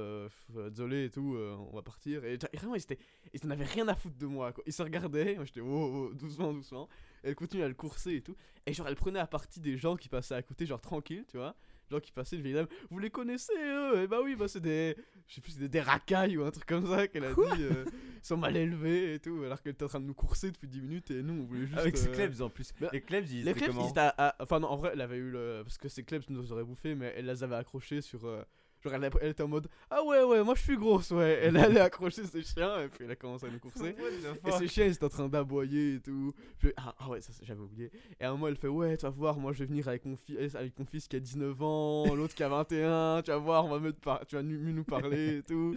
[0.70, 2.24] désolé et tout, on va partir.
[2.24, 2.84] Et, vraiment, ils
[3.32, 4.62] ils n'avaient rien à foutre de moi, quoi.
[4.66, 6.88] Ils se regardaient, moi j'étais, oh, oh, doucement, doucement.
[7.22, 8.36] Elle continuait à le courser et tout.
[8.66, 11.36] Et genre, elle prenait à partie des gens qui passaient à côté, genre tranquille, tu
[11.38, 11.54] vois.
[11.90, 14.02] Gens qui passaient, une vieille dame, vous les connaissez, eux?
[14.02, 14.96] Et bah oui, bah c'est des.
[15.28, 17.40] Je sais plus, c'est des, des racailles ou un truc comme ça qu'elle a dit.
[17.62, 20.50] euh, ils sont mal élevés et tout, alors qu'elle était en train de nous courser
[20.50, 21.78] depuis 10 minutes et nous on voulait juste.
[21.78, 22.72] Avec ses euh, Klebs en plus.
[22.80, 24.90] bah, les Klebs, ils Les Klebs, comment ils étaient à- à- Enfin, non, en vrai,
[24.94, 25.62] elle avait eu le.
[25.64, 28.24] Parce que ces Klebs nous auraient bouffé, mais elle les avait accrochés sur.
[28.26, 28.42] euh,
[28.84, 31.40] Genre, elle, elle était en mode Ah ouais, ouais, moi je suis grosse, ouais.
[31.42, 33.96] Elle allait accrocher ses chiens et puis elle a commencé à nous courser.
[34.46, 36.34] Et ses chiens ils étaient en train d'aboyer et tout.
[36.58, 37.90] Puis- ah, ah ouais, ça j'avais oublié.
[38.20, 40.04] Et à un moment elle fait Ouais, tu vas voir, moi je vais venir avec
[40.04, 43.38] mon, fils avec mon fils qui a 19 ans, l'autre qui a 21, tu vas
[43.38, 44.26] voir, on va mettre par...
[44.26, 45.74] tu vas mieux nous parler et tout.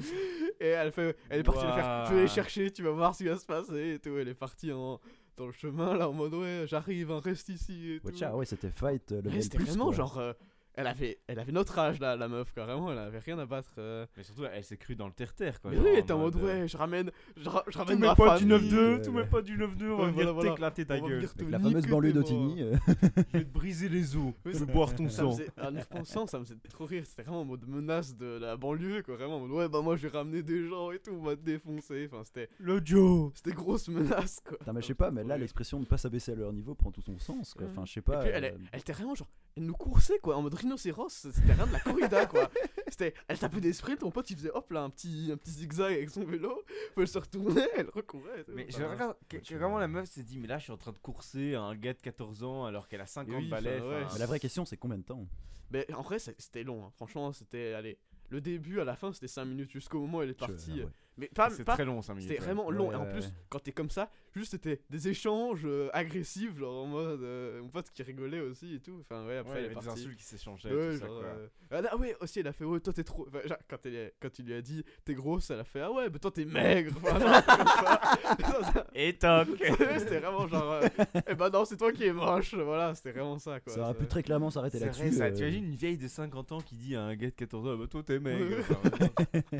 [0.59, 2.27] Et elle fait Elle est partie, faire, Je vais Ouah.
[2.27, 4.17] chercher, tu vas voir ce qui va se passer et tout.
[4.17, 4.99] Elle est partie en...
[5.37, 8.07] dans le chemin là en mode Ouais, j'arrive, hein, reste ici et tout.
[8.07, 9.95] Watcha, ouais, c'était fight euh, le Ouais, C'était vraiment quoi.
[9.95, 10.17] genre.
[10.17, 10.33] euh,
[10.77, 13.71] elle avait, elle avait notre âge là, la meuf, carrément, elle avait rien à battre.
[13.79, 14.05] euh.
[14.15, 15.59] Mais surtout, elle s'est crue dans le terre-terre.
[15.59, 17.99] quoi, Mais oui, elle était en mode, euh, ouais, je ramène, je, ra- je ramène
[17.99, 18.69] mets ma pas du famille.
[18.71, 19.15] 9-2, ouais, tu ouais.
[19.23, 20.49] mets pas du 9-2, on va Ouais, venir voilà, voilà.
[20.51, 21.17] t'éclater ta On va gueule.
[21.17, 22.61] venir te Avec la niquer fameuse banlieue d'Otigny.
[22.61, 22.75] euh,
[23.33, 24.33] Je vais te briser les os.
[24.45, 25.37] Oui, Je vais boire ton Ça me sang.
[25.37, 27.03] faisait- en y repensant, ça me faisait trop rire.
[27.05, 29.15] C'était vraiment en mode menace de la banlieue, quoi.
[29.15, 31.35] Vraiment en mode, ouais, bah moi je vais ramener des gens et tout, on va
[31.35, 32.07] te défoncer.
[32.11, 33.31] Enfin, c'était, Le Joe.
[33.33, 34.57] c'était grosse menace, quoi.
[34.59, 36.91] Putain, mais je sais pas, mais là l'expression ne pas s'abaisser à leur niveau prend
[36.91, 37.53] tout son sens.
[37.55, 37.67] Quoi.
[37.71, 38.19] Enfin, je sais Et pas.
[38.19, 41.53] puis elle, euh, elle était vraiment genre, elle nous coursait quoi, en mode rhinocéros, c'était
[41.53, 42.49] rien de la corrida quoi.
[42.89, 45.51] C'était, elle tapait des sprints, mon pote il faisait hop là un petit, un petit
[45.51, 48.45] zigzag avec son vélo, puis elle se retournait, elle recourait.
[48.53, 50.77] Mais je regarde que, que vraiment la meuf s'est dit mais là je suis en
[50.77, 53.77] train de courser un gars de 14 ans alors qu'elle a 50 oui, balais.
[53.79, 54.03] enfin, ouais.
[54.03, 55.25] enfin, Mais la vraie question, c'est combien de temps
[55.71, 56.91] Mais en vrai c'était long, hein.
[56.95, 57.97] franchement c'était, allez,
[58.29, 60.71] le début à la fin c'était 5 minutes jusqu'au moment où elle est Je- partie.
[60.81, 60.91] ah ouais.
[61.17, 62.29] Mais pas, c'est pas très long 5 minutes.
[62.29, 62.45] C'était ouais.
[62.45, 62.89] vraiment long.
[62.89, 63.31] Ouais, et en plus, ouais.
[63.49, 67.21] quand t'es comme ça, juste c'était des échanges euh, agressifs, genre en mode.
[67.23, 68.99] euh, mon pote qui rigolait aussi et tout.
[69.01, 70.71] Enfin, ouais, après Ouais, il y avait des insultes qui s'échangeaient.
[70.71, 71.27] Ouais, tout ça, genre, quoi.
[71.27, 73.25] euh, Ah, ah ouais, aussi elle a fait Ouais, toi t'es trop.
[73.27, 75.81] enfin, genre, quand, elle, est- quand il lui a dit T'es grosse, elle a fait
[75.81, 76.91] Ah ouais, mais toi t'es maigre.
[77.03, 77.09] Non.
[78.95, 79.47] Et toc
[79.97, 80.71] c'était vraiment genre.
[80.73, 80.87] euh,
[81.27, 82.53] Eh ben non, c'est toi qui es moche.
[82.53, 83.73] Voilà, c'était vraiment ça quoi.
[83.73, 85.09] Ça aurait pu très clairement s'arrêter C'est là-dessus.
[85.09, 85.23] vrai, ça.
[85.25, 87.67] euh, Tu imagines une vieille de 50 ans qui dit à un gars de 14
[87.67, 88.45] ans Ah bah toi t'es maigre.
[88.49, 88.57] Ouais.
[88.59, 89.13] Enfin, vraiment.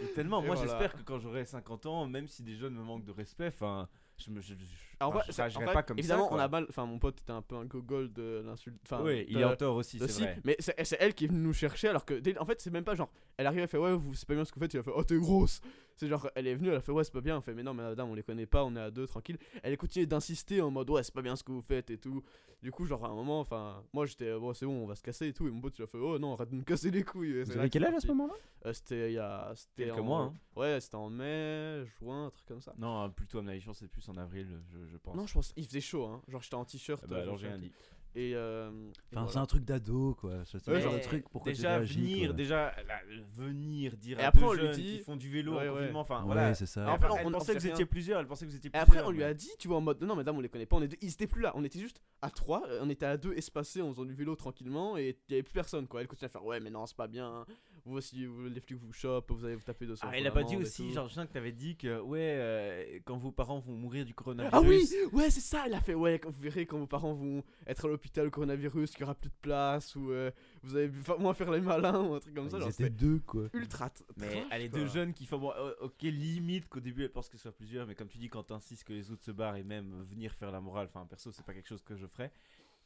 [0.00, 0.42] C'est tellement.
[0.42, 0.70] Et Moi voilà.
[0.70, 3.88] j'espère que quand j'aurai 50 ans, même si des jeunes me manquent de respect, enfin
[4.18, 4.40] je me.
[4.40, 4.54] Je, je-
[4.98, 5.18] enfin,
[5.60, 6.34] en pas comme évidemment, ça.
[6.34, 6.66] on a mal.
[6.70, 8.80] Enfin, mon pote était un peu un gogol de l'insulte.
[8.84, 10.38] Enfin, Oui, il est en tort aussi, c'est vrai.
[10.44, 12.94] mais c'est elle qui est venue nous chercher alors que en fait c'est même pas
[12.94, 14.78] genre elle arrive elle fait ouais vous c'est pas bien ce que vous faites il
[14.78, 15.60] a fait oh t'es grosse
[15.96, 17.38] c'est genre elle est venue elle a fait ouais c'est pas bien.
[17.38, 19.38] On fait mais non mais madame on les connaît pas on est à deux tranquille.
[19.62, 22.22] Elle continue d'insister en mode ouais c'est pas bien ce que vous faites et tout.
[22.62, 25.02] Du coup genre à un moment enfin moi j'étais bon c'est bon on va se
[25.02, 25.46] casser et tout.
[25.46, 27.42] Et mon pote il a fait oh non arrête de me casser les couilles.
[27.42, 28.34] Vous avez quel âge à ce moment-là
[28.66, 30.34] Euh, c'était il y a c'était Quelques en- mois, hein.
[30.56, 32.74] ouais c'était en mai juin un truc comme ça.
[32.78, 35.14] Non, plutôt à mon avis, je pense que c'est plus en avril, je, je pense.
[35.16, 36.22] non je pense il faisait chaud hein.
[36.28, 37.72] Genre j'étais en t-shirt Ah bah, euh, j'ai rien dit.
[38.16, 39.28] Et, euh, et Enfin, voilà.
[39.30, 40.42] c'est un truc d'ado, quoi.
[40.46, 43.00] C'est Ouais, le genre de truc pour déjà venir, déjà la-
[43.36, 45.68] venir dire Et à après, deux on lui jeunes dit- qui font du vélo Ouais,
[45.68, 45.90] ouais.
[45.94, 46.54] enfin Ouais, voilà.
[46.54, 46.86] c'est ça.
[46.86, 48.68] Et après, elle on- on pensait que vous étiez plusieurs, elle pensait que vous étiez
[48.68, 48.88] Et plusieurs.
[48.88, 50.76] après, on lui a dit, tu vois, en mode non, madame, on les connaît pas.
[50.76, 51.52] On était, ils étaient plus là.
[51.54, 52.66] On était juste à trois.
[52.68, 55.42] euh, On était à deux espacés en faisant du vélo tranquillement et il y avait
[55.42, 56.00] plus personne, quoi.
[56.00, 57.44] Elle continuait à faire ouais, mais non, c'est pas bien.
[57.86, 60.04] Vous aussi, vous, les flics vous chopent, vous allez vous taper dessus.
[60.04, 62.98] Ah, il a pas dit aussi, genre, je sens que t'avais dit que, ouais, euh,
[63.04, 64.52] quand vos parents vont mourir du coronavirus.
[64.52, 65.62] Ah oui, ouais, c'est ça.
[65.66, 68.90] Elle a fait ouais, quand vous verrez quand vos parents vont être à l'hôpital, coronavirus,
[68.90, 70.32] qu'il y aura plus de place ou euh,
[70.64, 72.58] vous allez moins faire les malins ou un truc comme ça.
[72.58, 73.44] Ils étaient c'était deux, quoi.
[73.52, 73.88] ultra.
[74.16, 74.80] Mais trash, elle est quoi.
[74.80, 77.52] deux jeunes qui font, bon, euh, ok, limite qu'au début elle pense que ce soit
[77.52, 80.32] plusieurs, mais comme tu dis, quand t'insistes que les autres se barrent et même venir
[80.32, 82.32] faire la morale, enfin, perso, c'est pas quelque chose que je ferais.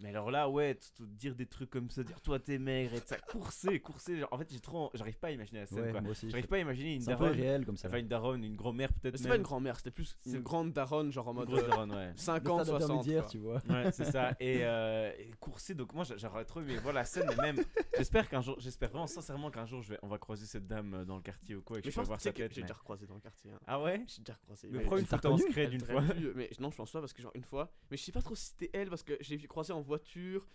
[0.02, 2.94] Mais alors là, ouais, t- t- dire des trucs comme ça, dire toi t'es maigre
[2.94, 4.22] et ça, courser, courser.
[4.30, 6.00] en fait, j'ai trop, j'arrive pas à imaginer la scène, Ouais, quoi.
[6.00, 6.30] moi aussi.
[6.30, 7.88] J'arrive pas à imaginer une C'est un peu daronne, réel comme ça.
[7.88, 9.30] enfin une daronne, une grand-mère Mais peut-être C'est même.
[9.32, 11.92] pas une grand-mère, c'était plus une C'est- grande daronne, genre en mode grosse euh, daronne,
[11.92, 12.12] ouais.
[12.16, 12.82] 50, Le stade 60.
[12.90, 13.30] intermédiaire, quoi.
[13.30, 13.62] tu vois.
[13.68, 14.34] Ouais, c'est ça.
[14.40, 17.56] Et, euh, et courser, donc moi j'a- j'aurais trop aimé voir la scène, et même.
[17.96, 20.94] J'espère qu'un jour, j'espère vraiment sincèrement qu'un jour je vais, on va croiser cette dame
[20.94, 22.52] euh, dans le quartier ou quoi, et que Mais je pense voir sa que tête.
[22.54, 23.50] j'ai mais- déjà recroisé dans le quartier.
[23.50, 23.60] hein.
[23.66, 24.02] Ah ouais?
[24.06, 24.68] J'ai déjà recroisé.
[24.70, 26.14] Mais prends une photo en reconnu scred Elle une t'aurait fois.
[26.36, 28.34] mais non, je pense pas parce que genre une fois, mais je sais pas trop
[28.34, 30.46] si c'était elle parce que vu croiser en voiture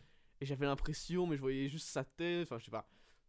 [0.42, 2.44] et j'avais l'impression, mais je voyais juste sa tête.
[2.48, 2.88] Enfin, je sais pas.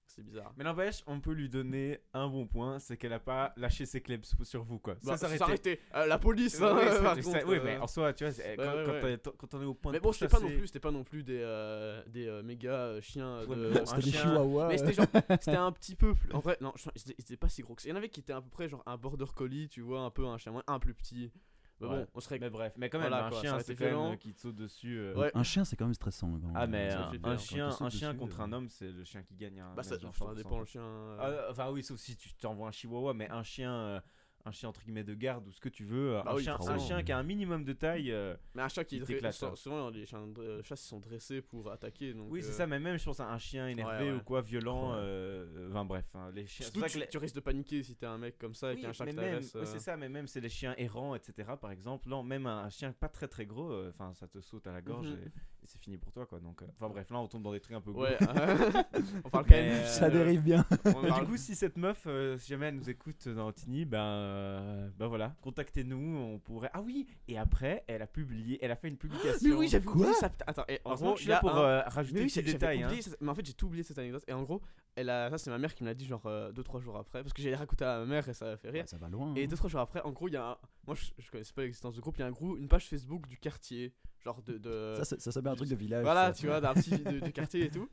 [0.09, 0.55] C'est bizarre.
[0.57, 4.01] Mais n'empêche, on peut lui donner un bon point, c'est qu'elle a pas lâché ses
[4.01, 4.95] clebs sur vous quoi.
[5.03, 5.39] Bah, ça s'arrêtait.
[5.39, 5.81] s'arrêtait.
[5.97, 8.25] Euh, la police, hein, Ouais, ça- par ça- contre, oui, euh, mais en soi, tu
[8.25, 9.19] vois, quand, ouais, quand ouais.
[9.19, 10.91] t'es- quand on est au point Mais de bon, c'était pas non plus, c'était pas
[10.93, 13.71] non plus des euh, des euh, méga chiens de.
[13.75, 14.69] mais C'était des chien- chihuahuas.
[14.69, 15.07] Mais c'était genre,
[15.43, 16.33] c'était un petit peu plus.
[16.33, 16.73] En vrai, non,
[17.19, 17.89] étaient pas si gros que ça.
[17.89, 20.01] Il y en avait qui étaient à peu près genre un border collie, tu vois,
[20.03, 21.33] un peu un chien un plus petit.
[21.81, 21.97] Mais Ouais.
[21.97, 22.39] bon, on serait.
[22.39, 24.41] Mais bref, mais quand même, Voilà, un quoi, chien, c'est quand même euh, qui te
[24.41, 24.99] saute dessus.
[24.99, 25.31] euh, Ouais.
[25.35, 26.39] Un chien, c'est quand même stressant.
[26.41, 28.45] quand Ah, mais Ça un, chien, un chien dessus, contre euh.
[28.45, 29.61] un homme, c'est le chien qui gagne.
[29.61, 30.83] hein, Bah, ça, même dans ça 100%, dépend le chien.
[30.83, 34.01] euh, Ah, enfin oui, sauf si tu t'envoies un chihuahua, mais un chien, euh,
[34.47, 36.43] un chien entre guillemets de garde ou ce que tu veux, euh, Bah un, oui,
[36.45, 38.13] chien, un chien qui a un minimum de taille.
[38.13, 39.55] euh, Mais un chat qui est t'éclate, hein.
[39.57, 42.15] Souvent, les chiens de chasse sont dressés pour attaquer.
[42.15, 44.17] Donc, oui, c'est euh, ça, mais même je pense à un chien énervé ouais.
[44.17, 44.93] ou quoi, violent.
[44.93, 44.99] Ouais.
[45.01, 46.65] euh, Enfin bref, hein, les chiens.
[46.67, 48.71] Surtout, tu, que les- tu risques de paniquer si t'es un mec comme ça et
[48.71, 49.55] Oui, qu'il y a un chat mais qui même, t'agresse.
[49.57, 51.51] oui, c'est ça, mais même c'est les chiens errants, etc.
[51.61, 54.67] Par exemple, non, même un, un chien pas très très gros, enfin ça te saute
[54.69, 55.19] à la gorge Mhm.
[55.19, 55.33] et,
[55.67, 56.39] et c'est fini pour toi quoi.
[56.41, 57.91] Donc, euh, enfin bref, là on tombe dans des trucs un peu.
[57.93, 58.03] gros.
[58.03, 58.17] Ouais,
[59.25, 59.73] on parle quand même.
[59.73, 60.65] euh, Ça dérive bien.
[61.03, 63.99] Mais du coup, si cette meuf, euh, si jamais elle nous écoute dans Tini, ben,
[64.01, 66.71] euh, ben voilà, contactez-nous, on pourrait.
[66.73, 69.49] Ah oui, et après, elle a publié, elle a fait une publication.
[69.49, 70.31] Mais oui, j'avais Quoi oublié ça.
[70.47, 72.83] Attends, et en Heureusement gros, je suis là a pour un- euh, rajouter des détails.
[72.83, 72.91] hein.
[73.21, 74.25] Mais en fait, j'ai tout oublié cette anecdote.
[74.29, 74.63] Et en gros,
[74.95, 75.31] elle a...
[75.31, 77.23] ça, c'est ma mère qui me l'a dit, genre 2-3 jours après.
[77.23, 78.83] Parce que j'ai raconté à ma mère et ça a fait rire.
[78.83, 79.35] Ouais, ça va loin.
[79.35, 79.49] Et hein.
[79.49, 80.57] 2-3 jours après, en gros, il y a un.
[80.87, 82.17] Moi, je, je connaissais pas l'existence du groupe.
[82.17, 83.93] Il y a un groupe, une page Facebook du quartier.
[84.27, 84.59] Genre de.
[84.59, 86.03] de- Ça, ça, ça s'appelle un truc de village.
[86.03, 86.41] voilà, ça.
[86.41, 87.89] tu vois, d'un petit de- du quartier et tout.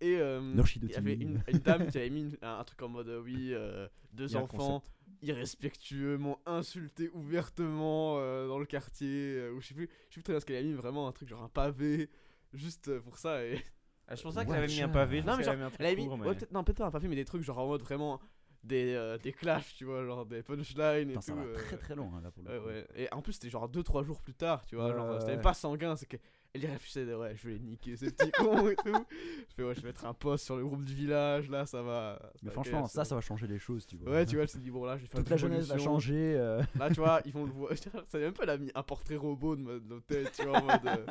[0.00, 0.40] Et euh,
[0.82, 3.08] il y avait une, une dame qui avait mis une- un, un truc en mode
[3.08, 4.82] euh, oui, euh, deux enfants
[5.22, 9.36] irrespectueux m'ont insulté ouvertement euh, dans le quartier.
[9.38, 11.08] euh, ou je sais plus, je sais plus très bien ce qu'elle a mis, vraiment
[11.08, 12.10] un truc genre un pavé,
[12.52, 13.44] juste pour ça.
[13.44, 13.62] Et...
[14.08, 15.22] Ah, je pensais qu'elle avait mis un pavé.
[15.22, 17.08] Non, mais truc Elle avait mis, court, ouais, mais- peut-être, non, peut-être pas un pavé,
[17.08, 18.20] mais des trucs genre en mode vraiment
[18.66, 21.26] des, euh, des clashs, tu vois, genre des punchlines et Putain, tout.
[21.26, 22.66] ça va euh, très très loin hein, là pour le Ouais, coup.
[22.68, 22.86] ouais.
[22.96, 24.88] Et en plus, c'était genre 2-3 jours plus tard, tu vois.
[24.88, 26.20] Ouais, genre, ouais, c'était pas sanguin, c'est qu'elle
[26.54, 29.06] y réfléchissait de ouais, je vais niquer ces petits cons et tout.
[29.48, 31.82] Je fais, ouais, je vais mettre un post sur le groupe du village, là, ça
[31.82, 32.18] va.
[32.42, 34.10] Mais va, franchement, ça, ça va changer les choses, tu vois.
[34.12, 35.78] Ouais, tu vois, elle s'est dit, bon, là, je vais faire Toute la jeunesse va
[35.78, 36.34] changer.
[36.36, 37.72] euh, Là, tu vois, ils vont le voir.
[38.08, 40.64] Ça même pas, elle a mis un portrait robot de notre tête, tu vois, en
[40.64, 40.86] mode.
[40.86, 41.06] euh,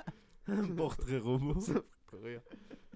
[0.47, 1.59] Un portrait robot.
[1.61, 1.81] ça me
[2.21, 2.41] fait rire.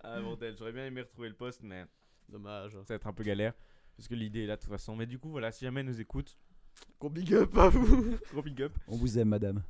[0.04, 1.84] Ah bordel, j'aurais bien aimé retrouver le poste, mais
[2.30, 2.72] Dommage.
[2.72, 3.54] ça va être un peu galère.
[4.00, 4.96] Parce que l'idée est là de toute façon.
[4.96, 6.38] Mais du coup, voilà, si jamais elle nous écoute,
[7.02, 8.16] Gros big up à vous.
[8.32, 8.72] gros big up.
[8.88, 9.62] On vous aime, madame.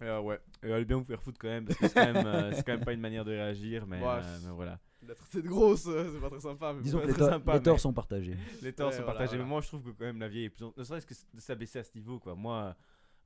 [0.00, 2.26] Euh, ouais, Euh, allez bien vous faire foutre quand même, parce que c'est quand, même,
[2.26, 4.78] euh, c'est quand même pas une manière de réagir, mais, Ouais, euh, mais voilà.
[5.06, 6.72] La traité de grosse, euh, c'est pas très sympa.
[6.72, 8.36] Mais Disons que les, sympa, les torts mais- sont partagés.
[8.62, 9.42] Les torts Ouais, sont voilà, partagés, voilà.
[9.44, 10.64] mais moi je trouve que quand même la vieille est plus.
[10.76, 12.34] Ne serait-ce que de s'abaisser à ce niveau, quoi.
[12.34, 12.74] Moi,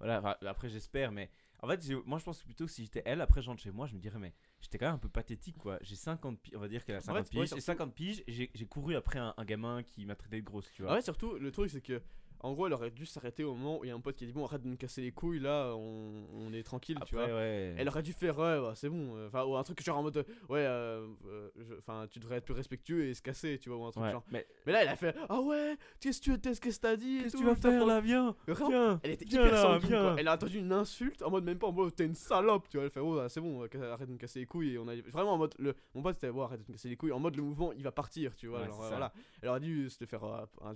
[0.00, 1.30] voilà, après j'espère, mais
[1.62, 3.70] en fait, moi je pense que plutôt que si j'étais elle, après je rentre chez
[3.70, 5.78] moi, je me dirais, mais j'étais quand même un peu pathétique, quoi.
[5.82, 8.24] J'ai 50 piges, on va dire qu'elle a 50 ouais, piges, j'ai surtout- 50 piges,
[8.26, 10.90] et j'ai j'ai couru après un, un gamin qui m'a traité de grosse, tu vois.
[10.92, 12.02] Ah ouais, surtout, le truc, c'est que.
[12.44, 14.24] En gros, elle aurait dû s'arrêter au moment où il y a un pote qui
[14.24, 17.14] a dit Bon, arrête de me casser les couilles, là, on, on est tranquille, tu
[17.14, 17.26] vois.
[17.26, 17.74] Ouais.
[17.78, 19.16] Elle aurait dû faire ouais, bah, c'est bon.
[19.16, 22.36] euh, Enfin, ou un truc genre en mode euh, ouais, euh, euh, enfin, tu devrais
[22.38, 24.24] être plus respectueux et se casser, tu vois, ou un truc Ouais, genre.
[24.30, 27.20] Mais Mais là, elle a fait ah ouais, qu'est-ce que tu qu'est-ce que t'as dit
[27.22, 30.16] qu'est-ce que tu vas faire là Viens Viens Elle était Viens hyper sanguine, quoi.
[30.18, 32.76] Elle a entendu une insulte en mode même pas en mode t'es une salope, tu
[32.76, 32.86] vois.
[32.86, 34.74] Elle fait oh, bah, c'est bon, arrête de me casser les couilles.
[34.74, 36.88] Et on a vraiment en mode le, mon pote c'était bon, arrête de me casser
[36.88, 37.12] les couilles.
[37.12, 38.62] En mode le mouvement il va partir, tu vois.
[38.62, 38.88] Ouais, ça.
[38.88, 39.12] voilà.
[39.42, 40.22] Elle aurait dû se le faire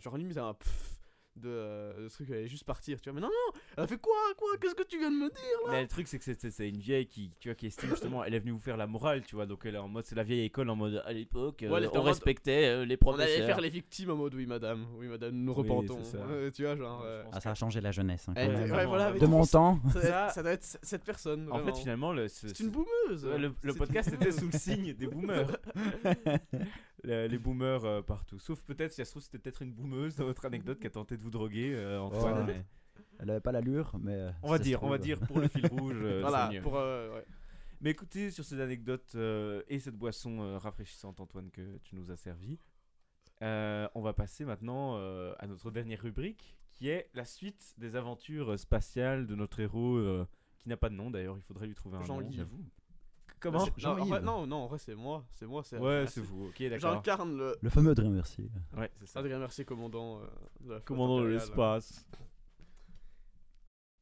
[0.00, 0.92] genre limite un pfff
[1.36, 3.14] de, euh, de truc, elle allait juste partir, tu vois.
[3.14, 5.70] Mais non, non, elle a fait quoi, quoi, qu'est-ce que tu viens de me dire
[5.70, 7.90] Mais le truc, c'est que c'est- c'est c'est une vieille qui, tu vois, qui estime
[7.90, 9.46] justement, elle est venue vous faire la morale, tu vois.
[9.46, 11.78] Donc elle est en mode, c'est la vieille école en mode, à l'époque, euh, Ouais,
[11.78, 14.46] elle était on mode- respectait euh, les On allait faire les victimes en mode oui
[14.46, 15.98] madame, oui madame, nous Oui, repentons.
[16.02, 16.26] c'est ça.
[16.26, 17.02] Ouais, tu vois, genre.
[17.04, 18.26] Euh, Ah, ça a changé la jeunesse.
[18.28, 18.56] hein, quand elle même.
[18.62, 19.14] était- vraiment, ouais, voilà, vraiment.
[19.20, 19.78] mais De mon temps.
[19.92, 21.48] ça, doit être- Ça- doit être c- cette personne.
[21.50, 21.76] En fait, vraiment.
[21.76, 23.24] finalement, le, ce- c'est ce- une boumeuse.
[23.26, 25.46] Ouais, le, le C'est- podcast était sous le signe des boomers.
[27.02, 28.38] Le- les boomers euh, partout.
[28.38, 30.90] Sauf peut-être, si ça se trouve, c'était peut-être une boomeuse dans votre anecdote qui a
[30.90, 32.46] tenté de vous droguer, euh, Antoine.
[32.46, 32.64] Mais
[33.18, 34.12] Elle avait pas l'allure, mais.
[34.14, 35.96] euh, On va dire, on va dire pour le fil rouge.
[36.02, 36.60] euh, Voilà, mieux.
[36.62, 36.76] pour.
[36.76, 37.24] euh, ouais.
[37.80, 42.10] Mais écoutez, sur cette anecdote euh, et cette boisson euh, rafraîchissante, Antoine, que tu nous
[42.10, 42.58] as servi,
[43.42, 47.94] euh, on va passer maintenant euh, à notre dernière rubrique, qui est la suite des
[47.96, 50.26] aventures spatiales de notre héros, euh,
[50.58, 52.06] qui n'a pas de nom d'ailleurs, il faudrait lui trouver un nom.
[52.06, 52.46] Jean-Yves.
[53.40, 55.24] Comment C'est- non, en fait, non, non, en vrai, c'est moi.
[55.34, 55.62] C'est moi.
[55.62, 56.36] c'est Ouais, Adrien c'est Mercier.
[56.36, 56.94] vous, ok, d'accord.
[56.94, 57.56] J'incarne le.
[57.60, 58.50] Le fameux Adrien Mercier.
[58.76, 59.18] Ouais, c'est ça.
[59.20, 60.26] Adrien Mercier, commandant euh,
[60.60, 62.06] de la Commandant de l'espace.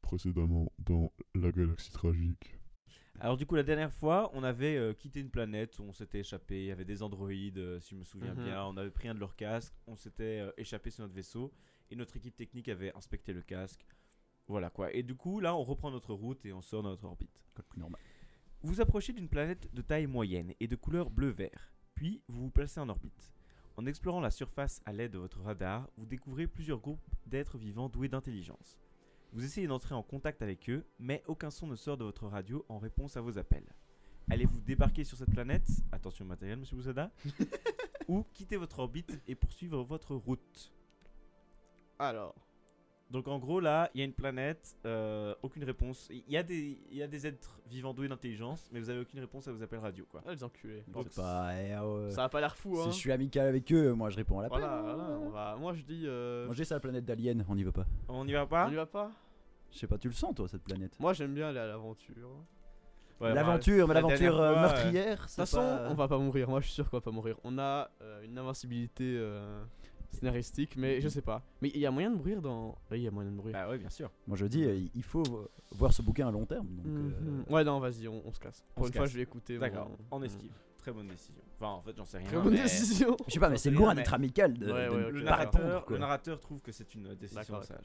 [0.03, 2.59] Précédemment dans la galaxie tragique.
[3.21, 6.61] Alors du coup, la dernière fois, on avait euh, quitté une planète, on s'était échappé,
[6.65, 8.45] il y avait des androïdes, euh, si je me souviens Mhm.
[8.45, 11.53] bien, on avait pris un de leurs casques, on s'était euh, échappé sur notre vaisseau,
[11.91, 13.87] et notre équipe technique avait inspecté le casque.
[14.49, 14.93] Voilà quoi.
[14.93, 17.41] Et du coup, là, on reprend notre route et on sort de notre orbite.
[17.69, 18.01] Plus normal.
[18.65, 22.81] Vous approchez d'une planète de taille moyenne et de couleur bleu-vert, puis vous vous placez
[22.81, 23.31] en orbite.
[23.77, 27.91] En explorant la surface à l'aide de votre radar, vous découvrez plusieurs groupes d'êtres vivants
[27.91, 28.79] doués d'intelligence.
[29.35, 32.65] Vous essayez d'entrer en contact avec eux, mais aucun son ne sort de votre radio
[32.71, 33.71] en réponse à vos appels.
[34.31, 37.13] Allez-vous débarquer sur cette planète Attention au matériel, monsieur Boussada.
[38.09, 40.73] ou quitter votre orbite et poursuivre votre route?
[41.99, 42.35] Alors,
[43.11, 46.09] donc en gros là, il y a une planète, euh, aucune réponse.
[46.11, 49.01] Il y, a des, il y a des êtres vivants doués d'intelligence, mais vous avez
[49.01, 50.23] aucune réponse à vos appels radio quoi.
[50.27, 50.83] ah, les enculés.
[50.89, 51.51] Donc, C'est pas.
[51.55, 52.85] eh, euh, Ça a pas l'air fou, hein.
[52.85, 54.59] Si je suis amical avec eux, moi je réponds à l'appel.
[54.61, 55.57] Voilà, voilà, on va...
[55.57, 56.05] Moi, je dis.
[56.07, 57.87] euh, Moi j'ai ça la planète d'Alien, on y va pas.
[58.09, 58.67] On n'y va pas?
[58.67, 59.11] On y va pas?
[59.71, 60.99] Je sais pas, tu le sens toi cette planète?
[61.01, 62.15] Moi, j'aime bien aller à l'aventure.
[63.21, 66.19] Ouais, bah, L'aventure, mais la l'aventure euh, meurtrière, De toute façon, pas- on va pas
[66.19, 66.49] mourir.
[66.49, 67.37] Moi, je suis sûr qu'on va pas mourir.
[67.45, 69.63] On a euh, une invincibilité euh,
[70.13, 71.43] scénaristique, mais je sais pas.
[71.61, 72.79] Mais il y a moyen de mourir dans.
[72.91, 73.53] Oui, il y a moyen de mourir.
[73.53, 74.11] Bah ouais, bien sûr.
[74.27, 76.67] Moi je dis, euh, il faut euh, voir ce bouquin à long terme.
[76.69, 77.45] Donc, Mhm.
[77.49, 78.65] euh, Ouais, non, vas-y, on, on se casse.
[78.75, 79.11] Pour une fois, casse.
[79.13, 79.59] je vais écouter.
[79.59, 80.53] D'accord, mon- on esquive.
[80.79, 81.41] Très bonne décision.
[81.59, 82.27] Enfin, en fait, j'en sais rien.
[82.27, 83.17] Très bonne mais décision.
[83.27, 86.61] Je sais pas, mais c'est loin d'être amical de, Ouais, Le narrateur, le narrateur trouve
[86.61, 87.81] que c'est une décision D'accord, sage.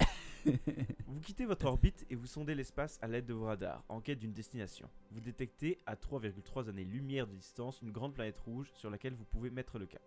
[1.07, 4.19] vous quittez votre orbite et vous sondez l'espace à l'aide de vos radars, en quête
[4.19, 4.89] d'une destination.
[5.11, 9.49] Vous détectez à 3,3 années-lumière de distance une grande planète rouge sur laquelle vous pouvez
[9.49, 10.01] mettre le cap.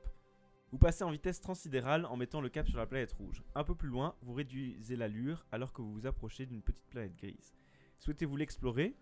[0.73, 3.43] Vous passez en vitesse transsidérale en mettant le cap sur la planète rouge.
[3.55, 7.15] Un peu plus loin, vous réduisez l'allure alors que vous vous approchez d'une petite planète
[7.15, 7.53] grise.
[7.99, 8.97] Souhaitez-vous l'explorer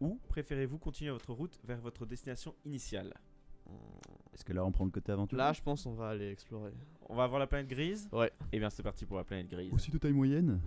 [0.00, 3.12] ou préférez-vous continuer votre route vers votre destination initiale?
[4.32, 5.36] Est-ce que là on prend le côté aventure?
[5.36, 6.72] Là, je pense qu'on va aller explorer.
[7.08, 8.08] On va voir la planète grise?
[8.12, 8.30] Ouais.
[8.52, 9.72] Et bien c'est parti pour la planète grise.
[9.72, 10.60] Aussi de taille moyenne?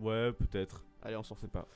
[0.00, 0.86] Ouais, peut-être.
[1.02, 1.68] Allez, on s'en fait pas.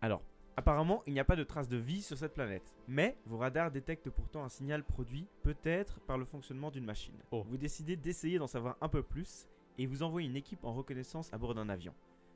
[0.00, 0.22] Alors,
[0.56, 2.74] apparemment, il n'y a pas de traces de vie sur cette planète.
[2.88, 7.22] Mais vos radars détectent pourtant un signal produit, peut-être par le fonctionnement d'une machine.
[7.30, 7.44] Oh.
[7.48, 9.48] Vous décidez d'essayer d'en savoir un peu plus
[9.78, 11.94] et vous envoyez une équipe en reconnaissance à bord d'un avion.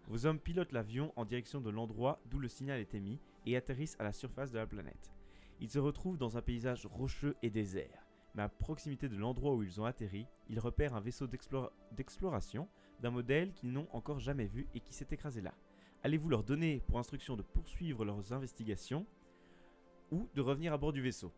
[0.08, 3.96] Vos hommes pilotent l'avion en direction de l'endroit d'où le signal est émis et atterrissent
[3.98, 5.12] à la surface de la planète.
[5.60, 8.06] Ils se retrouvent dans un paysage rocheux et désert.
[8.34, 12.68] Mais à proximité de l'endroit où ils ont atterri, ils repèrent un vaisseau d'explora- d'exploration
[13.00, 15.54] d'un modèle qu'ils n'ont encore jamais vu et qui s'est écrasé là.
[16.06, 19.04] Allez-vous leur donner pour instruction de poursuivre leurs investigations
[20.12, 21.32] ou de revenir à bord du vaisseau?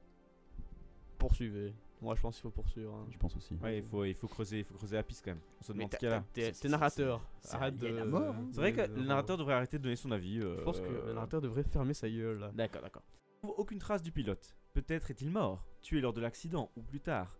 [1.16, 1.72] Poursuivez.
[2.02, 2.94] Moi, je pense qu'il faut poursuivre.
[2.94, 3.06] hein.
[3.10, 3.54] Je pense aussi.
[3.62, 5.40] Ouais, il faut, il faut creuser, il faut creuser la piste quand même.
[5.58, 6.24] On se Mais demande t'as- ce qu'il y a là.
[6.34, 7.26] t'es- C'est- T'es c'est- narrateur.
[7.40, 8.02] c'est Arrête de.
[8.04, 8.46] mort, hein.
[8.52, 10.38] C'est vrai que le narrateur devrait arrêter de donner son avis.
[10.42, 12.50] Je pense que euh, le narrateur devrait fermer sa gueule là.
[12.52, 13.02] D'accord, d'accord.
[13.42, 14.54] Aucune trace du pilote.
[14.74, 17.38] Peut-être est-il mort, tué lors de l'accident ou plus tard.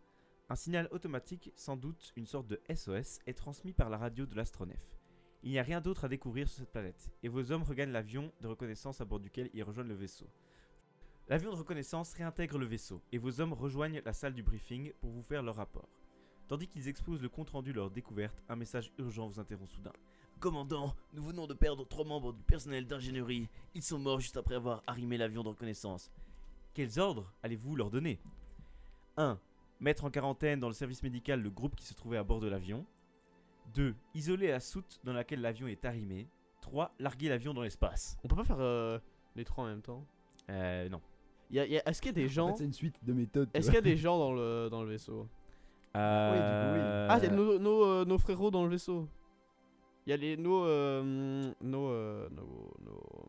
[0.48, 4.34] Un signal automatique, sans doute une sorte de SOS, est transmis par la radio de
[4.34, 4.97] l'astronef.
[5.43, 8.32] Il n'y a rien d'autre à découvrir sur cette planète, et vos hommes regagnent l'avion
[8.40, 10.27] de reconnaissance à bord duquel ils rejoignent le vaisseau.
[11.28, 15.10] L'avion de reconnaissance réintègre le vaisseau, et vos hommes rejoignent la salle du briefing pour
[15.10, 15.89] vous faire leur rapport.
[16.48, 19.93] Tandis qu'ils exposent le compte-rendu de leur découverte, un message urgent vous interrompt soudain.
[20.40, 23.48] Commandant, nous venons de perdre trois membres du personnel d'ingénierie.
[23.74, 26.10] Ils sont morts juste après avoir arrimé l'avion de reconnaissance.
[26.74, 28.20] Quels ordres allez-vous leur donner?
[29.16, 29.39] 1.
[29.81, 32.47] Mettre en quarantaine dans le service médical le groupe qui se trouvait à bord de
[32.47, 32.86] l'avion.
[33.74, 33.95] 2.
[34.15, 36.28] Isoler la soute dans laquelle l'avion est arrimé.
[36.62, 36.93] 3.
[36.99, 38.16] Larguer l'avion dans l'espace.
[38.24, 38.99] On peut pas faire euh,
[39.36, 40.05] les trois en même temps?
[40.51, 41.01] Euh, non.
[41.51, 42.97] Y a- y a- Est-ce qu'il y a des En gens fait, c'est une suite
[43.05, 43.49] de méthodes.
[43.53, 43.81] tu Est-ce vois.
[43.81, 45.27] qu'il y a des gens dans le, dans le vaisseau?
[45.97, 49.09] Euh, Ah, c'est nos, nos, euh, nos frérots dans le vaisseau.
[50.07, 53.28] Il y a les nos euh, nos, euh, nos, nos-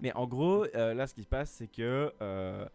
[0.00, 2.66] Mais en gros, euh, là, ce qui se passe, c'est que euh,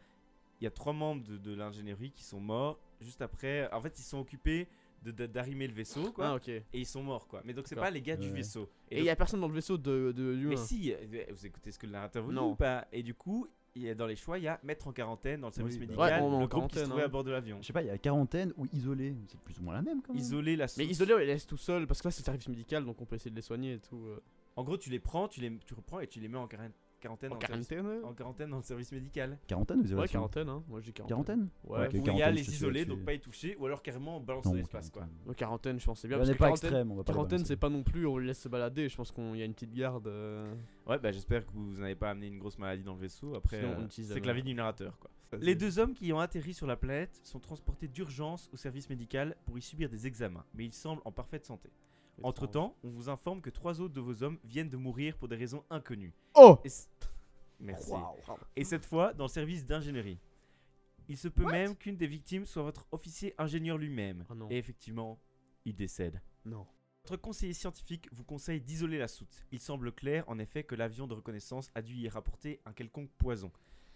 [0.59, 3.71] il y a trois membres de, de l'ingénierie qui sont morts juste après.
[3.73, 4.67] En fait, ils sont occupés
[5.11, 6.27] d'arrimer le vaisseau, quoi.
[6.27, 6.47] Ah ok.
[6.49, 7.41] Et Et ils sont morts, quoi.
[7.45, 8.33] Mais donc, c'est pas les gars du Ouais.
[8.35, 8.69] vaisseau.
[8.91, 10.97] il y a personne dans le vaisseau de, de Mais si, euh,
[11.31, 12.51] vous écoutez ce que le narrateur vous dit Non.
[12.51, 14.87] ou pas Et du coup, il y a dans les choix, il y a mettre
[14.87, 17.05] en quarantaine dans le service Oui, médical ouais, le groupe qui se quarantaine, trouvait hein.
[17.05, 17.57] à bord de l'avion.
[17.61, 19.15] Je sais pas, il y a quarantaine ou isolé.
[19.27, 20.21] C'est plus ou moins la même quand même.
[20.21, 20.67] Isoler la.
[20.77, 23.01] Mais isolé, on les laisse tout seul parce que là c'est le service médical donc
[23.01, 24.05] on peut essayer de les soigner et tout.
[24.07, 24.19] euh.
[24.55, 26.69] En gros, tu les prends, tu les tu reprends et tu les mets en quaran-
[27.03, 29.37] quarantaine En service- quarantaine euh en quarantaine dans le service médical.
[29.47, 30.63] Quarantaine ou Ouais, isolation quarantaine, hein.
[30.67, 31.09] Moi je dis quarantaine.
[31.25, 32.85] Quarantaine Ouais, il y a quarantaine, les là-dessus.
[32.85, 35.01] donc pas y toucher, ou alors carrément balancer dans l'espace, quoi.
[35.01, 35.27] quarantaine.
[35.29, 36.17] Ouais, quarantaine, je pense c'est bien.
[36.17, 38.07] On parce n'est que pas quarantaine, extrême, on va pas quarantaine c'est pas non plus
[38.07, 38.89] on les laisse se balader.
[38.89, 40.07] Je pense qu'il y a une petite garde.
[40.07, 40.53] euh.
[40.87, 43.35] Ouais, bah j'espère que vous n'avez pas amené une grosse maladie dans le vaisseau.
[43.35, 45.09] Après, euh, c'est que la vie du narrateur, quoi.
[45.39, 49.35] Les deux hommes qui ont atterri sur la planète sont transportés d'urgence au service médical
[49.45, 51.69] pour y subir des examens, mais ils semblent en parfaite santé.
[52.21, 55.27] Entre temps, on vous informe que trois autres de vos hommes viennent de mourir pour
[55.27, 56.13] des raisons inconnues.
[56.35, 56.87] Oh Et c-
[57.59, 57.91] Merci.
[58.55, 60.19] Et cette fois, dans le service d'ingénierie.
[61.09, 64.25] Il se peut même qu'une des victimes soit votre officier ingénieur lui-même.
[64.29, 64.49] Oh non.
[64.49, 65.19] Et effectivement,
[65.65, 66.21] il décède.
[66.45, 66.65] Non.
[67.05, 69.45] Votre conseiller scientifique vous conseille d'isoler la soute.
[69.51, 73.11] Il semble clair en effet que l'avion de reconnaissance a dû y rapporter un quelconque
[73.17, 73.51] poison.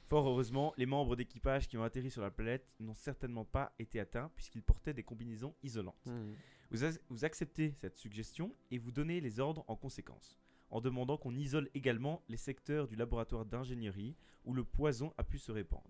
[0.09, 3.99] Fort heureusement, les membres d'équipage qui ont atterri sur la planète n'ont certainement pas été
[3.99, 6.05] atteints puisqu'ils portaient des combinaisons isolantes.
[6.05, 6.33] Hmm.
[6.71, 10.37] Vous, ac- vous acceptez cette suggestion et vous donnez les ordres en conséquence,
[10.69, 14.15] en demandant qu'on isole également les secteurs du laboratoire d'ingénierie
[14.45, 15.89] où le poison a pu se répandre.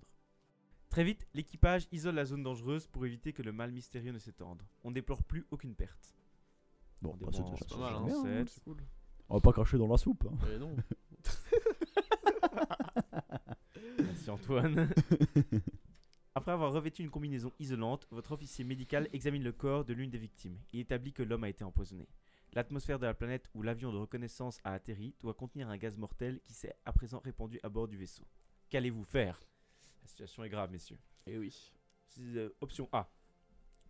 [0.90, 4.62] Très vite, l'équipage isole la zone dangereuse pour éviter que le mal mystérieux ne s'étende.
[4.84, 6.16] On déplore plus aucune perte.
[7.02, 8.06] Bon, bah, c'est déjà pas mal, hein.
[8.06, 8.46] bien, hein.
[8.48, 8.78] C'est cool.
[9.30, 10.26] On va pas cracher dans la soupe.
[10.32, 10.38] hein.
[10.48, 10.76] Mais non.
[14.00, 14.90] Merci Antoine.
[16.38, 20.20] Après avoir revêtu une combinaison isolante, votre officier médical examine le corps de l'une des
[20.20, 20.60] victimes.
[20.72, 22.08] Il établit que l'homme a été empoisonné.
[22.54, 26.40] L'atmosphère de la planète où l'avion de reconnaissance a atterri doit contenir un gaz mortel
[26.46, 28.24] qui s'est à présent répandu à bord du vaisseau.
[28.70, 29.40] Qu'allez-vous faire?
[30.04, 31.00] La situation est grave, messieurs.
[31.26, 31.74] Et oui.
[32.20, 33.10] Euh, option A.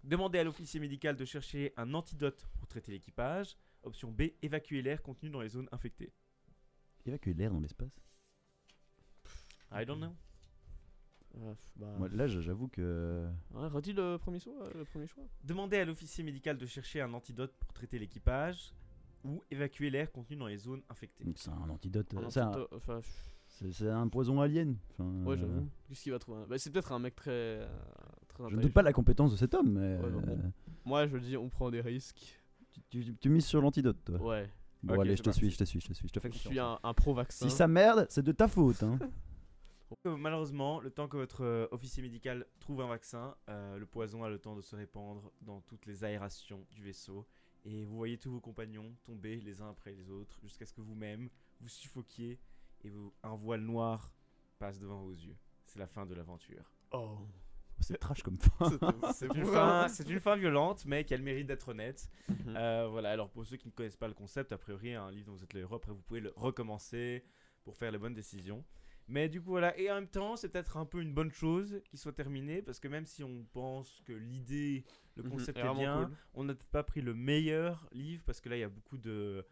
[0.06, 3.57] Demandez à l'officier médical de chercher un antidote pour traiter l'équipage.
[3.84, 4.22] Option B.
[4.41, 6.14] Évacuer l'air contenu dans les zones infectées.
[7.06, 7.99] Évacuer l'air dans l'espace?
[9.69, 10.15] I don't know.
[11.39, 13.27] Euh, bah, Moi, là, j'avoue que.
[13.53, 14.53] ouais, redis le premier choix.
[14.64, 15.23] euh, Le premier choix.
[15.43, 18.73] Demandez à l'officier médical de chercher un antidote pour traiter l'équipage
[19.23, 21.26] ou évacuer l'air contenu dans les zones infectées.
[21.35, 22.14] C'est un antidote.
[22.15, 22.99] Un euh, c'est un- enfin,
[23.47, 24.76] C'est c'est un poison alien.
[24.91, 25.68] Enfin, ouais, euh, j'avoue.
[25.88, 26.43] Qu'est-ce qu'il va trouver?
[26.47, 27.31] Bah, C'est peut-être un mec très.
[27.31, 27.68] euh,
[28.27, 29.97] très Je ne doute pas de la compétence de cet homme, mais.
[29.97, 30.22] Ouais, bon.
[30.27, 30.35] euh,
[30.85, 32.39] Moi, je dis, on prend des risques.
[32.89, 34.22] tu, tu- tu mises sur l'antidote, toi.
[34.22, 34.49] Ouais.
[34.84, 36.07] Bon, allez, je te suis, je te suis, je te suis.
[36.07, 37.49] Je te fais Je suis un, un pro-vaccin.
[37.49, 38.84] Si ça merde, c'est de ta faute.
[38.84, 38.99] Hein.
[40.05, 44.30] Malheureusement, le temps que votre euh, officier médical trouve un vaccin, euh, le poison a
[44.30, 47.26] le temps de se répandre dans toutes les aérations du vaisseau.
[47.65, 50.81] Et vous voyez tous vos compagnons tomber les uns après les autres jusqu'à ce que
[50.81, 52.39] vous-même vous suffoquiez
[52.84, 54.11] et vous, un voile noir
[54.59, 55.35] passe devant vos yeux.
[55.65, 56.72] C'est la fin de l'aventure.
[56.91, 57.18] Oh.
[57.80, 58.69] c'est trash comme fin.
[59.14, 62.09] C'est une, fin- c'est une fin violente, mais qui a le mérite d'être honnête.
[62.30, 62.55] Mhm.
[62.55, 65.27] Euh, voilà, alors pour ceux qui ne connaissent pas le concept, a priori, un livre
[65.27, 67.23] dont vous êtes le héros, après vous pouvez le recommencer
[67.64, 68.64] pour faire les bonnes décisions.
[69.09, 71.81] Mais du coup, voilà, et en même temps, c'est peut-être un peu une bonne chose
[71.89, 74.84] qu'il soit terminé, parce que même si on pense que l'idée,
[75.15, 76.17] le Mhm, concept est bien, cool.
[76.34, 78.97] on n'a peut-être pas pris le meilleur livre, parce que là, il y a beaucoup
[78.97, 79.45] de.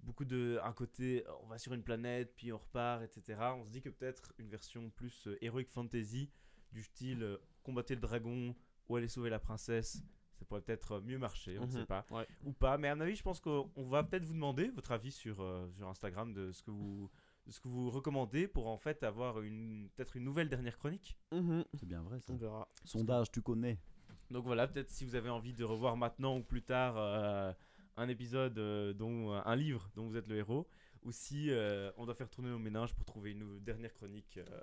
[0.00, 0.60] Beaucoup de.
[0.62, 3.40] Un côté, on va sur une planète, puis on repart, etc.
[3.56, 6.30] On se dit que peut-être une version plus euh, heroic fantasy,
[6.72, 8.54] du style euh, combattre le dragon
[8.88, 10.02] ou aller sauver la princesse,
[10.38, 12.26] ça pourrait peut-être mieux marcher, on ne Mhm, sait pas ouais.
[12.44, 12.78] ou pas.
[12.78, 15.40] Mais à mon avis, je pense qu'on on va peut-être vous demander votre avis sur,
[15.40, 17.10] euh, sur Instagram de ce que vous
[17.48, 21.16] de ce que vous recommandez pour en fait avoir une peut-être une nouvelle dernière chronique.
[21.32, 21.64] Mhm.
[21.74, 22.32] C'est bien vrai, ça.
[22.32, 22.68] On verra.
[22.84, 23.78] Sondage, tu connais.
[24.30, 27.52] Donc voilà, peut-être si vous avez envie de revoir maintenant ou plus tard euh,
[27.96, 30.68] un épisode euh, dont un livre dont vous êtes le héros,
[31.02, 34.36] ou si euh, on doit faire tourner nos ménages pour trouver une dernière chronique.
[34.36, 34.60] euh,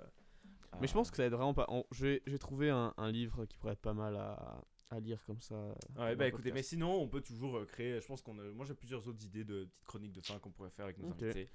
[0.80, 1.66] Mais je pense que ça aide vraiment pas.
[1.68, 5.40] en- J'ai trouvé un, un livre qui pourrait être pas mal à, à lire comme
[5.40, 5.56] ça.
[5.96, 8.00] Ouais, bah écoutez, mais sinon on peut toujours euh, créer.
[8.00, 10.52] Je pense qu'on a, moi j'ai plusieurs autres idées de petites chroniques de fin qu'on
[10.52, 11.22] pourrait faire avec nos Ok.
[11.24, 11.50] invités.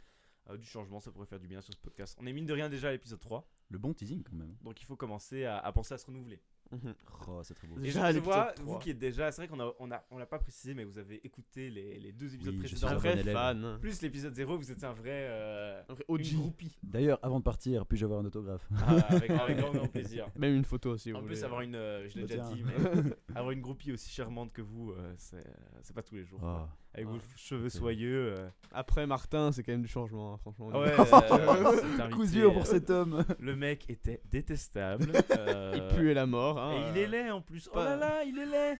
[0.49, 2.17] Euh, du changement, ça pourrait faire du bien sur ce podcast.
[2.21, 3.47] On est mine de rien déjà à l'épisode 3.
[3.69, 4.55] Le bon teasing, quand même.
[4.61, 6.41] Donc il faut commencer à, à penser à se renouveler.
[6.71, 6.93] Mhm.
[7.27, 7.77] Oh, c'est très beau.
[7.79, 8.65] Déjà, je vois, 3.
[8.65, 10.83] vous qui êtes déjà, c'est vrai qu'on a, on a, on l'a pas précisé, mais
[10.85, 12.87] vous avez écouté les, les deux épisodes Oui, je précédents.
[12.87, 13.77] suis un un vrai fan.
[13.81, 16.33] Plus l'épisode 0, vous êtes un vrai, euh, Un vrai OG.
[16.35, 16.77] groupie.
[16.83, 18.67] D'ailleurs, avant de partir, puis-je avoir un autographe?
[18.77, 20.27] Ah, avec, avec grand, grand plaisir.
[20.37, 21.35] Même une photo si vous En voulez.
[21.35, 22.55] plus, avoir une, euh, je l'ai Bah, déjà tiens.
[22.55, 25.43] dit, mais avoir une groupie aussi charmante que vous, euh, c'est
[25.83, 26.39] c'est pas tous les jours.
[26.43, 26.65] Oh.
[26.93, 27.11] Avec Ah.
[27.13, 27.71] vos cheveux Ok.
[27.71, 28.35] soyeux.
[28.37, 28.49] euh.
[28.73, 30.69] Après Martin, c'est quand même du changement, hein, franchement.
[30.73, 33.23] Ah ouais, euh, invité, dur pour euh, cet homme.
[33.39, 35.11] Le mec était détestable.
[35.37, 36.59] euh, Il pue la mort.
[36.61, 37.69] Hein, Et il est laid en plus.
[37.73, 38.77] Oh là là, il est laid.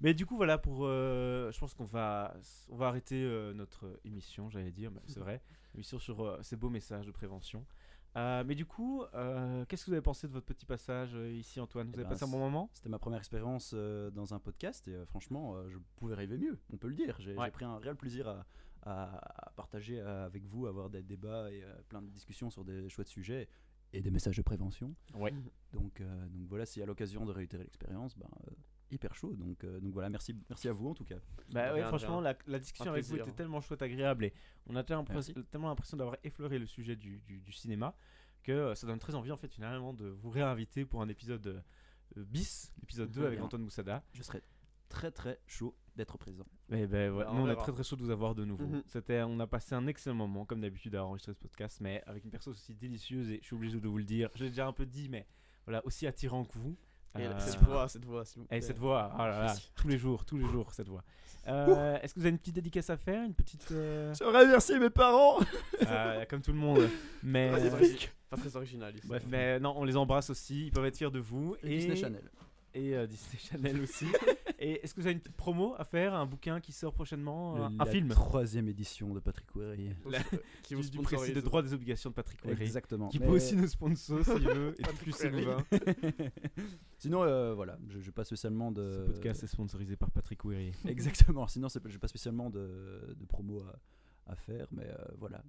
[0.00, 0.80] Mais du coup, voilà, pour.
[0.86, 2.34] euh, je pense qu'on va,
[2.68, 5.42] on va arrêter euh, notre émission, j'allais dire, mais c'est vrai.
[5.74, 7.64] Émission sur euh, ces beaux messages de prévention.
[8.16, 11.30] Euh, mais du coup, euh, qu'est-ce que vous avez pensé de votre petit passage euh,
[11.30, 11.88] ici, Antoine?
[11.88, 12.70] Vous Eh avez ben, passé un bon moment?
[12.72, 16.38] C'était ma première expérience euh, dans un podcast et euh, franchement, euh, je pouvais rêver
[16.38, 17.16] mieux, on peut le dire.
[17.20, 17.50] J'ai Ouais.
[17.50, 18.46] pris un réel plaisir à,
[18.82, 22.64] à- à partager euh, avec vous, avoir des débats et euh, plein de discussions sur
[22.64, 23.46] des chouettes sujets
[23.92, 24.94] et des messages de prévention.
[25.14, 25.32] Ouais.
[25.72, 28.54] Donc, euh, donc voilà, si à l'occasion de réitérer l'expérience, ben, euh,
[28.90, 29.34] hyper chaud.
[29.36, 31.16] Donc, euh, donc voilà, merci, merci à vous en tout cas.
[31.52, 34.32] Bah De ouais, franchement, la, la discussion avec vous était tellement chouette, agréable et
[34.66, 35.04] on a tellement,
[35.68, 37.94] l'impression d'avoir effleuré le sujet du, du- du cinéma
[38.42, 41.62] que euh, ça donne très envie en fait finalement de vous réinviter pour un épisode
[42.16, 43.26] bis, l'épisode 2 Mhm.
[43.26, 43.46] avec Bien.
[43.46, 44.02] Antoine Moussada.
[44.12, 44.42] Je serais
[44.88, 46.46] très très chaud d'être présent.
[46.70, 48.44] Mais ben voilà, Bah, on nous on est très très chaud de vous avoir de
[48.46, 48.64] nouveau.
[48.66, 48.82] Mhm.
[48.86, 52.24] C'était, on a passé un excellent moment comme d'habitude à enregistrer ce podcast, mais avec
[52.24, 54.30] une personne aussi délicieuse et je suis obligé de vous le dire.
[54.34, 55.26] Je l'ai déjà un peu dit, mais
[55.66, 56.76] voilà aussi attirant que vous.
[57.18, 58.60] Et Euh, cette voix, cette voix, s'il vous et plaît.
[58.60, 59.70] cette voix, oh là là, Merci.
[59.76, 61.02] tous les jours, tous les jours cette voix.
[61.48, 64.78] Euh, Est-ce que vous avez une petite dédicace à faire, une petite, euh, J'aimerais remercier
[64.78, 65.38] mes parents
[65.86, 66.88] euh, comme tout le monde,
[67.22, 68.00] mais Pas très Magnifique.
[68.02, 69.08] origi- Pas très original ici.
[69.08, 70.66] bref, mais non, on les embrasse aussi.
[70.66, 72.30] Ils peuvent être fiers de vous et Disney Channel.
[72.74, 74.04] et euh, Disney Channel aussi.
[74.58, 77.56] et est-ce que vous avez une petite promo à faire, un bouquin qui sort prochainement,
[77.56, 79.90] Le- un, la film troisième édition de Patrick Wéry.
[80.08, 80.18] La-
[80.62, 82.62] qui vous du, précis de droit des obligations de Patrick Wéry.
[82.64, 83.08] Exactement.
[83.08, 85.64] Qui Mais- peut aussi nous sponsor s'il veut et Patrick plus vins.
[86.98, 88.92] Sinon, euh, voilà, je n'ai pas spécialement de.
[88.92, 90.72] Ce podcast est sponsorisé par Patrick Wéry.
[90.86, 91.46] Exactement.
[91.46, 93.62] Sinon, pas- j'ai pas spécialement de, de promo
[94.26, 95.42] à, à faire, mais euh, voilà.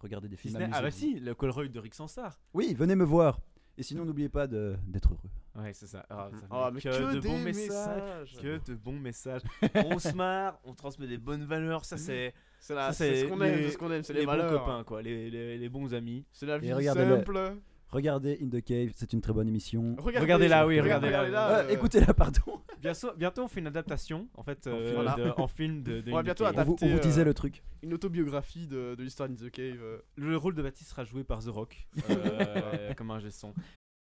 [0.00, 0.58] Regardez des films.
[0.72, 2.38] Ah bah si, le Colroy de Rick Sansar.
[2.52, 3.40] Oui, venez me voir.
[3.78, 5.30] Et sinon, n'oubliez pas de- d'être heureux.
[5.58, 6.04] Ouais, c'est ça.
[6.08, 8.34] Ça fait mais que, que de des bons messages.
[8.34, 8.42] messages.
[8.42, 9.42] Que de bons messages.
[9.74, 11.84] on se marre, on transmet des bonnes valeurs.
[11.84, 15.02] Ça, c'est C'est ce qu'on aime, ce qu'on aime, c'est les, les bons copains, quoi.
[15.02, 16.24] Les, les, les bons amis.
[16.32, 17.56] C'est la vie simple.
[17.88, 19.94] Regardez In the Cave, c'est une très bonne émission.
[19.98, 21.20] Regardez-la, oui, regardez-la.
[21.36, 22.60] Ah, euh, Écoutez-la, pardon.
[22.82, 24.94] Bientôt, bientôt, on fait une adaptation, en fait, En euh, film.
[24.96, 25.14] Voilà.
[25.14, 26.58] de- en film de, de On va In the bientôt Cave.
[26.58, 27.62] On vous, on vous disait euh, le truc.
[27.82, 29.78] Une autobiographie de, de l'histoire d'In the Cave.
[29.80, 29.98] euh.
[30.16, 33.54] Le rôle de Baptiste sera joué par The Rock, euh, comme un son.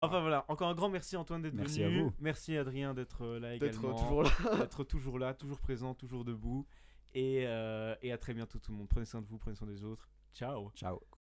[0.01, 1.99] Enfin voilà, encore un grand merci Antoine d'être Merci venu.
[1.99, 2.13] à vous.
[2.19, 3.99] Merci Adrien d'être euh, là D'être également.
[4.01, 4.30] toujours là.
[4.59, 6.65] D'être toujours là, toujours présent, toujours debout.
[7.13, 8.88] Et, euh, et à très bientôt tout le monde.
[8.88, 10.07] Prenez soin de vous, prenez soin des autres.
[10.34, 11.19] Ciao Ciao.